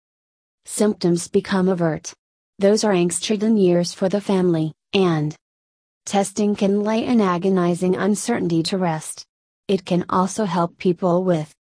symptoms 0.65 1.29
become 1.29 1.69
overt. 1.69 2.13
Those 2.59 2.85
are 2.85 2.93
angst-ridden 2.93 3.57
years 3.57 3.93
for 3.93 4.09
the 4.09 4.21
family, 4.21 4.73
and 4.95 5.35
testing 6.05 6.55
can 6.55 6.83
lay 6.83 7.05
an 7.05 7.21
agonizing 7.21 7.97
uncertainty 7.97 8.63
to 8.65 8.79
rest. 8.79 9.25
It 9.69 9.85
can 9.85 10.05
also 10.09 10.45
help 10.45 10.79
people 10.79 11.25
with 11.25 11.53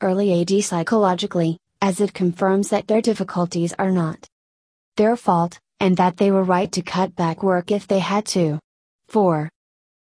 early 0.00 0.40
AD 0.40 0.62
psychologically, 0.62 1.58
as 1.80 2.00
it 2.00 2.14
confirms 2.14 2.70
that 2.70 2.86
their 2.86 3.00
difficulties 3.00 3.74
are 3.78 3.90
not 3.90 4.26
their 4.96 5.16
fault, 5.16 5.58
and 5.80 5.96
that 5.96 6.16
they 6.16 6.30
were 6.30 6.44
right 6.44 6.70
to 6.72 6.82
cut 6.82 7.14
back 7.16 7.42
work 7.42 7.70
if 7.70 7.86
they 7.86 7.98
had 7.98 8.24
to. 8.26 8.58
4. 9.08 9.48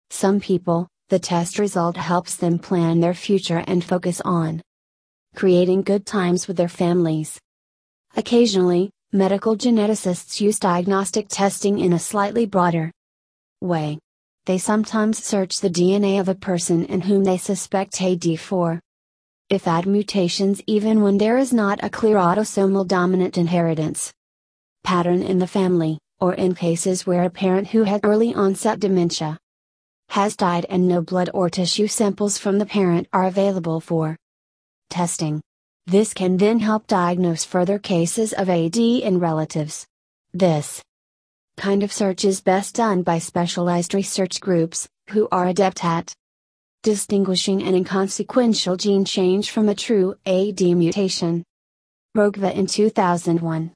Some 0.09 0.39
people, 0.39 0.87
the 1.09 1.19
test 1.19 1.59
result 1.59 1.97
helps 1.97 2.35
them 2.35 2.59
plan 2.59 2.99
their 2.99 3.13
future 3.13 3.63
and 3.67 3.83
focus 3.83 4.21
on 4.23 4.61
creating 5.35 5.81
good 5.81 6.05
times 6.05 6.47
with 6.47 6.57
their 6.57 6.69
families. 6.69 7.39
Occasionally, 8.15 8.91
medical 9.11 9.57
geneticists 9.57 10.39
use 10.39 10.59
diagnostic 10.59 11.27
testing 11.29 11.79
in 11.79 11.93
a 11.93 11.99
slightly 11.99 12.45
broader 12.45 12.91
way. 13.61 13.97
They 14.45 14.57
sometimes 14.57 15.23
search 15.23 15.59
the 15.59 15.69
DNA 15.69 16.19
of 16.19 16.29
a 16.29 16.35
person 16.35 16.85
in 16.85 17.01
whom 17.01 17.23
they 17.23 17.37
suspect 17.37 17.93
AD4. 17.93 18.79
If 19.49 19.67
add 19.67 19.85
mutations 19.85 20.61
even 20.67 21.01
when 21.01 21.17
there 21.17 21.37
is 21.37 21.53
not 21.53 21.83
a 21.83 21.89
clear 21.89 22.17
autosomal 22.17 22.87
dominant 22.87 23.37
inheritance 23.37 24.11
pattern 24.83 25.21
in 25.23 25.39
the 25.39 25.47
family, 25.47 25.99
or 26.19 26.33
in 26.33 26.55
cases 26.55 27.05
where 27.05 27.23
a 27.23 27.29
parent 27.29 27.67
who 27.67 27.83
had 27.83 28.01
early 28.03 28.33
onset 28.33 28.79
dementia 28.79 29.37
has 30.09 30.35
died 30.35 30.65
and 30.69 30.87
no 30.87 31.01
blood 31.01 31.29
or 31.33 31.49
tissue 31.49 31.87
samples 31.87 32.37
from 32.37 32.59
the 32.59 32.65
parent 32.65 33.07
are 33.13 33.25
available 33.25 33.79
for 33.79 34.15
testing. 34.89 35.41
This 35.87 36.13
can 36.13 36.37
then 36.37 36.59
help 36.59 36.87
diagnose 36.87 37.43
further 37.43 37.79
cases 37.79 38.31
of 38.33 38.49
AD 38.49 38.77
in 38.77 39.19
relatives. 39.19 39.85
This 40.33 40.81
kind 41.57 41.83
of 41.83 41.91
search 41.91 42.25
is 42.25 42.41
best 42.41 42.75
done 42.75 43.03
by 43.03 43.19
specialized 43.19 43.93
research 43.93 44.39
groups, 44.39 44.87
who 45.09 45.27
are 45.31 45.47
adept 45.47 45.83
at 45.83 46.13
distinguishing 46.83 47.63
an 47.63 47.75
inconsequential 47.75 48.77
gene 48.77 49.05
change 49.05 49.51
from 49.51 49.69
a 49.69 49.75
true 49.75 50.15
AD 50.25 50.61
mutation. 50.61 51.43
Rogaeva 52.15 52.53
in 52.53 52.67
2001. 52.67 53.71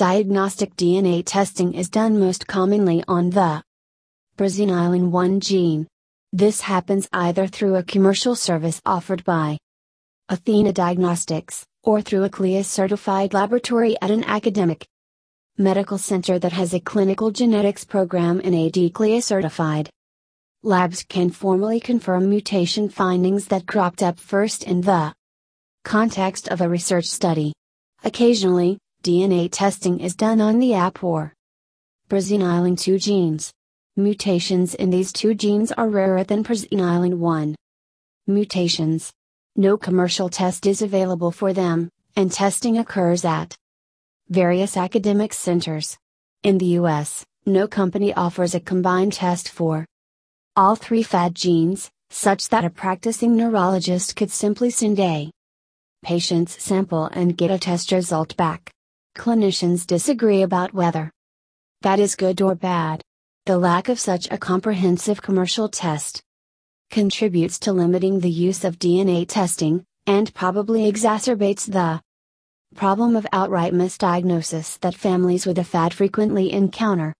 Diagnostic 0.00 0.76
DNA 0.76 1.22
testing 1.26 1.74
is 1.74 1.90
done 1.90 2.18
most 2.18 2.46
commonly 2.46 3.04
on 3.06 3.28
the 3.28 3.62
presenilin 4.38 5.10
1 5.10 5.40
gene. 5.40 5.86
This 6.32 6.62
happens 6.62 7.06
either 7.12 7.46
through 7.46 7.74
a 7.76 7.82
commercial 7.82 8.34
service 8.34 8.80
offered 8.86 9.22
by 9.24 9.58
Athena 10.30 10.72
Diagnostics, 10.72 11.66
or 11.82 12.00
through 12.00 12.24
a 12.24 12.30
CLIA 12.30 12.64
certified 12.64 13.34
laboratory 13.34 13.94
at 14.00 14.10
an 14.10 14.24
academic 14.24 14.86
medical 15.58 15.98
center 15.98 16.38
that 16.38 16.52
has 16.52 16.72
a 16.72 16.80
clinical 16.80 17.30
genetics 17.30 17.84
program 17.84 18.40
and 18.42 18.54
AD 18.54 18.94
CLIA 18.94 19.20
certified. 19.20 19.90
Labs 20.62 21.04
can 21.10 21.28
formally 21.28 21.78
confirm 21.78 22.30
mutation 22.30 22.88
findings 22.88 23.48
that 23.48 23.66
cropped 23.66 24.02
up 24.02 24.18
first 24.18 24.64
in 24.64 24.80
the 24.80 25.12
context 25.84 26.48
of 26.48 26.62
a 26.62 26.68
research 26.70 27.04
study. 27.04 27.52
Occasionally, 28.02 28.78
DNA 29.02 29.48
testing 29.50 29.98
is 29.98 30.14
done 30.14 30.42
on 30.42 30.58
the 30.58 30.74
AP 30.74 31.02
or 31.02 31.32
presenilin 32.10 32.78
2 32.78 32.98
genes. 32.98 33.50
Mutations 33.96 34.74
in 34.74 34.90
these 34.90 35.10
two 35.10 35.32
genes 35.32 35.72
are 35.72 35.88
rarer 35.88 36.22
than 36.22 36.44
presenilin 36.44 37.14
1. 37.14 37.54
Mutations. 38.26 39.10
No 39.56 39.78
commercial 39.78 40.28
test 40.28 40.66
is 40.66 40.82
available 40.82 41.30
for 41.30 41.54
them, 41.54 41.88
and 42.14 42.30
testing 42.30 42.76
occurs 42.76 43.24
at 43.24 43.56
various 44.28 44.76
academic 44.76 45.32
centers. 45.32 45.96
In 46.42 46.58
the 46.58 46.76
US, 46.80 47.24
no 47.46 47.66
company 47.66 48.12
offers 48.12 48.54
a 48.54 48.60
combined 48.60 49.14
test 49.14 49.48
for 49.48 49.86
all 50.56 50.76
three 50.76 51.02
FAD 51.02 51.34
genes, 51.34 51.90
such 52.10 52.50
that 52.50 52.66
a 52.66 52.70
practicing 52.70 53.34
neurologist 53.34 54.14
could 54.14 54.30
simply 54.30 54.68
send 54.68 55.00
a 55.00 55.30
patient's 56.02 56.62
sample 56.62 57.06
and 57.06 57.38
get 57.38 57.50
a 57.50 57.58
test 57.58 57.92
result 57.92 58.36
back. 58.36 58.70
Clinicians 59.16 59.86
disagree 59.86 60.42
about 60.42 60.72
whether 60.72 61.10
that 61.82 61.98
is 61.98 62.14
good 62.14 62.40
or 62.40 62.54
bad. 62.54 63.02
The 63.46 63.58
lack 63.58 63.88
of 63.88 63.98
such 63.98 64.28
a 64.30 64.38
comprehensive 64.38 65.20
commercial 65.20 65.68
test 65.68 66.22
contributes 66.90 67.58
to 67.60 67.72
limiting 67.72 68.20
the 68.20 68.30
use 68.30 68.64
of 68.64 68.78
DNA 68.78 69.26
testing, 69.26 69.84
and 70.06 70.32
probably 70.34 70.90
exacerbates 70.90 71.70
the 71.70 72.00
problem 72.76 73.16
of 73.16 73.26
outright 73.32 73.72
misdiagnosis 73.72 74.78
that 74.80 74.94
families 74.94 75.44
with 75.46 75.58
a 75.58 75.64
FAD 75.64 75.92
frequently 75.92 76.52
encounter. 76.52 77.12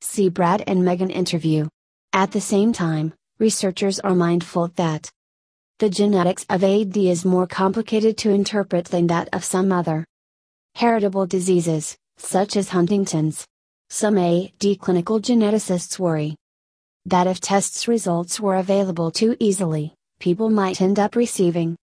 See 0.00 0.28
Brad 0.28 0.64
and 0.66 0.84
Megan 0.84 1.10
interview. 1.10 1.68
At 2.12 2.32
the 2.32 2.40
same 2.40 2.72
time, 2.72 3.12
researchers 3.38 4.00
are 4.00 4.14
mindful 4.14 4.68
that 4.76 5.10
the 5.78 5.90
genetics 5.90 6.46
of 6.48 6.64
AD 6.64 6.96
is 6.96 7.24
more 7.24 7.46
complicated 7.46 8.16
to 8.18 8.30
interpret 8.30 8.86
than 8.86 9.08
that 9.08 9.28
of 9.32 9.44
some 9.44 9.72
other 9.72 10.04
heritable 10.78 11.26
diseases, 11.26 11.96
such 12.18 12.56
as 12.56 12.68
Huntington's. 12.68 13.44
Some 13.90 14.16
AD 14.16 14.78
clinical 14.78 15.18
geneticists 15.20 15.98
worry 15.98 16.36
that 17.04 17.26
if 17.26 17.40
tests 17.40 17.88
results 17.88 18.38
were 18.38 18.58
available 18.58 19.10
too 19.10 19.36
easily, 19.40 19.92
people 20.20 20.50
might 20.50 20.80
end 20.80 21.00
up 21.00 21.16
receiving 21.16 21.76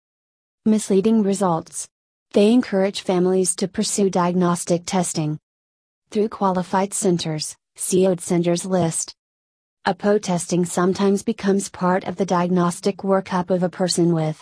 misleading 0.65 1.23
results. 1.23 1.89
They 2.31 2.53
encourage 2.53 3.01
families 3.01 3.53
to 3.57 3.67
pursue 3.67 4.09
diagnostic 4.09 4.83
testing 4.85 5.39
through 6.09 6.29
qualified 6.29 6.93
centers, 6.93 7.53
COD 7.75 8.21
centers 8.21 8.65
list. 8.65 9.13
APO 9.83 10.19
testing 10.19 10.63
sometimes 10.63 11.21
becomes 11.21 11.67
part 11.67 12.05
of 12.05 12.15
the 12.15 12.25
diagnostic 12.25 12.99
workup 12.99 13.49
of 13.49 13.61
a 13.61 13.67
person 13.67 14.13
with 14.13 14.41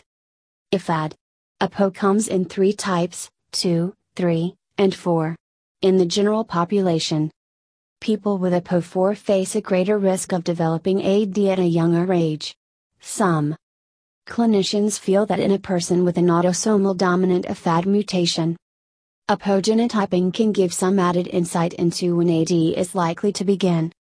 IFAD. 0.72 1.14
APO 1.60 1.90
comes 1.90 2.28
in 2.28 2.46
three 2.46 2.74
types 2.74 3.32
2, 3.54 3.96
3, 4.16 4.54
and 4.78 4.94
4. 4.94 5.36
In 5.82 5.98
the 5.98 6.06
general 6.06 6.44
population, 6.44 7.32
people 8.00 8.38
with 8.38 8.54
APOE4 8.54 9.18
face 9.18 9.56
a 9.56 9.62
greater 9.62 9.98
risk 9.98 10.32
of 10.34 10.44
developing 10.44 11.04
AD 11.04 11.38
at 11.40 11.58
a 11.58 11.66
younger 11.66 12.14
age. 12.14 12.56
Some 13.00 13.56
clinicians 14.28 15.00
feel 15.00 15.26
that 15.26 15.40
in 15.40 15.52
a 15.52 15.60
person 15.60 16.06
with 16.06 16.18
an 16.18 16.28
autosomal 16.28 16.96
dominant 16.96 17.46
AFAD 17.46 17.86
mutation, 17.88 18.56
Apogenotyping 19.30 20.34
can 20.34 20.52
give 20.52 20.74
some 20.74 21.00
added 21.00 21.28
insight 21.28 21.74
into 21.74 22.18
when 22.18 22.30
AD 22.30 22.52
is 22.52 22.94
likely 22.94 23.32
to 23.34 23.44
begin, 23.44 23.92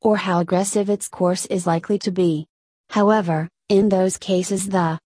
or 0.00 0.16
how 0.16 0.38
aggressive 0.38 0.88
its 0.88 1.08
course 1.08 1.46
is 1.46 1.66
likely 1.66 1.98
to 1.98 2.10
be. 2.10 2.46
However, 2.88 3.48
in 3.68 3.88
those 3.88 4.16
cases, 4.16 4.68
the 4.68 4.98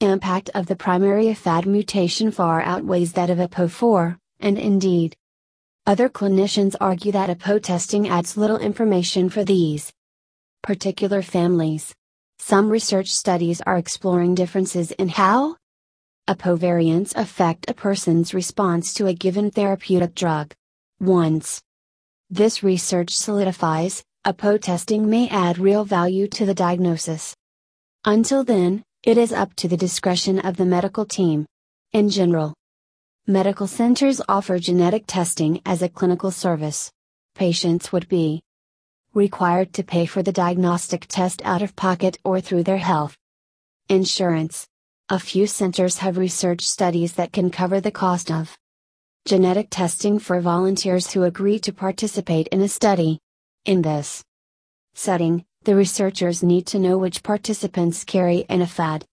impact 0.00 0.50
of 0.54 0.66
the 0.66 0.76
primary 0.76 1.26
AFAD 1.26 1.66
mutation 1.66 2.30
far 2.30 2.60
outweighs 2.60 3.12
that 3.12 3.30
of 3.30 3.38
APO4, 3.38 4.18
and 4.40 4.58
indeed, 4.58 5.16
other 5.86 6.08
clinicians 6.08 6.74
argue 6.80 7.12
that 7.12 7.30
APO 7.30 7.58
testing 7.58 8.08
adds 8.08 8.36
little 8.36 8.58
information 8.58 9.28
for 9.28 9.44
these 9.44 9.92
particular 10.62 11.22
families. 11.22 11.94
Some 12.38 12.70
research 12.70 13.08
studies 13.08 13.60
are 13.62 13.76
exploring 13.76 14.34
differences 14.34 14.90
in 14.92 15.08
how 15.10 15.56
APO 16.26 16.56
variants 16.56 17.14
affect 17.16 17.68
a 17.68 17.74
person's 17.74 18.32
response 18.32 18.94
to 18.94 19.06
a 19.06 19.14
given 19.14 19.50
therapeutic 19.50 20.14
drug. 20.14 20.54
Once 21.00 21.60
this 22.30 22.62
research 22.62 23.14
solidifies, 23.14 24.02
APO 24.24 24.56
testing 24.56 25.08
may 25.08 25.28
add 25.28 25.58
real 25.58 25.84
value 25.84 26.26
to 26.28 26.46
the 26.46 26.54
diagnosis. 26.54 27.36
Until 28.06 28.42
then, 28.42 28.82
it 29.04 29.18
is 29.18 29.34
up 29.34 29.52
to 29.54 29.68
the 29.68 29.76
discretion 29.76 30.38
of 30.38 30.56
the 30.56 30.64
medical 30.64 31.04
team. 31.04 31.44
In 31.92 32.08
general, 32.08 32.54
medical 33.26 33.66
centers 33.66 34.18
offer 34.30 34.58
genetic 34.58 35.04
testing 35.06 35.60
as 35.66 35.82
a 35.82 35.90
clinical 35.90 36.30
service. 36.30 36.90
Patients 37.34 37.92
would 37.92 38.08
be 38.08 38.40
required 39.12 39.74
to 39.74 39.82
pay 39.82 40.06
for 40.06 40.22
the 40.22 40.32
diagnostic 40.32 41.04
test 41.06 41.42
out 41.44 41.60
of 41.60 41.76
pocket 41.76 42.16
or 42.24 42.40
through 42.40 42.62
their 42.62 42.78
health 42.78 43.14
insurance. 43.90 44.66
A 45.10 45.18
few 45.18 45.46
centers 45.46 45.98
have 45.98 46.16
research 46.16 46.62
studies 46.62 47.12
that 47.12 47.30
can 47.30 47.50
cover 47.50 47.82
the 47.82 47.90
cost 47.90 48.30
of 48.30 48.56
genetic 49.26 49.68
testing 49.68 50.18
for 50.18 50.40
volunteers 50.40 51.12
who 51.12 51.24
agree 51.24 51.58
to 51.58 51.74
participate 51.74 52.48
in 52.48 52.62
a 52.62 52.68
study. 52.68 53.18
In 53.66 53.82
this 53.82 54.24
setting, 54.94 55.44
the 55.64 55.74
researchers 55.74 56.42
need 56.42 56.66
to 56.66 56.78
know 56.78 56.98
which 56.98 57.22
participants 57.22 58.04
carry 58.04 58.44
an 58.48 58.60
AFAD 58.60 59.04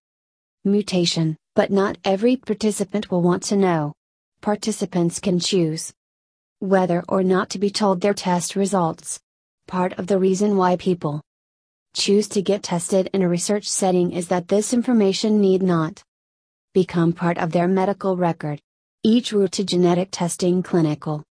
mutation, 0.64 1.38
but 1.56 1.72
not 1.72 1.98
every 2.06 2.36
participant 2.36 3.10
will 3.10 3.22
want 3.22 3.44
to 3.44 3.56
know. 3.56 3.94
Participants 4.42 5.20
can 5.20 5.40
choose 5.40 5.94
whether 6.60 7.04
or 7.10 7.24
not 7.24 7.50
to 7.50 7.60
be 7.60 7.70
told 7.70 8.02
their 8.02 8.14
test 8.14 8.56
results. 8.56 9.20
Part 9.68 9.94
of 9.98 10.08
the 10.08 10.20
reason 10.20 10.58
why 10.58 10.76
people 10.76 11.22
choose 11.94 12.28
to 12.30 12.42
get 12.42 12.64
tested 12.64 13.10
in 13.14 13.22
a 13.22 13.30
research 13.30 13.68
setting 13.68 14.12
is 14.12 14.28
that 14.28 14.48
this 14.48 14.74
information 14.74 15.42
need 15.42 15.64
not 15.64 16.04
become 16.74 17.14
part 17.14 17.38
of 17.38 17.52
their 17.52 17.68
medical 17.68 18.16
record. 18.16 18.62
Each 19.04 19.34
route 19.34 19.54
to 19.54 19.64
genetic 19.64 20.10
testing 20.12 20.62
clinical 20.62 21.24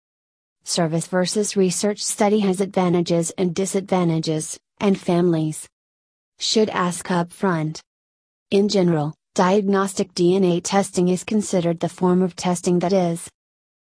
service 0.64 1.08
versus 1.08 1.56
research 1.56 2.04
study 2.04 2.40
has 2.40 2.62
advantages 2.62 3.32
and 3.32 3.56
disadvantages, 3.56 4.60
and 4.80 5.00
families 5.00 5.68
should 6.40 6.70
ask 6.70 7.12
up 7.12 7.32
front. 7.32 7.82
In 8.52 8.70
general, 8.70 9.14
diagnostic 9.36 10.14
DNA 10.14 10.62
testing 10.64 11.10
is 11.10 11.24
considered 11.24 11.80
the 11.80 11.90
form 11.90 12.22
of 12.22 12.36
testing 12.36 12.80
that 12.80 12.94
is 12.94 13.30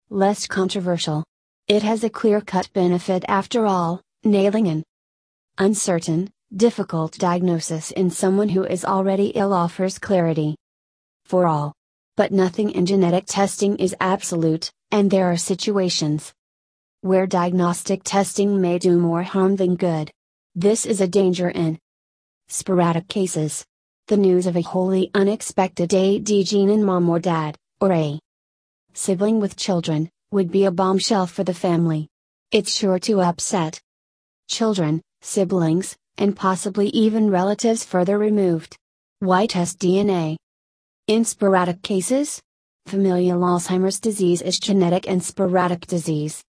less 0.09 0.47
controversial. 0.47 1.23
It 1.67 1.83
has 1.83 2.03
a 2.03 2.09
clear 2.09 2.41
cut 2.41 2.69
benefit 2.73 3.25
after 3.27 3.65
all, 3.65 4.01
nailing 4.23 4.67
an 4.67 4.83
uncertain, 5.57 6.29
difficult 6.55 7.17
diagnosis 7.17 7.91
in 7.91 8.09
someone 8.09 8.49
who 8.49 8.63
is 8.63 8.85
already 8.85 9.27
ill 9.35 9.53
offers 9.53 9.99
clarity 9.99 10.55
for 11.25 11.45
all. 11.45 11.73
But 12.15 12.31
nothing 12.31 12.71
in 12.71 12.85
genetic 12.85 13.25
testing 13.27 13.75
is 13.77 13.95
absolute, 13.99 14.71
and 14.91 15.11
there 15.11 15.29
are 15.31 15.37
situations 15.37 16.33
where 17.01 17.27
diagnostic 17.27 18.01
testing 18.03 18.59
may 18.59 18.79
do 18.79 18.97
more 18.97 19.23
harm 19.23 19.55
than 19.57 19.75
good. 19.75 20.09
This 20.59 20.87
is 20.87 21.01
a 21.01 21.07
danger 21.07 21.51
in 21.51 21.77
sporadic 22.47 23.07
cases. 23.07 23.63
The 24.07 24.17
news 24.17 24.47
of 24.47 24.57
a 24.57 24.61
wholly 24.61 25.11
unexpected 25.13 25.93
AD 25.93 26.25
gene 26.25 26.71
in 26.71 26.83
mom 26.83 27.07
or 27.11 27.19
dad, 27.19 27.55
or 27.79 27.91
a 27.93 28.19
sibling 28.95 29.39
with 29.39 29.55
children, 29.55 30.09
would 30.31 30.49
be 30.49 30.65
a 30.65 30.71
bombshell 30.71 31.27
for 31.27 31.43
the 31.43 31.53
family. 31.53 32.07
It's 32.51 32.73
sure 32.73 32.97
to 33.01 33.21
upset 33.21 33.79
children, 34.49 35.03
siblings, 35.21 35.95
and 36.17 36.35
possibly 36.35 36.87
even 36.87 37.29
relatives 37.29 37.85
further 37.85 38.17
removed. 38.17 38.75
Why 39.19 39.45
test 39.45 39.77
DNA? 39.77 40.37
In 41.05 41.23
sporadic 41.23 41.83
cases, 41.83 42.41
familial 42.87 43.41
Alzheimer's 43.41 43.99
disease 43.99 44.41
is 44.41 44.57
genetic 44.57 45.07
and 45.07 45.23
sporadic 45.23 45.85
disease. 45.85 46.43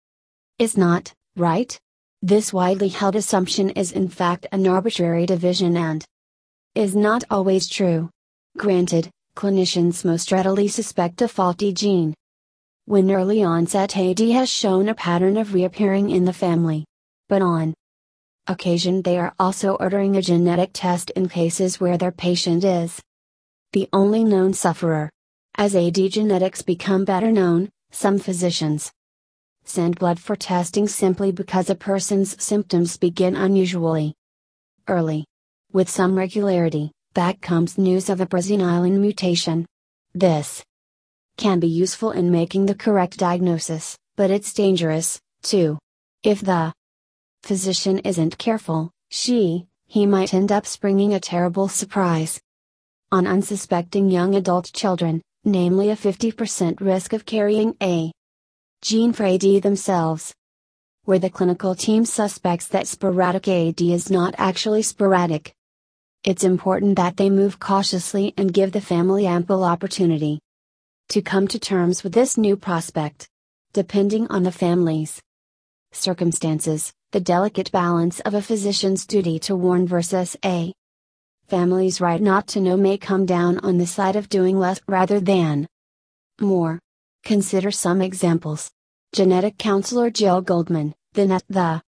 Is 0.58 0.76
not, 0.76 1.14
right? 1.36 1.80
This 2.26 2.54
widely 2.54 2.88
held 2.88 3.16
assumption 3.16 3.68
is 3.68 3.92
in 3.92 4.08
fact 4.08 4.46
an 4.50 4.66
arbitrary 4.66 5.26
division 5.26 5.76
and 5.76 6.02
is 6.74 6.96
not 6.96 7.22
always 7.30 7.68
true. 7.68 8.08
Granted, 8.56 9.10
clinicians 9.36 10.06
most 10.06 10.32
readily 10.32 10.66
suspect 10.66 11.20
a 11.20 11.28
faulty 11.28 11.70
gene. 11.74 12.14
When 12.86 13.10
early 13.10 13.42
onset 13.42 13.94
AD 13.98 14.20
has 14.20 14.48
shown 14.48 14.88
a 14.88 14.94
pattern 14.94 15.36
of 15.36 15.52
reappearing 15.52 16.08
in 16.08 16.24
the 16.24 16.32
family. 16.32 16.86
But 17.28 17.42
on 17.42 17.74
occasion 18.46 19.02
they 19.02 19.18
are 19.18 19.34
also 19.38 19.74
ordering 19.74 20.16
a 20.16 20.22
genetic 20.22 20.70
test 20.72 21.10
in 21.10 21.28
cases 21.28 21.78
where 21.78 21.98
their 21.98 22.10
patient 22.10 22.64
is 22.64 23.02
the 23.74 23.86
only 23.92 24.24
known 24.24 24.54
sufferer. 24.54 25.10
As 25.56 25.76
AD 25.76 25.96
genetics 26.10 26.62
become 26.62 27.04
better 27.04 27.30
known, 27.30 27.68
some 27.90 28.18
physicians 28.18 28.90
send 29.64 29.98
blood 29.98 30.18
for 30.20 30.36
testing 30.36 30.88
simply 30.88 31.32
because 31.32 31.70
a 31.70 31.74
person's 31.74 32.42
symptoms 32.42 32.96
begin 32.96 33.36
unusually 33.36 34.14
early. 34.88 35.24
With 35.72 35.88
some 35.88 36.16
regularity, 36.16 36.92
back 37.14 37.40
comes 37.40 37.78
news 37.78 38.08
of 38.08 38.20
a 38.20 38.26
presenilin 38.26 38.98
mutation. 39.00 39.66
This 40.14 40.62
can 41.36 41.58
be 41.60 41.68
useful 41.68 42.12
in 42.12 42.30
making 42.30 42.66
the 42.66 42.74
correct 42.74 43.18
diagnosis, 43.18 43.96
but 44.16 44.30
it's 44.30 44.52
dangerous, 44.54 45.20
too. 45.42 45.78
If 46.22 46.40
the 46.40 46.72
physician 47.42 47.98
isn't 48.00 48.38
careful, 48.38 48.90
she, 49.10 49.66
he 49.86 50.06
might 50.06 50.34
end 50.34 50.52
up 50.52 50.66
springing 50.66 51.14
a 51.14 51.20
terrible 51.20 51.68
surprise 51.68 52.40
on 53.12 53.26
unsuspecting 53.26 54.10
young 54.10 54.34
adult 54.34 54.72
children, 54.72 55.22
namely 55.44 55.90
a 55.90 55.96
50% 55.96 56.80
risk 56.80 57.12
of 57.12 57.24
carrying 57.24 57.76
a 57.82 58.10
gene 58.84 59.14
for 59.14 59.24
AD 59.24 59.40
themselves. 59.62 60.34
Where 61.04 61.18
the 61.18 61.30
clinical 61.30 61.74
team 61.74 62.04
suspects 62.04 62.68
that 62.68 62.86
sporadic 62.86 63.48
AD 63.48 63.80
is 63.80 64.10
not 64.10 64.34
actually 64.36 64.82
sporadic. 64.82 65.54
It's 66.22 66.44
important 66.44 66.96
that 66.96 67.16
they 67.16 67.30
move 67.30 67.58
cautiously 67.58 68.34
and 68.36 68.52
give 68.52 68.72
the 68.72 68.82
family 68.82 69.26
ample 69.26 69.64
opportunity 69.64 70.38
to 71.08 71.22
come 71.22 71.48
to 71.48 71.58
terms 71.58 72.04
with 72.04 72.12
this 72.12 72.36
new 72.36 72.58
prospect. 72.58 73.26
Depending 73.72 74.26
on 74.28 74.42
the 74.42 74.52
family's 74.52 75.18
circumstances, 75.92 76.92
the 77.12 77.20
delicate 77.20 77.72
balance 77.72 78.20
of 78.20 78.34
a 78.34 78.42
physician's 78.42 79.06
duty 79.06 79.38
to 79.38 79.56
warn 79.56 79.86
versus 79.86 80.36
a 80.44 80.74
family's 81.46 82.02
right 82.02 82.20
not 82.20 82.46
to 82.48 82.60
know 82.60 82.76
may 82.76 82.98
come 82.98 83.24
down 83.24 83.60
on 83.60 83.78
the 83.78 83.86
side 83.86 84.14
of 84.14 84.28
doing 84.28 84.58
less 84.58 84.78
rather 84.86 85.20
than 85.20 85.66
more. 86.38 86.80
Consider 87.24 87.70
some 87.70 88.02
examples. 88.02 88.70
Genetic 89.14 89.58
counselor 89.58 90.10
Jill 90.10 90.40
Goldman, 90.40 90.92
then 91.12 91.30
at 91.30 91.44
the 91.48 91.80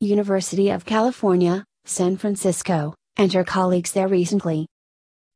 University 0.00 0.70
of 0.70 0.86
California, 0.86 1.62
San 1.84 2.16
Francisco, 2.16 2.94
and 3.18 3.30
her 3.34 3.44
colleagues 3.44 3.92
there 3.92 4.08
recently 4.08 4.66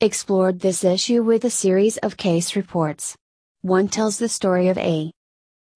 explored 0.00 0.60
this 0.60 0.84
issue 0.84 1.22
with 1.22 1.44
a 1.44 1.50
series 1.50 1.98
of 1.98 2.16
case 2.16 2.56
reports. 2.56 3.14
One 3.60 3.88
tells 3.88 4.16
the 4.18 4.30
story 4.30 4.68
of 4.68 4.78
a 4.78 5.12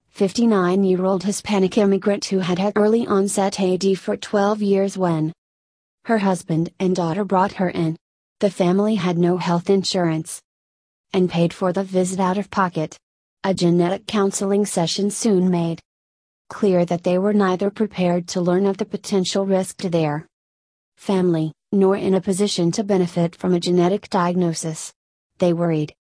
59 0.09 0.85
year 0.85 1.05
old 1.05 1.25
Hispanic 1.25 1.77
immigrant 1.77 2.25
who 2.25 2.39
had 2.39 2.59
had 2.59 2.73
early 2.75 3.07
onset 3.07 3.61
AD 3.61 3.99
for 3.99 4.17
12 4.17 4.63
years 4.63 4.97
when 4.97 5.35
her 6.07 6.17
husband 6.17 6.73
and 6.81 6.97
daughter 6.97 7.27
brought 7.27 7.53
her 7.61 7.69
in. 7.69 7.99
The 8.41 8.49
family 8.49 8.95
had 8.95 9.19
no 9.19 9.37
health 9.37 9.69
insurance 9.69 10.41
and 11.13 11.29
paid 11.29 11.53
for 11.53 11.75
the 11.75 11.85
visit 11.85 12.21
out 12.21 12.39
of 12.39 12.51
pocket. 12.51 12.97
A 13.45 13.53
genetic 13.53 14.07
counseling 14.07 14.65
session 14.65 15.11
soon 15.11 15.51
made 15.51 15.81
clear 16.49 16.85
that 16.85 17.03
they 17.03 17.19
were 17.19 17.33
neither 17.33 17.71
prepared 17.71 18.29
to 18.29 18.41
learn 18.41 18.67
of 18.67 18.77
the 18.77 18.85
potential 18.85 19.45
risk 19.45 19.79
to 19.79 19.91
their 19.91 20.29
family, 20.97 21.53
nor 21.73 21.97
in 21.97 22.15
a 22.15 22.21
position 22.21 22.71
to 22.71 22.85
benefit 22.85 23.35
from 23.35 23.53
a 23.53 23.59
genetic 23.59 24.09
diagnosis. 24.11 24.93
They 25.39 25.53
worried 25.53 25.93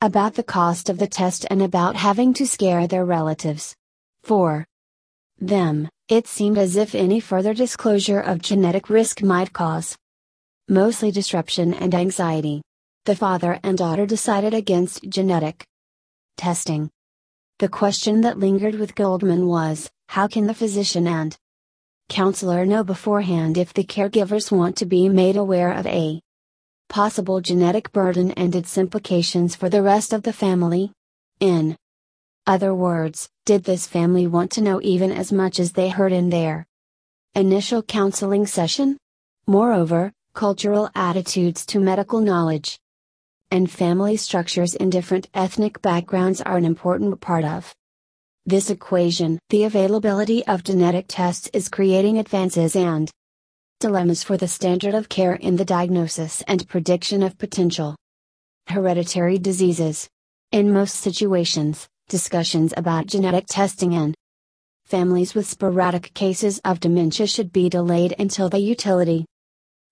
about 0.00 0.36
the 0.36 0.42
cost 0.42 0.88
of 0.88 0.96
the 0.96 1.06
test 1.06 1.44
and 1.50 1.60
about 1.60 1.96
having 1.96 2.32
to 2.34 2.46
scare 2.46 2.86
their 2.86 3.04
relatives. 3.04 3.74
For 4.22 4.64
them, 5.38 5.86
it 6.08 6.26
seemed 6.26 6.56
as 6.56 6.76
if 6.76 6.94
any 6.94 7.20
further 7.20 7.52
disclosure 7.52 8.20
of 8.20 8.40
genetic 8.40 8.88
risk 8.88 9.22
might 9.22 9.52
cause 9.52 9.98
mostly 10.66 11.10
disruption 11.10 11.74
and 11.74 11.94
anxiety. 11.94 12.62
The 13.04 13.16
father 13.16 13.60
and 13.62 13.76
daughter 13.76 14.06
decided 14.06 14.54
against 14.54 15.06
genetic 15.10 15.66
testing. 16.40 16.90
The 17.58 17.68
question 17.68 18.22
that 18.22 18.38
lingered 18.38 18.76
with 18.76 18.94
Goldman 18.94 19.46
was 19.46 19.90
how 20.08 20.26
can 20.26 20.46
the 20.46 20.54
physician 20.54 21.06
and 21.06 21.36
counselor 22.08 22.64
know 22.64 22.82
beforehand 22.82 23.58
if 23.58 23.74
the 23.74 23.84
caregivers 23.84 24.50
want 24.50 24.74
to 24.76 24.86
be 24.86 25.10
made 25.10 25.36
aware 25.36 25.70
of 25.70 25.86
a 25.86 26.18
possible 26.88 27.42
genetic 27.42 27.92
burden 27.92 28.30
and 28.32 28.54
its 28.54 28.78
implications 28.78 29.54
for 29.54 29.68
the 29.68 29.82
rest 29.82 30.14
of 30.14 30.22
the 30.22 30.32
family? 30.32 30.92
In 31.40 31.76
other 32.46 32.74
words, 32.74 33.28
did 33.44 33.64
this 33.64 33.86
family 33.86 34.26
want 34.26 34.50
to 34.52 34.62
know 34.62 34.80
even 34.82 35.12
as 35.12 35.30
much 35.30 35.60
as 35.60 35.72
they 35.72 35.90
heard 35.90 36.10
in 36.10 36.30
their 36.30 36.66
initial 37.34 37.82
counseling 37.82 38.46
session? 38.46 38.96
Moreover, 39.46 40.10
cultural 40.32 40.88
attitudes 40.94 41.66
to 41.66 41.80
medical 41.80 42.20
knowledge 42.20 42.78
and 43.50 43.70
family 43.70 44.16
structures 44.16 44.74
in 44.74 44.90
different 44.90 45.28
ethnic 45.34 45.82
backgrounds 45.82 46.40
are 46.40 46.56
an 46.56 46.64
important 46.64 47.20
part 47.20 47.44
of 47.44 47.74
this 48.46 48.70
equation. 48.70 49.38
The 49.50 49.64
availability 49.64 50.46
of 50.46 50.64
genetic 50.64 51.06
tests 51.08 51.50
is 51.52 51.68
creating 51.68 52.18
advances 52.18 52.76
and 52.76 53.10
dilemmas 53.80 54.22
for 54.22 54.36
the 54.36 54.48
standard 54.48 54.94
of 54.94 55.08
care 55.08 55.34
in 55.34 55.56
the 55.56 55.64
diagnosis 55.64 56.42
and 56.42 56.68
prediction 56.68 57.22
of 57.22 57.38
potential 57.38 57.96
hereditary 58.68 59.38
diseases. 59.38 60.08
In 60.52 60.72
most 60.72 60.96
situations, 60.96 61.88
discussions 62.08 62.74
about 62.76 63.06
genetic 63.06 63.46
testing 63.46 63.92
in 63.92 64.14
families 64.84 65.34
with 65.34 65.46
sporadic 65.46 66.12
cases 66.14 66.60
of 66.64 66.80
dementia 66.80 67.26
should 67.26 67.52
be 67.52 67.68
delayed 67.68 68.14
until 68.18 68.48
the 68.48 68.58
utility 68.58 69.24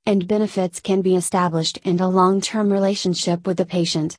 and 0.09 0.27
benefits 0.27 0.81
can 0.81 1.03
be 1.03 1.15
established 1.15 1.79
and 1.85 2.01
a 2.01 2.09
long 2.09 2.41
term 2.41 2.73
relationship 2.73 3.47
with 3.47 3.59
the 3.59 3.67
patient 3.67 4.17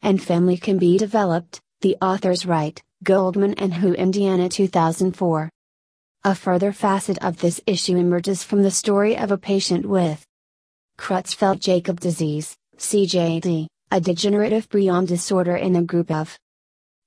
and 0.00 0.22
family 0.22 0.56
can 0.56 0.78
be 0.78 0.96
developed, 0.96 1.60
the 1.82 1.94
authors 2.00 2.46
write, 2.46 2.82
Goldman 3.04 3.52
and 3.58 3.74
Hu 3.74 3.92
Indiana 3.92 4.48
2004. 4.48 5.50
A 6.24 6.34
further 6.34 6.72
facet 6.72 7.18
of 7.22 7.38
this 7.38 7.60
issue 7.66 7.98
emerges 7.98 8.42
from 8.42 8.62
the 8.62 8.70
story 8.70 9.14
of 9.14 9.30
a 9.30 9.36
patient 9.36 9.84
with 9.84 10.24
Creutzfeldt 10.96 11.60
Jakob 11.60 12.00
disease, 12.00 12.56
CJD, 12.78 13.66
a 13.90 14.00
degenerative 14.00 14.70
prion 14.70 15.06
disorder 15.06 15.56
in 15.56 15.76
a 15.76 15.82
group 15.82 16.10
of 16.10 16.38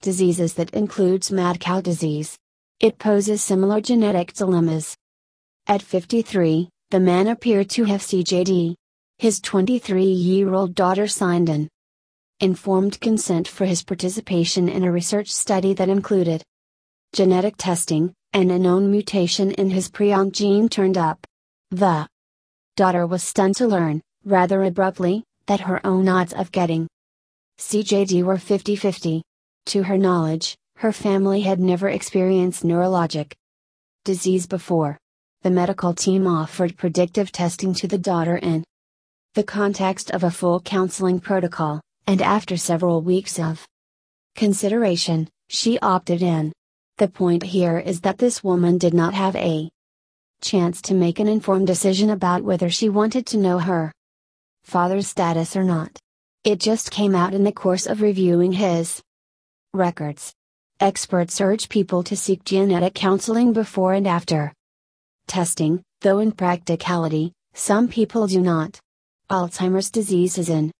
diseases 0.03 0.53
that 0.53 0.69
includes 0.75 1.31
mad 1.31 1.59
cow 1.59 1.81
disease. 1.81 2.37
It 2.79 2.99
poses 2.99 3.43
similar 3.43 3.81
genetic 3.81 4.33
dilemmas. 4.33 4.95
At 5.65 5.81
53, 5.81 6.69
the 6.93 6.99
man 6.99 7.27
appeared 7.27 7.71
to 7.71 7.85
have 7.85 8.01
CJD. 8.01 8.75
His 9.17 9.41
23 9.41 10.05
year 10.05 10.53
old 10.53 10.75
daughter 10.75 11.07
signed 11.07 11.49
an 11.49 11.67
informed 12.39 12.99
consent 12.99 13.47
for 13.47 13.65
his 13.65 13.81
participation 13.81 14.69
in 14.69 14.83
a 14.83 14.91
research 14.91 15.31
study 15.31 15.73
that 15.73 15.89
included 15.89 16.43
genetic 17.11 17.55
testing, 17.57 18.13
and 18.31 18.51
a 18.51 18.59
known 18.59 18.91
mutation 18.91 19.53
in 19.53 19.71
his 19.71 19.89
prion 19.89 20.31
gene 20.31 20.69
turned 20.69 20.95
up. 20.95 21.25
The 21.71 22.07
daughter 22.75 23.07
was 23.07 23.23
stunned 23.23 23.55
to 23.55 23.65
learn, 23.65 23.99
rather 24.23 24.61
abruptly, 24.61 25.23
that 25.47 25.61
her 25.61 25.83
own 25.83 26.07
odds 26.07 26.33
of 26.33 26.51
getting 26.51 26.87
CJD 27.57 28.21
were 28.21 28.37
50 28.37 28.75
50. 28.75 29.23
To 29.65 29.81
her 29.81 29.97
knowledge, 29.97 30.55
her 30.75 30.91
family 30.91 31.41
had 31.41 31.59
never 31.59 31.89
experienced 31.89 32.63
neurologic 32.63 33.33
disease 34.05 34.45
before. 34.45 34.99
The 35.43 35.51
medical 35.51 35.93
team 35.93 36.25
offered 36.25 36.77
predictive 36.77 37.29
testing 37.29 37.73
to 37.73 37.85
the 37.85 37.97
daughter 37.97 38.37
in 38.37 38.63
the 39.33 39.43
context 39.43 40.09
of 40.11 40.23
a 40.23 40.31
full 40.31 40.61
counseling 40.61 41.19
protocol, 41.19 41.81
and 42.07 42.21
after 42.21 42.55
several 42.55 43.01
weeks 43.01 43.37
of 43.37 43.67
consideration, 44.37 45.27
she 45.49 45.77
opted 45.79 46.21
in. 46.21 46.53
The 46.97 47.09
point 47.09 47.43
here 47.43 47.77
is 47.77 47.99
that 48.01 48.19
this 48.19 48.41
woman 48.41 48.77
did 48.77 48.93
not 48.93 49.13
have 49.15 49.35
a 49.35 49.69
chance 50.41 50.81
to 50.83 50.93
make 50.93 51.19
an 51.19 51.27
informed 51.27 51.67
decision 51.67 52.09
about 52.09 52.43
whether 52.43 52.69
she 52.69 52.87
wanted 52.87 53.25
to 53.25 53.37
know 53.37 53.59
her 53.59 53.91
father's 54.63 55.07
status 55.07 55.57
or 55.57 55.65
not. 55.65 55.99
It 56.45 56.61
just 56.61 56.89
came 56.89 57.15
out 57.15 57.33
in 57.33 57.43
the 57.43 57.51
course 57.51 57.85
of 57.85 58.01
reviewing 58.01 58.53
his 58.53 59.01
records. 59.73 60.33
Experts 60.79 61.41
urge 61.41 61.67
people 61.67 62.01
to 62.03 62.15
seek 62.15 62.45
genetic 62.45 62.93
counseling 62.93 63.51
before 63.51 63.93
and 63.93 64.07
after 64.07 64.53
testing, 65.27 65.81
though 66.01 66.19
in 66.19 66.31
practicality, 66.31 67.33
some 67.53 67.87
people 67.87 68.27
do 68.27 68.41
not. 68.41 68.79
Alzheimer's 69.29 69.89
disease 69.89 70.37
is 70.37 70.49
an 70.49 70.71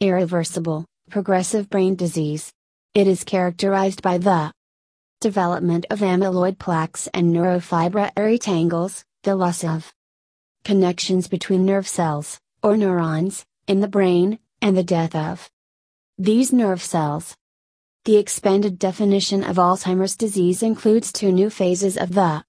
irreversible, 0.00 0.84
progressive 1.10 1.68
brain 1.70 1.94
disease. 1.94 2.52
It 2.94 3.06
is 3.06 3.24
characterized 3.24 4.02
by 4.02 4.18
the 4.18 4.52
development 5.20 5.86
of 5.90 6.00
amyloid 6.00 6.58
plaques 6.58 7.08
and 7.14 7.34
neurofibrillary 7.34 8.40
tangles, 8.40 9.04
the 9.22 9.34
loss 9.34 9.64
of 9.64 9.92
connections 10.64 11.28
between 11.28 11.64
nerve 11.64 11.88
cells, 11.88 12.38
or 12.62 12.76
neurons, 12.76 13.44
in 13.66 13.80
the 13.80 13.88
brain, 13.88 14.38
and 14.60 14.76
the 14.76 14.82
death 14.82 15.14
of 15.14 15.48
these 16.18 16.52
nerve 16.52 16.82
cells. 16.82 17.36
The 18.04 18.16
expanded 18.16 18.78
definition 18.78 19.44
of 19.44 19.56
Alzheimer's 19.56 20.16
disease 20.16 20.62
includes 20.62 21.12
two 21.12 21.30
new 21.30 21.50
phases 21.50 21.96
of 21.96 22.14
the 22.14 22.44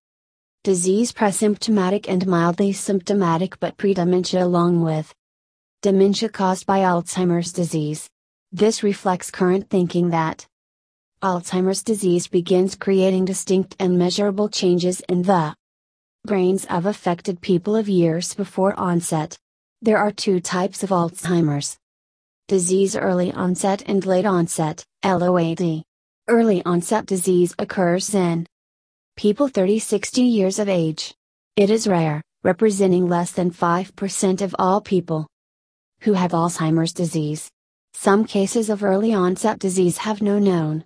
disease 0.66 1.14
presymptomatic 1.14 2.06
and 2.10 2.28
mildly 2.28 2.74
symptomatic 2.74 3.58
but 3.62 3.78
pre-dementia 3.78 4.44
along 4.44 4.82
with 4.82 5.14
dementia 5.82 6.28
caused 6.28 6.66
by 6.66 6.80
Alzheimer's 6.80 7.54
disease. 7.54 8.10
This 8.52 8.84
reflects 8.84 9.32
current 9.32 9.70
thinking 9.70 10.10
that 10.10 10.46
Alzheimer's 11.24 11.82
disease 11.82 12.28
begins 12.28 12.76
creating 12.76 13.24
distinct 13.24 13.78
and 13.80 13.98
measurable 13.98 14.50
changes 14.50 15.02
in 15.08 15.22
the 15.22 15.56
brains 16.26 16.66
of 16.66 16.86
affected 16.86 17.40
people 17.40 17.78
of 17.78 17.88
years 17.88 18.34
before 18.34 18.78
onset. 18.78 19.38
There 19.82 19.98
are 19.98 20.12
two 20.12 20.42
types 20.42 20.84
of 20.84 20.90
Alzheimer's 20.90 21.78
disease 22.50 22.98
early 22.98 23.32
onset 23.32 23.82
and 23.86 24.06
late 24.06 24.26
onset, 24.26 24.84
LOAD. 25.06 25.84
Early 26.28 26.66
onset 26.66 27.06
disease 27.06 27.56
occurs 27.58 28.14
in 28.14 28.46
people 29.20 29.50
30 29.50 29.80
60 29.80 30.22
years 30.22 30.60
of 30.60 30.70
age. 30.70 31.14
It 31.58 31.70
is 31.70 31.90
rare, 31.90 32.22
representing 32.42 33.10
less 33.10 33.34
than 33.34 33.52
5% 33.52 34.42
of 34.42 34.56
all 34.58 34.80
people 34.80 35.28
who 36.04 36.14
have 36.14 36.32
Alzheimer's 36.32 36.94
disease. 36.94 37.50
Some 37.92 38.24
cases 38.24 38.70
of 38.70 38.82
early 38.82 39.14
onset 39.14 39.60
disease 39.60 39.98
have 39.98 40.22
no 40.22 40.40
known 40.40 40.86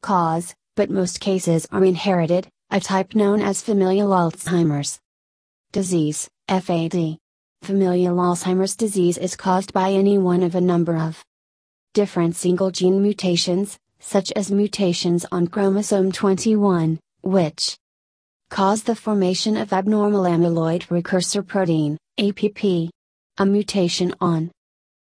cause, 0.00 0.54
but 0.74 0.88
most 0.88 1.20
cases 1.20 1.66
are 1.70 1.84
inherited, 1.84 2.48
a 2.70 2.80
type 2.80 3.14
known 3.14 3.42
as 3.42 3.60
familial 3.60 4.08
Alzheimer's 4.08 4.98
disease, 5.70 6.30
FAD. 6.48 7.18
Familial 7.60 8.16
Alzheimer's 8.16 8.74
disease 8.74 9.18
is 9.18 9.36
caused 9.36 9.74
by 9.74 9.90
any 9.92 10.16
one 10.16 10.42
of 10.42 10.54
a 10.54 10.62
number 10.62 10.96
of 10.96 11.22
different 11.92 12.36
single 12.36 12.70
gene 12.70 13.02
mutations, 13.02 13.78
such 13.98 14.32
as 14.32 14.50
mutations 14.50 15.26
on 15.30 15.46
chromosome 15.46 16.10
21, 16.10 16.98
which 17.22 17.76
cause 18.50 18.82
the 18.82 18.94
formation 18.94 19.56
of 19.56 19.72
abnormal 19.72 20.24
amyloid 20.24 20.86
precursor 20.86 21.42
protein, 21.42 21.96
APP. 22.18 22.90
A 23.38 23.46
mutation 23.46 24.14
on 24.20 24.50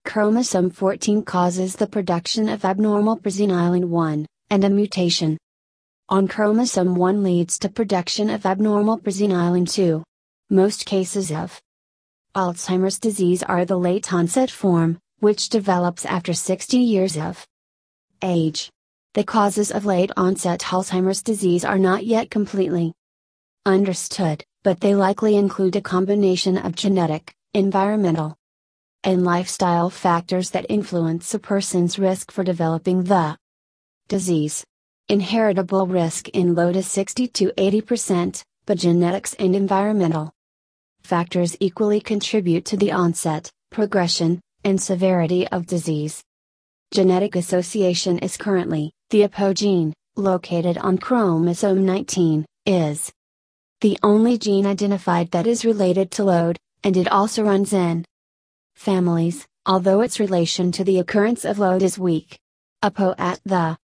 chromosome 0.06 0.70
14 0.70 1.24
causes 1.24 1.76
the 1.76 1.88
production 1.88 2.48
of 2.48 2.64
abnormal 2.64 3.18
presenilin 3.18 3.86
1, 3.86 4.26
and 4.50 4.64
a 4.64 4.70
mutation 4.70 5.38
on 6.10 6.28
chromosome 6.28 6.96
1 6.96 7.24
leads 7.24 7.58
to 7.60 7.70
production 7.70 8.30
of 8.30 8.46
abnormal 8.46 9.00
presenilin 9.00 9.70
2. 9.70 10.04
Most 10.50 10.86
cases 10.86 11.32
of 11.32 11.60
Alzheimer's 12.36 13.00
disease 13.00 13.44
are 13.44 13.66
the 13.66 13.78
late 13.78 14.14
onset 14.14 14.52
form, 14.52 15.00
which 15.20 15.50
develops 15.50 16.06
after 16.06 16.34
60 16.34 16.78
years 16.78 17.18
of 17.18 17.46
age. 18.22 18.70
The 19.14 19.24
causes 19.24 19.70
of 19.70 19.86
late 19.86 20.10
onset 20.18 20.62
Alzheimer's 20.62 21.22
disease 21.22 21.64
are 21.64 21.78
not 21.78 22.04
yet 22.04 22.32
completely 22.32 22.96
understood, 23.64 24.44
but 24.64 24.80
they 24.80 24.96
likely 24.96 25.36
include 25.36 25.76
a 25.76 25.82
combination 25.82 26.58
of 26.58 26.76
genetic, 26.76 27.32
environmental, 27.54 28.36
and 29.04 29.24
lifestyle 29.24 29.92
factors 29.92 30.50
that 30.50 30.66
influence 30.68 31.32
a 31.32 31.38
person's 31.38 32.00
risk 32.00 32.32
for 32.32 32.44
developing 32.44 33.04
the 33.04 33.38
disease. 34.08 34.66
Inheritable 35.10 35.86
risk 35.86 36.30
in 36.30 36.56
low 36.56 36.72
to 36.72 36.82
60 36.82 37.28
to 37.28 37.52
80%, 37.56 38.44
but 38.66 38.80
genetics 38.80 39.36
and 39.36 39.56
environmental 39.56 40.34
factors 41.04 41.56
equally 41.60 42.02
contribute 42.02 42.66
to 42.66 42.78
the 42.78 42.92
onset, 42.92 43.52
progression, 43.70 44.42
and 44.64 44.82
severity 44.82 45.48
of 45.50 45.68
disease. 45.68 46.24
Genetic 46.94 47.36
association 47.36 48.20
is 48.20 48.38
currently, 48.38 48.92
the 49.10 49.24
apogene, 49.24 49.94
located 50.16 50.78
on 50.78 51.00
chromosome 51.00 51.84
19, 51.84 52.46
is 52.68 53.12
the 53.82 53.98
only 54.04 54.38
gene 54.38 54.68
identified 54.68 55.32
that 55.32 55.48
is 55.48 55.66
related 55.66 56.12
to 56.12 56.24
LOAD, 56.24 56.60
and 56.84 56.96
it 56.96 57.12
also 57.12 57.42
runs 57.42 57.74
in 57.74 58.06
families, 58.76 59.48
although 59.66 60.02
its 60.02 60.20
relation 60.20 60.72
to 60.72 60.84
the 60.84 61.00
occurrence 61.00 61.46
of 61.46 61.58
LOAD 61.58 61.82
is 61.82 61.98
weak. 61.98 62.38
APO 62.84 63.16
at 63.18 63.42
the 63.44 63.76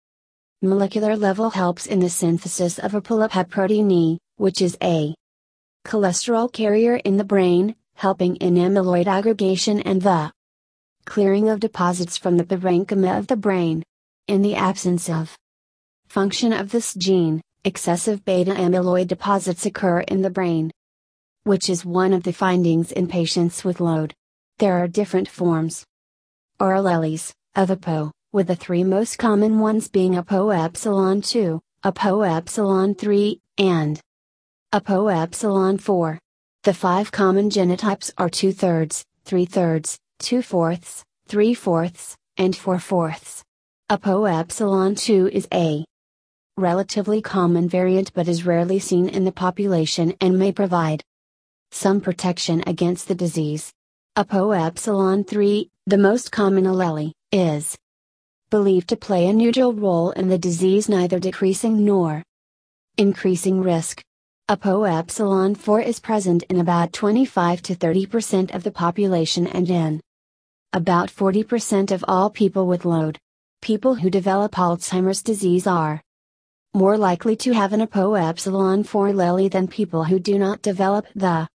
molecular 0.60 1.16
level 1.16 1.48
helps 1.48 1.86
in 1.86 2.00
the 2.00 2.10
synthesis 2.10 2.78
of 2.78 2.92
apolipoprotein 2.92 4.18
which 4.36 4.60
is 4.60 4.76
a 4.82 5.14
cholesterol 5.86 6.52
carrier 6.52 6.96
in 6.96 7.16
the 7.16 7.24
brain, 7.24 7.74
helping 7.94 8.36
in 8.36 8.56
amyloid 8.56 9.06
aggregation 9.06 9.80
and 9.80 10.02
the 10.02 10.30
clearing 11.08 11.48
of 11.48 11.58
deposits 11.58 12.18
from 12.18 12.36
the 12.36 12.44
parenchyma 12.44 13.18
of 13.18 13.28
the 13.28 13.36
brain. 13.36 13.82
In 14.26 14.42
the 14.42 14.54
absence 14.54 15.08
of 15.08 15.34
function 16.06 16.52
of 16.52 16.70
this 16.70 16.92
gene, 16.92 17.40
excessive 17.64 18.24
beta 18.26 18.52
amyloid 18.52 19.08
deposits 19.08 19.64
occur 19.64 20.00
in 20.00 20.20
the 20.20 20.28
brain, 20.28 20.70
which 21.44 21.70
is 21.70 21.82
one 21.82 22.12
of 22.12 22.24
the 22.24 22.32
findings 22.32 22.92
in 22.92 23.08
patients 23.08 23.64
with 23.64 23.80
LOAD. 23.80 24.12
There 24.58 24.78
are 24.78 24.86
different 24.86 25.28
forms 25.28 25.86
or 26.60 26.74
alleles 26.74 27.32
of 27.56 27.70
APO, 27.70 28.12
with 28.32 28.48
the 28.48 28.56
three 28.56 28.84
most 28.84 29.16
common 29.16 29.60
ones 29.60 29.88
being 29.88 30.14
APO 30.14 30.50
epsilon 30.50 31.22
2, 31.22 31.58
APO 31.84 32.20
epsilon 32.20 32.94
3, 32.94 33.40
and 33.56 33.98
APO 34.74 35.06
epsilon 35.06 35.78
4. 35.78 36.18
The 36.64 36.74
five 36.74 37.10
common 37.10 37.48
genotypes 37.48 38.10
are 38.18 38.28
2 38.28 38.52
thirds, 38.52 39.04
3 39.24 39.46
thirds, 39.46 39.98
2 40.20 40.42
fourths, 40.42 41.04
3 41.28 41.54
fourths, 41.54 42.16
and 42.36 42.56
4 42.56 42.78
fourths. 42.78 43.42
APO 43.88 44.24
epsilon 44.24 44.94
2 44.94 45.30
is 45.32 45.46
a 45.54 45.84
relatively 46.56 47.22
common 47.22 47.68
variant 47.68 48.12
but 48.14 48.28
is 48.28 48.44
rarely 48.44 48.78
seen 48.78 49.08
in 49.08 49.24
the 49.24 49.32
population 49.32 50.12
and 50.20 50.38
may 50.38 50.50
provide 50.50 51.02
some 51.70 52.00
protection 52.00 52.62
against 52.66 53.06
the 53.06 53.14
disease. 53.14 53.72
APO 54.16 54.50
epsilon 54.50 55.22
3, 55.22 55.68
the 55.86 55.96
most 55.96 56.32
common 56.32 56.64
allele, 56.64 57.12
is 57.30 57.76
believed 58.50 58.88
to 58.88 58.96
play 58.96 59.26
a 59.26 59.32
neutral 59.32 59.72
role 59.72 60.10
in 60.10 60.28
the 60.28 60.38
disease 60.38 60.88
neither 60.88 61.20
decreasing 61.20 61.84
nor 61.84 62.24
increasing 62.96 63.62
risk. 63.62 64.02
APO 64.48 64.82
epsilon 64.82 65.54
4 65.54 65.80
is 65.80 66.00
present 66.00 66.42
in 66.44 66.58
about 66.58 66.92
25 66.92 67.62
to 67.62 67.74
30% 67.76 68.54
of 68.54 68.64
the 68.64 68.72
population 68.72 69.46
and 69.46 69.70
in 69.70 70.00
about 70.72 71.10
40% 71.10 71.90
of 71.90 72.04
all 72.06 72.30
people 72.30 72.66
with 72.66 72.84
LOAD. 72.84 73.18
People 73.62 73.94
who 73.96 74.10
develop 74.10 74.52
Alzheimer's 74.52 75.22
disease 75.22 75.66
are 75.66 76.02
more 76.74 76.98
likely 76.98 77.36
to 77.36 77.52
have 77.52 77.72
an 77.72 77.80
APO 77.80 78.14
epsilon 78.14 78.84
4 78.84 79.08
allele 79.08 79.50
than 79.50 79.68
people 79.68 80.04
who 80.04 80.18
do 80.18 80.38
not 80.38 80.62
develop 80.62 81.06
the 81.14 81.48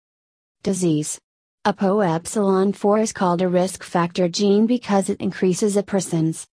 disease. 0.63 1.19
APO 1.65 1.99
epsilon 1.99 2.73
4 2.73 2.99
is 2.99 3.13
called 3.13 3.41
a 3.41 3.47
risk 3.47 3.83
factor 3.83 4.27
gene 4.27 4.65
because 4.65 5.09
it 5.09 5.19
increases 5.19 5.77
a 5.77 5.83
person's 5.83 6.47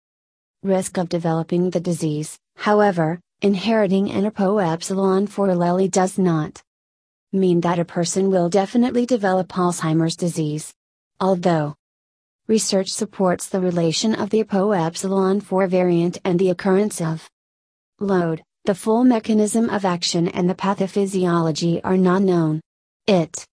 risk 0.63 0.99
of 0.99 1.09
developing 1.09 1.71
the 1.71 1.81
disease. 1.81 2.39
However, 2.57 3.21
Inheriting 3.43 4.11
an 4.11 4.25
APO 4.25 4.57
epsilon 4.57 5.27
4 5.27 5.49
allele 5.49 5.91
does 5.91 6.19
not 6.19 6.63
mean 7.35 7.61
that 7.61 7.79
a 7.79 7.85
person 7.85 8.31
will 8.31 8.49
definitely 8.49 9.05
develop 9.05 9.49
Alzheimer's 9.49 10.17
disease. 10.17 10.73
Although 11.21 11.75
research 12.49 12.89
supports 12.89 13.49
the 13.49 13.61
relation 13.61 14.15
of 14.15 14.31
the 14.31 14.41
APO 14.41 14.71
epsilon 14.71 15.41
4 15.41 15.67
variant 15.67 16.19
and 16.25 16.39
the 16.39 16.51
occurrence 16.51 17.01
of 17.01 17.29
load, 17.99 18.43
the 18.65 18.75
full 18.75 19.05
mechanism 19.05 19.69
of 19.69 19.85
action 19.85 20.29
and 20.29 20.49
the 20.49 20.55
pathophysiology 20.55 21.81
are 21.83 21.97
not 21.97 22.23
known. 22.23 22.61
It 23.07 23.45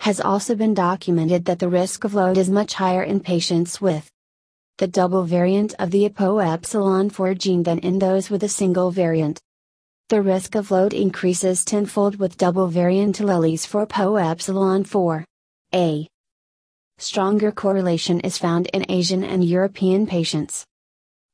has 0.00 0.20
also 0.20 0.54
been 0.54 0.74
documented 0.74 1.46
that 1.46 1.58
the 1.58 1.68
risk 1.68 2.04
of 2.04 2.14
load 2.14 2.36
is 2.36 2.50
much 2.50 2.74
higher 2.74 3.02
in 3.02 3.20
patients 3.20 3.80
with 3.80 4.10
the 4.76 4.86
double 4.86 5.24
variant 5.24 5.74
of 5.78 5.90
the 5.90 6.04
APO 6.04 6.38
epsilon 6.38 7.10
4 7.10 7.34
gene 7.34 7.62
than 7.62 7.78
in 7.78 7.98
those 7.98 8.30
with 8.30 8.42
a 8.42 8.48
single 8.48 8.90
variant. 8.90 9.40
The 10.10 10.22
risk 10.22 10.54
of 10.54 10.70
load 10.70 10.92
increases 10.92 11.64
tenfold 11.64 12.16
with 12.16 12.36
double 12.36 12.68
variant 12.68 13.18
alleles 13.18 13.66
for 13.66 13.82
APO 13.82 14.16
epsilon 14.16 14.84
4. 14.84 15.24
A 15.74 16.08
stronger 16.98 17.52
correlation 17.52 18.20
is 18.20 18.36
found 18.36 18.66
in 18.68 18.84
Asian 18.88 19.24
and 19.24 19.44
European 19.44 20.06
patients. 20.06 20.66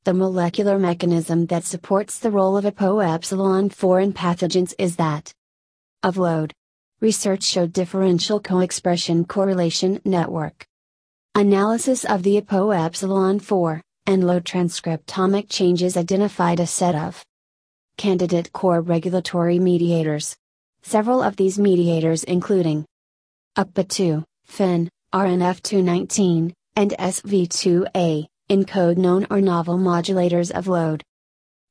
The 0.03 0.13
molecular 0.13 0.77
mechanism 0.77 1.47
that 1.47 1.63
supports 1.63 2.19
the 2.19 2.31
role 2.31 2.55
of 2.55 2.65
APO 2.65 2.99
epsilon 2.99 3.69
4 3.69 3.99
in 3.99 4.13
pathogenesis 4.13 4.95
that 4.97 5.33
of 6.03 6.17
load. 6.17 6.53
Research 7.01 7.43
showed 7.43 7.73
differential 7.73 8.39
co-expression 8.39 9.25
correlation 9.25 9.99
network 10.05 10.65
Analysis 11.33 12.05
of 12.05 12.23
the 12.23 12.37
APO 12.37 12.69
epsilon 12.69 13.39
4 13.39 13.81
and 14.05 14.25
load 14.25 14.45
transcriptomic 14.45 15.47
changes 15.49 15.97
identified 15.97 16.59
a 16.59 16.67
set 16.67 16.95
of 16.95 17.25
candidate 17.97 18.53
core 18.53 18.81
regulatory 18.81 19.59
mediators. 19.59 20.37
Several 20.83 21.23
of 21.23 21.35
these 21.35 21.57
mediators 21.57 22.23
including 22.23 22.85
UPA2, 23.57 24.23
FYN, 24.47 24.87
RNF219, 25.15 26.51
and 26.75 26.91
SV2A, 26.91 28.25
encode 28.49 28.97
known 28.97 29.25
or 29.29 29.39
novel 29.39 29.77
modulators 29.77 30.51
of 30.51 30.67
load. 30.67 31.01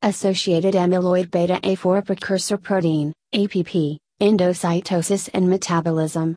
Associated 0.00 0.72
amyloid 0.72 1.30
beta 1.30 1.60
A4 1.62 2.06
precursor 2.06 2.56
protein, 2.56 3.12
APP, 3.34 3.98
endocytosis 4.22 5.28
and 5.34 5.50
metabolism. 5.50 6.34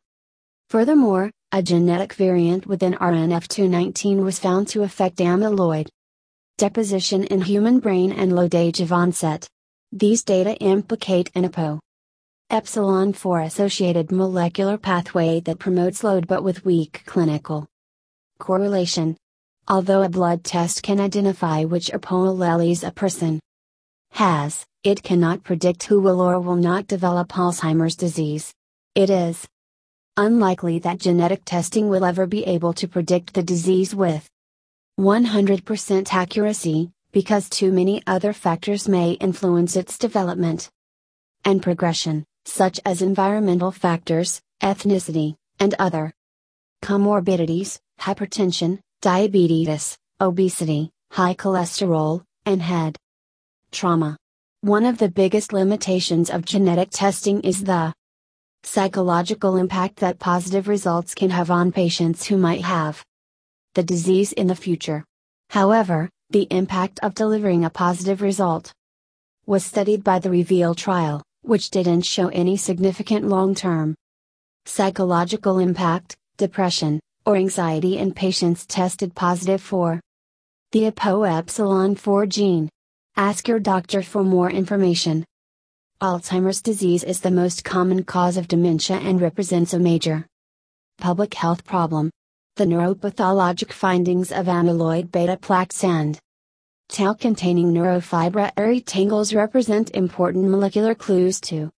Furthermore, 0.67 1.31
a 1.53 1.63
genetic 1.63 2.11
variant 2.11 2.67
within 2.67 2.95
RNF219 2.95 4.21
was 4.21 4.37
found 4.37 4.67
to 4.67 4.83
affect 4.83 5.19
amyloid 5.19 5.87
deposition 6.57 7.23
in 7.23 7.39
human 7.39 7.79
brain 7.79 8.11
and 8.11 8.35
low 8.35 8.49
age 8.53 8.81
of 8.81 8.91
onset. 8.91 9.47
These 9.93 10.25
data 10.25 10.57
implicate 10.57 11.31
an 11.35 11.45
APO 11.45 11.79
epsilon 12.49 13.11
4 13.11 13.41
associated 13.41 14.09
molecular 14.09 14.77
pathway 14.77 15.41
that 15.41 15.59
promotes 15.59 16.01
load 16.01 16.27
but 16.27 16.45
with 16.45 16.63
weak 16.63 17.03
clinical 17.05 17.67
correlation. 18.39 19.17
Although 19.67 20.03
a 20.03 20.09
blood 20.09 20.45
test 20.45 20.81
can 20.81 21.01
identify 21.01 21.65
which 21.65 21.91
alleles 21.91 22.87
a 22.87 22.91
person 22.91 23.41
has, 24.11 24.65
it 24.81 25.03
cannot 25.03 25.43
predict 25.43 25.83
who 25.83 25.99
will 25.99 26.21
or 26.21 26.39
will 26.39 26.55
not 26.55 26.87
develop 26.87 27.27
Alzheimer's 27.29 27.97
disease. 27.97 28.53
It 28.95 29.09
is 29.09 29.45
unlikely 30.15 30.79
that 30.79 30.99
genetic 30.99 31.41
testing 31.43 31.89
will 31.89 32.05
ever 32.05 32.25
be 32.25 32.45
able 32.45 32.71
to 32.75 32.87
predict 32.87 33.33
the 33.33 33.43
disease 33.43 33.93
with 33.93 34.25
100% 34.97 36.13
accuracy, 36.13 36.91
because 37.11 37.49
too 37.49 37.73
many 37.73 38.01
other 38.07 38.31
factors 38.31 38.87
may 38.87 39.11
influence 39.11 39.75
its 39.75 39.97
development 39.97 40.69
and 41.43 41.61
progression, 41.61 42.25
such 42.47 42.79
as 42.85 43.01
environmental 43.01 43.71
factors, 43.71 44.41
ethnicity, 44.63 45.35
and 45.59 45.75
other 45.77 46.13
comorbidities, 46.81 47.77
hypertension, 47.99 48.79
diabetes, 49.01 49.97
obesity, 50.21 50.89
high 51.11 51.33
cholesterol, 51.33 52.23
and 52.45 52.61
head 52.61 52.95
trauma. 53.71 54.17
One 54.61 54.85
of 54.85 54.97
the 54.97 55.09
biggest 55.09 55.51
limitations 55.51 56.29
of 56.29 56.45
genetic 56.45 56.89
testing 56.91 57.41
is 57.41 57.63
the 57.63 57.93
psychological 58.63 59.57
impact 59.57 59.97
that 59.97 60.17
positive 60.17 60.67
results 60.67 61.13
can 61.13 61.29
have 61.29 61.51
on 61.51 61.71
patients 61.71 62.25
who 62.25 62.37
might 62.37 62.61
have 62.61 63.03
the 63.75 63.83
disease 63.83 64.31
in 64.31 64.47
the 64.47 64.55
future. 64.55 65.03
However, 65.49 66.09
the 66.29 66.47
impact 66.49 66.99
of 67.03 67.13
delivering 67.13 67.65
a 67.65 67.69
positive 67.69 68.21
result 68.21 68.73
was 69.45 69.63
studied 69.63 70.03
by 70.03 70.19
the 70.19 70.29
REVEAL 70.29 70.75
trial, 70.75 71.23
which 71.47 71.69
didn't 71.69 72.01
show 72.01 72.27
any 72.29 72.57
significant 72.57 73.27
long 73.27 73.55
term 73.55 73.95
psychological 74.65 75.59
impact, 75.59 76.15
depression, 76.37 76.99
or 77.25 77.35
anxiety 77.37 77.97
in 77.97 78.13
patients 78.13 78.65
tested 78.65 79.15
positive 79.15 79.61
for 79.61 80.01
the 80.71 80.85
APO 80.87 81.23
epsilon 81.23 81.95
4 81.95 82.25
gene. 82.25 82.69
Ask 83.15 83.47
your 83.47 83.59
doctor 83.59 84.01
for 84.01 84.23
more 84.23 84.51
information. 84.51 85.25
Alzheimer's 86.01 86.61
disease 86.61 87.03
is 87.03 87.21
the 87.21 87.31
most 87.31 87.63
common 87.63 88.03
cause 88.03 88.37
of 88.37 88.47
dementia 88.47 88.97
and 88.97 89.19
represents 89.21 89.73
a 89.73 89.79
major 89.79 90.25
public 90.97 91.33
health 91.33 91.63
problem. 91.63 92.11
The 92.57 92.65
neuropathologic 92.65 93.71
findings 93.71 94.31
of 94.31 94.47
amyloid 94.47 95.11
beta 95.11 95.37
plaques 95.37 95.83
and 95.83 96.19
tau 96.89 97.13
containing 97.13 97.73
neurofibrillary 97.73 98.83
tangles 98.85 99.33
represent 99.33 99.91
important 99.91 100.49
molecular 100.49 100.95
clues 100.95 101.39
to 101.41 101.69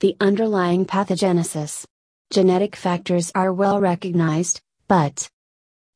the 0.00 0.16
underlying 0.20 0.86
pathogenesis. 0.86 1.84
Genetic 2.30 2.76
factors 2.76 3.32
are 3.34 3.52
well 3.52 3.80
recognized, 3.80 4.60
but 4.88 5.28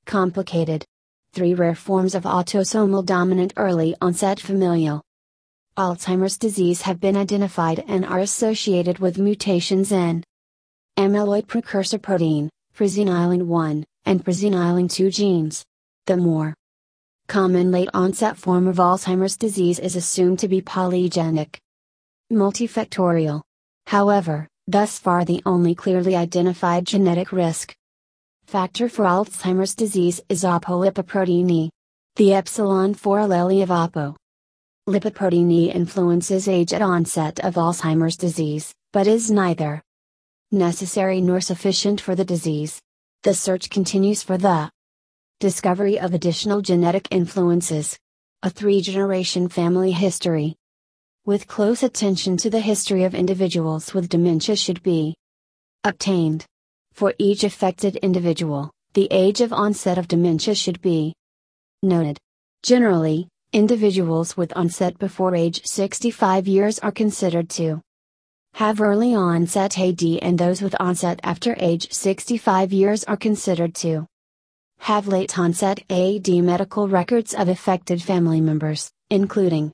complicated. 0.06 0.84
Three 1.32 1.54
rare 1.54 1.74
forms 1.74 2.14
of 2.14 2.24
autosomal 2.24 3.04
dominant 3.04 3.52
early 3.56 3.94
onset 4.00 4.40
familial 4.40 5.02
Alzheimer's 5.76 6.36
disease 6.36 6.82
have 6.82 7.00
been 7.00 7.16
identified 7.16 7.84
and 7.86 8.04
are 8.04 8.18
associated 8.18 8.98
with 8.98 9.18
mutations 9.18 9.92
in 9.92 10.22
amyloid 10.98 11.46
precursor 11.46 11.98
protein, 11.98 12.50
presenilin 12.76 13.44
1, 13.46 13.84
and 14.04 14.24
presenilin 14.24 14.90
2 14.90 15.10
genes. 15.10 15.64
The 16.06 16.16
more 16.16 16.54
common 17.30 17.70
late 17.70 17.88
onset 17.94 18.36
form 18.36 18.66
of 18.66 18.78
Alzheimer's 18.78 19.36
disease 19.36 19.78
is 19.78 19.94
assumed 19.94 20.40
to 20.40 20.48
be 20.48 20.60
polygenic 20.60 21.58
multifactorial. 22.32 23.40
However, 23.86 24.48
thus 24.66 24.98
far 24.98 25.24
the 25.24 25.40
only 25.46 25.76
clearly 25.76 26.16
identified 26.16 26.84
genetic 26.84 27.30
risk 27.30 27.72
factor 28.46 28.88
for 28.88 29.04
Alzheimer's 29.04 29.76
disease 29.76 30.20
is 30.28 30.42
apolipoprotein 30.42 31.48
E. 31.52 31.70
The 32.16 32.34
epsilon 32.34 32.94
4 32.94 33.20
allele 33.20 33.62
of 33.62 33.70
APO. 33.70 34.16
Lipoprotein 34.88 35.52
E 35.52 35.70
influences 35.70 36.48
age 36.48 36.72
at 36.72 36.82
onset 36.82 37.38
of 37.44 37.54
Alzheimer's 37.54 38.16
disease, 38.16 38.74
but 38.92 39.06
is 39.06 39.30
neither 39.30 39.80
necessary 40.50 41.20
nor 41.20 41.40
sufficient 41.40 42.00
for 42.00 42.16
the 42.16 42.24
disease. 42.24 42.80
The 43.22 43.34
search 43.34 43.70
continues 43.70 44.20
for 44.20 44.36
the 44.36 44.68
discovery 45.40 45.98
of 45.98 46.12
additional 46.12 46.60
genetic 46.60 47.08
influences. 47.10 47.98
A 48.42 48.50
three 48.50 48.82
generation 48.82 49.48
family 49.48 49.90
history. 49.90 50.54
With 51.24 51.46
close 51.46 51.82
attention 51.82 52.36
to 52.36 52.50
the 52.50 52.60
history 52.60 53.04
of 53.04 53.14
individuals 53.14 53.94
with 53.94 54.10
dementia 54.10 54.54
should 54.54 54.82
be 54.82 55.14
obtained. 55.82 56.44
For 56.92 57.14
each 57.18 57.42
affected 57.42 57.96
individual, 57.96 58.70
the 58.92 59.08
age 59.10 59.40
of 59.40 59.50
onset 59.50 59.96
of 59.96 60.08
dementia 60.08 60.54
should 60.54 60.82
be 60.82 61.14
noted. 61.82 62.18
Generally, 62.62 63.26
individuals 63.54 64.36
with 64.36 64.52
onset 64.54 64.98
before 64.98 65.34
age 65.34 65.64
65 65.64 66.48
years 66.48 66.78
are 66.80 66.92
considered 66.92 67.48
to 67.50 67.80
have 68.54 68.82
early 68.82 69.14
onset 69.14 69.78
AD 69.78 70.02
and 70.20 70.38
those 70.38 70.60
with 70.60 70.76
onset 70.78 71.18
after 71.22 71.56
age 71.58 71.90
65 71.94 72.74
years 72.74 73.04
are 73.04 73.16
considered 73.16 73.74
to 73.76 74.06
have 74.80 75.06
late 75.06 75.38
onset 75.38 75.78
AD 75.90 76.28
medical 76.28 76.88
records 76.88 77.34
of 77.34 77.48
affected 77.48 78.02
family 78.02 78.40
members, 78.40 78.90
including 79.10 79.72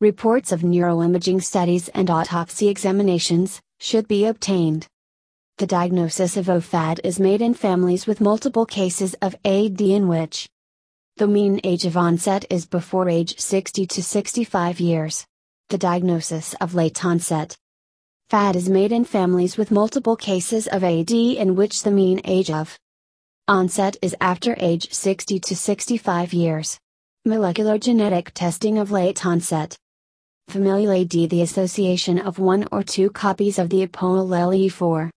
reports 0.00 0.52
of 0.52 0.60
neuroimaging 0.60 1.42
studies 1.42 1.88
and 1.88 2.08
autopsy 2.08 2.68
examinations, 2.68 3.60
should 3.80 4.06
be 4.06 4.26
obtained. 4.26 4.86
The 5.58 5.66
diagnosis 5.66 6.36
of 6.36 6.46
OFAD 6.46 7.00
is 7.02 7.18
made 7.18 7.42
in 7.42 7.52
families 7.52 8.06
with 8.06 8.20
multiple 8.20 8.64
cases 8.64 9.14
of 9.20 9.34
AD 9.44 9.80
in 9.80 10.06
which 10.06 10.48
the 11.16 11.26
mean 11.26 11.60
age 11.64 11.84
of 11.84 11.96
onset 11.96 12.44
is 12.48 12.64
before 12.64 13.08
age 13.08 13.40
60 13.40 13.86
to 13.86 14.02
65 14.02 14.78
years. 14.78 15.26
The 15.68 15.78
diagnosis 15.78 16.54
of 16.60 16.76
late 16.76 17.04
onset 17.04 17.56
FAD 18.30 18.54
is 18.54 18.68
made 18.68 18.92
in 18.92 19.04
families 19.04 19.56
with 19.56 19.72
multiple 19.72 20.14
cases 20.14 20.68
of 20.68 20.84
AD 20.84 21.10
in 21.10 21.56
which 21.56 21.82
the 21.82 21.90
mean 21.90 22.20
age 22.24 22.50
of 22.50 22.78
onset 23.48 23.96
is 24.02 24.14
after 24.20 24.54
age 24.60 24.92
60 24.92 25.40
to 25.40 25.56
65 25.56 26.34
years. 26.34 26.78
Molecular 27.24 27.78
genetic 27.78 28.32
testing 28.34 28.76
of 28.76 28.90
late 28.90 29.24
onset. 29.24 29.74
Familial 30.48 31.00
AD 31.00 31.30
The 31.30 31.42
association 31.42 32.18
of 32.18 32.38
one 32.38 32.68
or 32.70 32.82
two 32.82 33.08
copies 33.08 33.58
of 33.58 33.70
the 33.70 33.86
apoallele 33.86 34.68
E4 34.70 35.10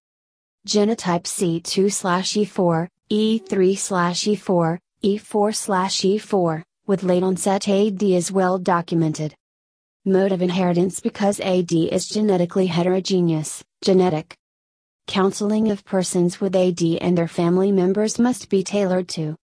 genotype 0.68 1.24
C2/E4, 1.24 2.88
E3/E4, 3.12 4.78
E4/E4, 5.04 6.64
with 6.88 7.04
late 7.04 7.24
onset 7.24 7.68
AD 7.68 8.04
is 8.04 8.32
well 8.32 8.58
documented. 8.58 9.36
Mode 10.06 10.32
of 10.32 10.42
inheritance 10.42 11.00
because 11.00 11.40
AD 11.42 11.72
is 11.72 12.08
genetically 12.08 12.68
heterogeneous, 12.68 13.64
genetic. 13.84 14.38
Counseling 15.12 15.72
of 15.72 15.84
persons 15.84 16.40
with 16.40 16.56
AD 16.56 16.82
and 17.02 17.18
their 17.18 17.28
family 17.28 17.70
members 17.70 18.18
must 18.18 18.48
be 18.48 18.64
tailored 18.64 19.10
to 19.10 19.36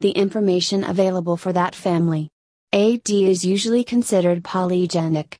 the 0.00 0.12
information 0.12 0.82
available 0.82 1.36
for 1.36 1.52
that 1.52 1.74
family. 1.74 2.30
AD 2.72 3.10
is 3.10 3.44
usually 3.44 3.84
considered 3.84 4.42
polygenic 4.42 5.34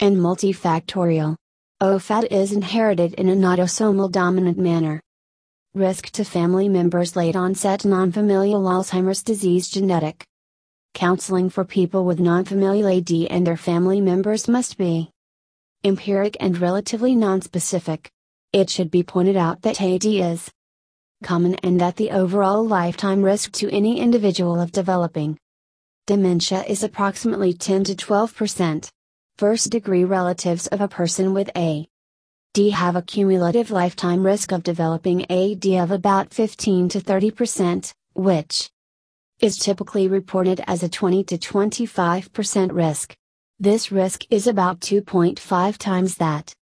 and 0.00 0.16
multifactorial. 0.16 1.36
OFAD 1.82 2.28
is 2.30 2.52
inherited 2.52 3.12
in 3.20 3.28
an 3.28 3.42
autosomal 3.42 4.10
dominant 4.10 4.56
manner. 4.56 5.02
Risk 5.74 6.06
to 6.12 6.24
family 6.24 6.70
members 6.70 7.16
late 7.16 7.36
onset 7.36 7.80
nonfamilial 7.80 8.62
Alzheimer's 8.62 9.22
disease 9.22 9.68
genetic. 9.68 10.24
Counseling 10.94 11.50
for 11.50 11.66
people 11.66 12.06
with 12.06 12.18
nonfamilial 12.18 12.88
AD 12.96 13.30
and 13.30 13.46
their 13.46 13.58
family 13.58 14.00
members 14.00 14.48
must 14.48 14.78
be 14.78 15.10
empiric 15.84 16.38
and 16.40 16.56
relatively 16.56 17.14
nonspecific. 17.14 18.06
It 18.56 18.70
should 18.70 18.90
be 18.90 19.02
pointed 19.02 19.36
out 19.36 19.60
that 19.62 19.82
AD 19.82 20.06
is 20.06 20.50
common 21.22 21.56
and 21.56 21.78
that 21.78 21.96
the 21.96 22.10
overall 22.10 22.66
lifetime 22.66 23.22
risk 23.22 23.52
to 23.52 23.70
any 23.70 24.00
individual 24.00 24.58
of 24.58 24.72
developing 24.72 25.36
dementia 26.06 26.64
is 26.66 26.82
approximately 26.82 27.52
10 27.52 27.84
to 27.84 27.94
12 27.94 28.34
percent 28.34 28.90
first 29.36 29.68
degree 29.68 30.04
relatives 30.04 30.68
of 30.68 30.80
a 30.80 30.88
person 30.88 31.34
with 31.34 31.50
AD 31.54 31.84
have 32.72 32.96
a 32.96 33.02
cumulative 33.02 33.70
lifetime 33.70 34.24
risk 34.24 34.52
of 34.52 34.62
developing 34.62 35.30
AD 35.30 35.66
of 35.66 35.90
about 35.90 36.32
15 36.32 36.88
to 36.88 37.00
30%, 37.00 37.92
which 38.14 38.70
is 39.38 39.58
typically 39.58 40.08
reported 40.08 40.62
as 40.66 40.82
a 40.82 40.88
20 40.88 41.24
to 41.24 41.36
25% 41.36 42.72
risk. 42.72 43.14
This 43.60 43.92
risk 43.92 44.24
is 44.30 44.46
about 44.46 44.80
2.5 44.80 45.76
times 45.76 46.14
that 46.14 46.55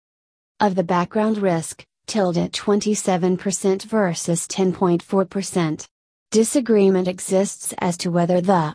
of 0.64 0.76
the 0.76 0.84
background 0.84 1.38
risk, 1.38 1.86
tilde 2.08 2.38
at 2.38 2.54
27% 2.54 3.84
versus 3.84 4.48
10.4%. 4.48 5.88
Disagreement 6.32 7.08
exists 7.08 7.74
as 7.80 7.98
to 7.98 8.10
whether 8.10 8.40
the 8.40 8.74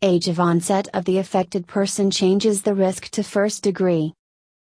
Age 0.00 0.28
of 0.28 0.38
onset 0.38 0.86
of 0.94 1.04
the 1.06 1.18
affected 1.18 1.66
person 1.66 2.08
changes 2.08 2.62
the 2.62 2.72
risk 2.72 3.08
to 3.08 3.24
first 3.24 3.64
degree. 3.64 4.14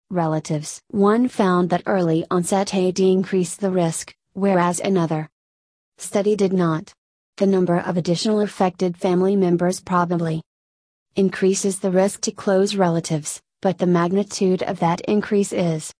Relatives. 0.09 0.81
One 0.89 1.29
found 1.29 1.69
that 1.69 1.83
early 1.85 2.25
onset 2.29 2.75
AD 2.75 2.99
increased 2.99 3.61
the 3.61 3.71
risk, 3.71 4.13
whereas 4.33 4.81
another 4.81 5.29
study 5.97 6.35
did 6.35 6.51
not. 6.51 6.93
The 7.37 7.47
number 7.47 7.79
of 7.79 7.95
additional 7.95 8.41
affected 8.41 8.97
family 8.97 9.37
members 9.37 9.79
probably 9.79 10.41
increases 11.15 11.79
the 11.79 11.91
risk 11.91 12.19
to 12.23 12.31
close 12.33 12.75
relatives, 12.75 13.41
but 13.61 13.77
the 13.77 13.87
magnitude 13.87 14.61
of 14.61 14.79
that 14.81 14.99
increase 15.07 15.53
is 15.53 15.93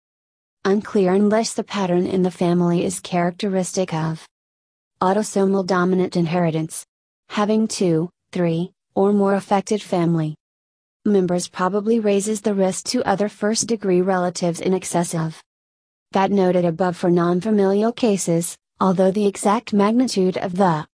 unclear 0.66 1.14
unless 1.14 1.54
the 1.54 1.64
pattern 1.64 2.06
in 2.06 2.24
the 2.24 2.32
family 2.32 2.86
is 2.86 3.00
characteristic 3.00 3.94
of 3.94 4.26
autosomal 5.02 5.66
dominant 5.66 6.16
inheritance. 6.16 6.86
Having 7.30 7.68
two, 7.68 8.10
three, 8.32 8.72
or 8.96 9.12
more 9.12 9.36
affected 9.36 9.82
family 9.82 10.36
members 11.06 11.50
probably 11.50 12.00
raises 12.00 12.40
the 12.42 12.54
risk 12.54 12.86
to 12.86 13.04
other 13.04 13.28
first 13.28 13.68
degree 13.68 14.02
relatives 14.02 14.62
in 14.62 14.74
excess 14.74 15.14
of 15.14 15.42
that 16.12 16.32
noted 16.32 16.64
above 16.64 16.96
for 16.96 17.10
non-familial 17.10 17.92
cases, 17.92 18.56
although 18.80 19.12
the 19.12 19.26
exact 19.26 19.74
magnitude 19.74 20.38
of 20.38 20.56
the 20.56 20.86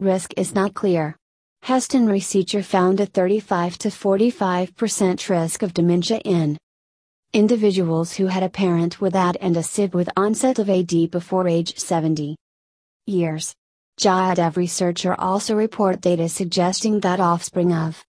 risk 0.00 0.32
is 0.36 0.54
not 0.54 0.72
clear. 0.72 1.16
Heston 1.62 2.06
researcher 2.06 2.62
found 2.62 3.00
a 3.00 3.06
35 3.06 3.78
to 3.78 3.88
45% 3.88 5.28
risk 5.28 5.62
of 5.62 5.74
dementia 5.74 6.18
in 6.24 6.56
individuals 7.34 8.14
who 8.14 8.26
had 8.28 8.44
a 8.44 8.48
parent 8.48 9.00
with 9.00 9.16
AD 9.16 9.36
and 9.40 9.56
a 9.56 9.62
sib 9.62 9.92
with 9.92 10.08
onset 10.16 10.60
of 10.60 10.70
AD 10.70 11.10
before 11.10 11.48
age 11.48 11.76
70 11.76 12.36
years. 13.06 13.52
Jayadev 13.98 14.56
researcher 14.56 15.20
also 15.20 15.56
report 15.56 16.00
data 16.00 16.28
suggesting 16.28 17.00
that 17.00 17.18
offspring 17.18 17.72
of 17.72 18.04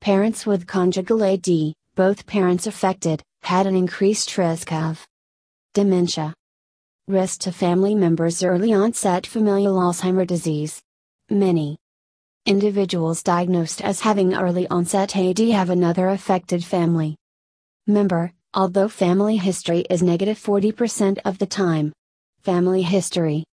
parents 0.00 0.46
with 0.46 0.68
conjugal 0.68 1.24
AD, 1.24 1.74
both 1.96 2.24
parents 2.24 2.68
affected, 2.68 3.20
had 3.42 3.66
an 3.66 3.74
increased 3.74 4.38
risk 4.38 4.72
of 4.72 5.04
dementia. 5.74 6.32
Risk 7.08 7.40
to 7.40 7.52
family 7.52 7.96
members 7.96 8.44
early 8.44 8.72
onset 8.72 9.26
familial 9.26 9.74
Alzheimer 9.74 10.24
disease. 10.24 10.80
Many 11.28 11.78
individuals 12.46 13.24
diagnosed 13.24 13.80
as 13.80 14.00
having 14.00 14.34
early 14.34 14.68
onset 14.68 15.16
AD 15.16 15.40
have 15.40 15.70
another 15.70 16.10
affected 16.10 16.64
family 16.64 17.16
member, 17.88 18.32
although 18.54 18.88
family 18.88 19.36
history 19.36 19.80
is 19.88 20.02
negative 20.02 20.38
40% 20.38 21.18
of 21.24 21.38
the 21.38 21.46
time. 21.46 21.92
Family 22.42 22.82
history 22.82 23.44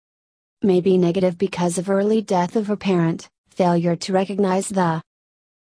may 0.62 0.82
be 0.82 0.98
negative 0.98 1.38
because 1.38 1.78
of 1.78 1.90
early 1.90 2.22
death 2.22 2.56
of 2.56 2.70
a 2.70 2.76
parent, 2.76 3.30
failure 3.50 3.96
to 3.96 4.14
recognize 4.14 4.68
the 4.68 5.02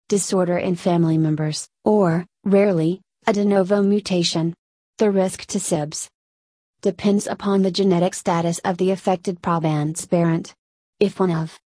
disorder 0.08 0.56
in 0.56 0.76
family 0.76 1.18
members, 1.18 1.68
or, 1.84 2.24
rarely, 2.44 3.02
a 3.26 3.32
de 3.32 3.44
novo 3.44 3.82
mutation. 3.82 4.54
The 4.98 5.10
risk 5.10 5.44
to 5.46 5.58
SIBS 5.60 6.08
depends 6.80 7.26
upon 7.26 7.62
the 7.62 7.70
genetic 7.70 8.14
status 8.14 8.58
of 8.60 8.78
the 8.78 8.90
affected 8.90 9.42
proband's 9.42 10.06
parent. 10.06 10.54
If 11.00 11.20
one 11.20 11.32
of 11.32 11.58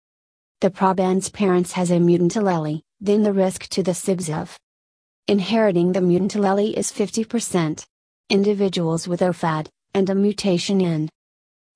the 0.62 0.72
proband's 0.72 1.30
parents 1.30 1.74
has 1.74 1.92
a 1.92 2.00
mutant 2.00 2.34
allele, 2.34 2.82
then 3.00 3.22
the 3.22 3.34
risk 3.34 3.68
to 3.70 3.84
the 3.84 3.94
SIBS 3.94 4.30
of 4.30 4.58
Inheriting 5.30 5.92
the 5.92 6.02
mutant 6.02 6.34
allele 6.34 6.74
is 6.74 6.92
50%. 6.92 7.86
Individuals 8.32 9.08
with 9.08 9.20
OFAD, 9.20 9.68
and 9.94 10.10
a 10.10 10.16
mutation 10.16 10.82
in 10.82 11.08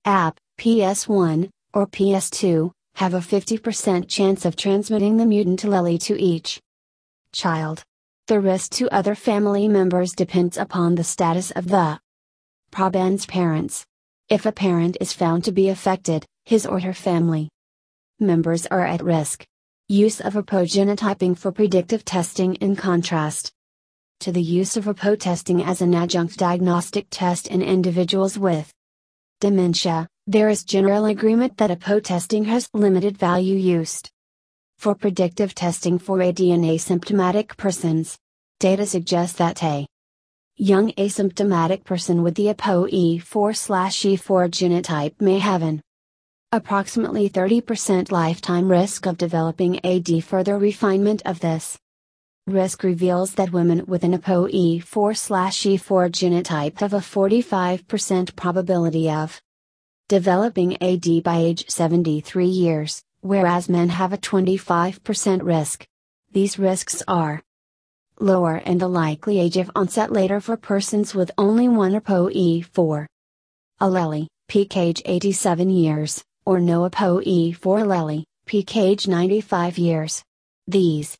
AP, 0.04 0.40
PS1, 0.58 1.50
or 1.72 1.86
PS2, 1.86 2.72
have 2.96 3.14
a 3.14 3.20
50% 3.20 4.08
chance 4.08 4.44
of 4.44 4.56
transmitting 4.56 5.18
the 5.18 5.24
mutant 5.24 5.62
allele 5.62 6.00
to 6.00 6.20
each 6.20 6.60
child. 7.30 7.84
The 8.26 8.40
risk 8.40 8.72
to 8.72 8.92
other 8.92 9.14
family 9.14 9.68
members 9.68 10.14
depends 10.14 10.56
upon 10.56 10.96
the 10.96 11.04
status 11.04 11.52
of 11.52 11.68
the 11.68 12.00
proband's 12.72 13.24
parents. 13.24 13.86
If 14.28 14.46
a 14.46 14.50
parent 14.50 14.96
is 15.00 15.12
found 15.12 15.44
to 15.44 15.52
be 15.52 15.68
affected, 15.68 16.26
his 16.44 16.66
or 16.66 16.80
her 16.80 16.92
family 16.92 17.50
members 18.18 18.66
are 18.66 18.84
at 18.84 19.00
risk. 19.00 19.46
Use 19.90 20.18
of 20.18 20.32
apogenotyping 20.32 21.36
for 21.36 21.52
predictive 21.52 22.06
testing 22.06 22.54
in 22.54 22.74
contrast 22.74 23.52
to 24.20 24.32
the 24.32 24.40
use 24.40 24.78
of 24.78 24.88
APO 24.88 25.16
testing 25.16 25.62
as 25.62 25.82
an 25.82 25.94
adjunct 25.94 26.38
diagnostic 26.38 27.06
test 27.10 27.48
in 27.48 27.60
individuals 27.60 28.38
with 28.38 28.72
dementia, 29.40 30.08
there 30.26 30.48
is 30.48 30.64
general 30.64 31.04
agreement 31.04 31.58
that 31.58 31.70
APO 31.70 32.00
testing 32.00 32.44
has 32.44 32.66
limited 32.72 33.18
value 33.18 33.56
used 33.56 34.08
for 34.78 34.94
predictive 34.94 35.54
testing 35.54 35.98
for 35.98 36.22
AD 36.22 36.40
in 36.40 36.62
asymptomatic 36.62 37.54
persons. 37.58 38.16
Data 38.60 38.86
suggests 38.86 39.36
that 39.36 39.62
a 39.62 39.86
young 40.56 40.92
asymptomatic 40.92 41.84
person 41.84 42.22
with 42.22 42.36
the 42.36 42.46
APOE4/E4 42.46 44.48
genotype 44.48 45.20
may 45.20 45.40
have 45.40 45.62
an 45.62 45.82
approximately 46.54 47.28
30% 47.28 48.12
lifetime 48.12 48.70
risk 48.70 49.06
of 49.06 49.18
developing 49.18 49.84
AD. 49.84 50.22
Further 50.22 50.56
refinement 50.56 51.20
of 51.24 51.40
this 51.40 51.76
risk 52.46 52.84
reveals 52.84 53.34
that 53.34 53.52
women 53.52 53.84
with 53.86 54.04
an 54.04 54.12
APOE4/E4 54.12 56.10
genotype 56.10 56.78
have 56.78 56.92
a 56.92 57.00
45% 57.00 58.36
probability 58.36 59.10
of 59.10 59.42
developing 60.08 60.80
AD 60.80 61.22
by 61.24 61.38
age 61.38 61.68
73 61.68 62.46
years, 62.46 63.02
whereas 63.20 63.68
men 63.68 63.88
have 63.88 64.12
a 64.12 64.18
25% 64.18 65.42
risk. 65.42 65.84
These 66.30 66.58
risks 66.58 67.02
are 67.08 67.42
lower 68.20 68.56
and 68.64 68.80
the 68.80 68.86
likely 68.88 69.40
age 69.40 69.56
of 69.56 69.72
onset 69.74 70.12
later 70.12 70.40
for 70.40 70.56
persons 70.56 71.16
with 71.16 71.32
only 71.36 71.68
one 71.68 71.94
APOE4 71.94 73.06
allele, 73.80 74.28
peak 74.46 74.76
age 74.76 75.02
87 75.04 75.68
years, 75.68 76.22
or 76.46 76.60
no 76.60 76.88
APOE4 76.88 77.58
allele, 77.58 78.24
peak 78.46 78.76
age 78.76 79.08
95 79.08 79.78
years. 79.78 80.22
These 80.66 81.16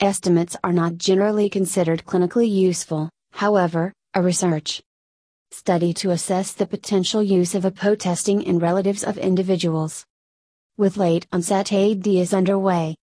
estimates 0.00 0.56
are 0.62 0.72
not 0.72 0.98
generally 0.98 1.48
considered 1.48 2.04
clinically 2.04 2.50
useful, 2.50 3.10
however, 3.32 3.92
a 4.14 4.22
research 4.22 4.82
study 5.50 5.92
to 5.94 6.10
assess 6.10 6.52
the 6.52 6.66
potential 6.66 7.22
use 7.22 7.54
of 7.54 7.64
APO 7.64 7.94
testing 7.94 8.42
in 8.42 8.58
relatives 8.58 9.04
of 9.04 9.16
individuals 9.18 10.04
with 10.78 10.98
late 10.98 11.26
onset 11.32 11.72
AD 11.72 12.06
is 12.06 12.34
underway. 12.34 12.94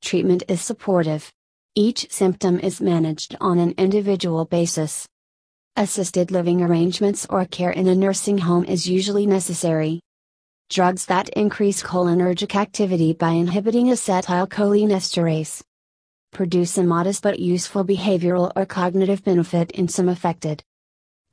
Treatment 0.00 0.44
is 0.48 0.62
supportive. 0.62 1.30
Each 1.74 2.10
symptom 2.10 2.58
is 2.58 2.80
managed 2.80 3.36
on 3.38 3.58
an 3.58 3.74
individual 3.76 4.46
basis. 4.46 5.06
Assisted 5.76 6.30
living 6.30 6.62
arrangements 6.62 7.26
or 7.28 7.44
care 7.44 7.70
in 7.70 7.88
a 7.88 7.94
nursing 7.94 8.38
home 8.38 8.64
is 8.64 8.88
usually 8.88 9.26
necessary. 9.26 10.00
Drugs 10.72 11.04
that 11.04 11.28
increase 11.28 11.82
cholinergic 11.82 12.54
activity 12.56 13.12
by 13.12 13.32
inhibiting 13.32 13.88
acetylcholinesterase 13.88 15.60
produce 16.32 16.78
a 16.78 16.82
modest 16.82 17.22
but 17.22 17.38
useful 17.38 17.84
behavioral 17.84 18.50
or 18.56 18.64
cognitive 18.64 19.22
benefit 19.22 19.70
in 19.72 19.86
some 19.86 20.08
affected 20.08 20.62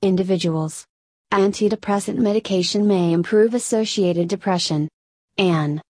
individuals. 0.02 0.86
Antidepressant 1.32 2.18
medication 2.18 2.86
may 2.86 3.14
improve 3.14 3.54
associated 3.54 4.28
depression. 4.28 4.90
An 5.38 5.82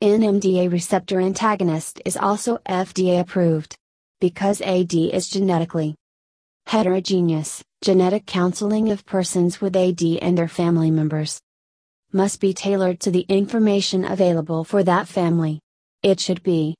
NMDA 0.00 0.70
receptor 0.70 1.20
antagonist 1.20 2.00
is 2.04 2.16
also 2.16 2.58
FDA 2.68 3.18
approved. 3.18 3.74
Because 4.20 4.60
AD 4.60 4.94
is 4.94 5.28
genetically 5.28 5.96
heterogeneous, 6.68 7.64
genetic 7.82 8.26
counseling 8.26 8.92
of 8.92 9.04
persons 9.04 9.60
with 9.60 9.74
AD 9.74 10.02
and 10.22 10.38
their 10.38 10.46
family 10.46 10.92
members 10.92 11.40
must 12.12 12.40
be 12.40 12.54
tailored 12.54 13.00
to 13.00 13.10
the 13.10 13.26
information 13.28 14.04
available 14.04 14.64
for 14.64 14.82
that 14.82 15.08
family. 15.08 15.60
It 16.02 16.20
should 16.20 16.42
be 16.42 16.74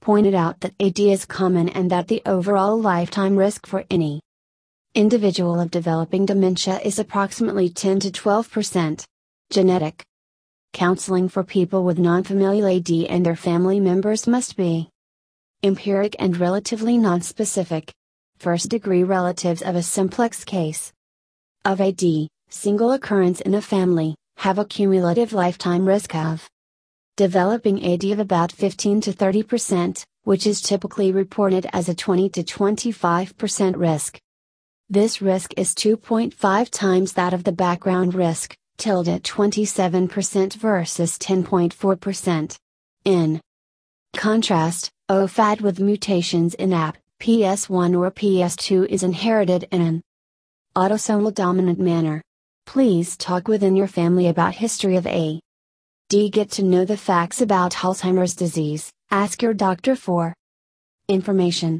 pointed 0.00 0.34
out 0.34 0.60
that 0.60 0.74
AD 0.80 0.98
is 0.98 1.24
common 1.24 1.68
and 1.68 1.90
that 1.90 2.08
the 2.08 2.22
overall 2.26 2.80
lifetime 2.80 3.36
risk 3.36 3.66
for 3.66 3.84
any 3.90 4.20
individual 4.94 5.60
of 5.60 5.70
developing 5.70 6.26
dementia 6.26 6.80
is 6.84 6.98
approximately 6.98 7.68
10 7.68 8.00
to 8.00 8.10
12%. 8.10 9.04
Genetic 9.50 10.04
Counseling 10.72 11.28
for 11.28 11.42
people 11.42 11.84
with 11.84 11.98
non-familial 11.98 12.66
AD 12.66 12.90
and 13.08 13.24
their 13.24 13.36
family 13.36 13.80
members 13.80 14.26
must 14.26 14.56
be 14.56 14.88
empiric 15.62 16.14
and 16.18 16.36
relatively 16.36 16.98
non-specific. 16.98 17.92
First 18.38 18.68
degree 18.68 19.02
relatives 19.02 19.62
of 19.62 19.74
a 19.74 19.82
simplex 19.82 20.44
case 20.44 20.92
of 21.64 21.80
AD, 21.80 22.02
single 22.48 22.92
occurrence 22.92 23.40
in 23.40 23.54
a 23.54 23.62
family, 23.62 24.14
have 24.38 24.56
a 24.56 24.64
cumulative 24.64 25.32
lifetime 25.32 25.84
risk 25.84 26.14
of 26.14 26.48
developing 27.16 27.84
AD 27.84 28.04
of 28.04 28.20
about 28.20 28.52
15 28.52 29.00
to 29.00 29.12
30%, 29.12 30.04
which 30.22 30.46
is 30.46 30.60
typically 30.60 31.10
reported 31.10 31.66
as 31.72 31.88
a 31.88 31.94
20 31.94 32.28
to 32.28 32.44
25% 32.44 33.76
risk. 33.76 34.20
This 34.88 35.20
risk 35.20 35.54
is 35.56 35.74
2.5 35.74 36.70
times 36.70 37.14
that 37.14 37.34
of 37.34 37.42
the 37.42 37.50
background 37.50 38.14
risk, 38.14 38.54
tilde 38.76 39.08
at 39.08 39.24
27% 39.24 40.54
versus 40.54 41.18
10.4%. 41.18 42.56
In 43.04 43.40
contrast, 44.16 44.88
OFAD 45.10 45.62
with 45.62 45.80
mutations 45.80 46.54
in 46.54 46.72
AP, 46.72 46.96
PS1 47.20 47.98
or 47.98 48.08
PS2 48.12 48.86
is 48.86 49.02
inherited 49.02 49.66
in 49.72 49.82
an 49.82 50.02
autosomal 50.76 51.34
dominant 51.34 51.80
manner. 51.80 52.22
Please 52.72 53.16
talk 53.16 53.48
within 53.48 53.76
your 53.76 53.86
family 53.86 54.28
about 54.28 54.54
history 54.54 54.96
of 54.96 55.06
A. 55.06 55.40
D. 56.10 56.28
Get 56.28 56.50
to 56.56 56.62
know 56.62 56.84
the 56.84 56.98
facts 56.98 57.40
about 57.40 57.72
Alzheimer's 57.72 58.36
disease, 58.36 58.90
ask 59.10 59.40
your 59.40 59.54
doctor 59.54 59.96
for 59.96 60.34
information. 61.08 61.76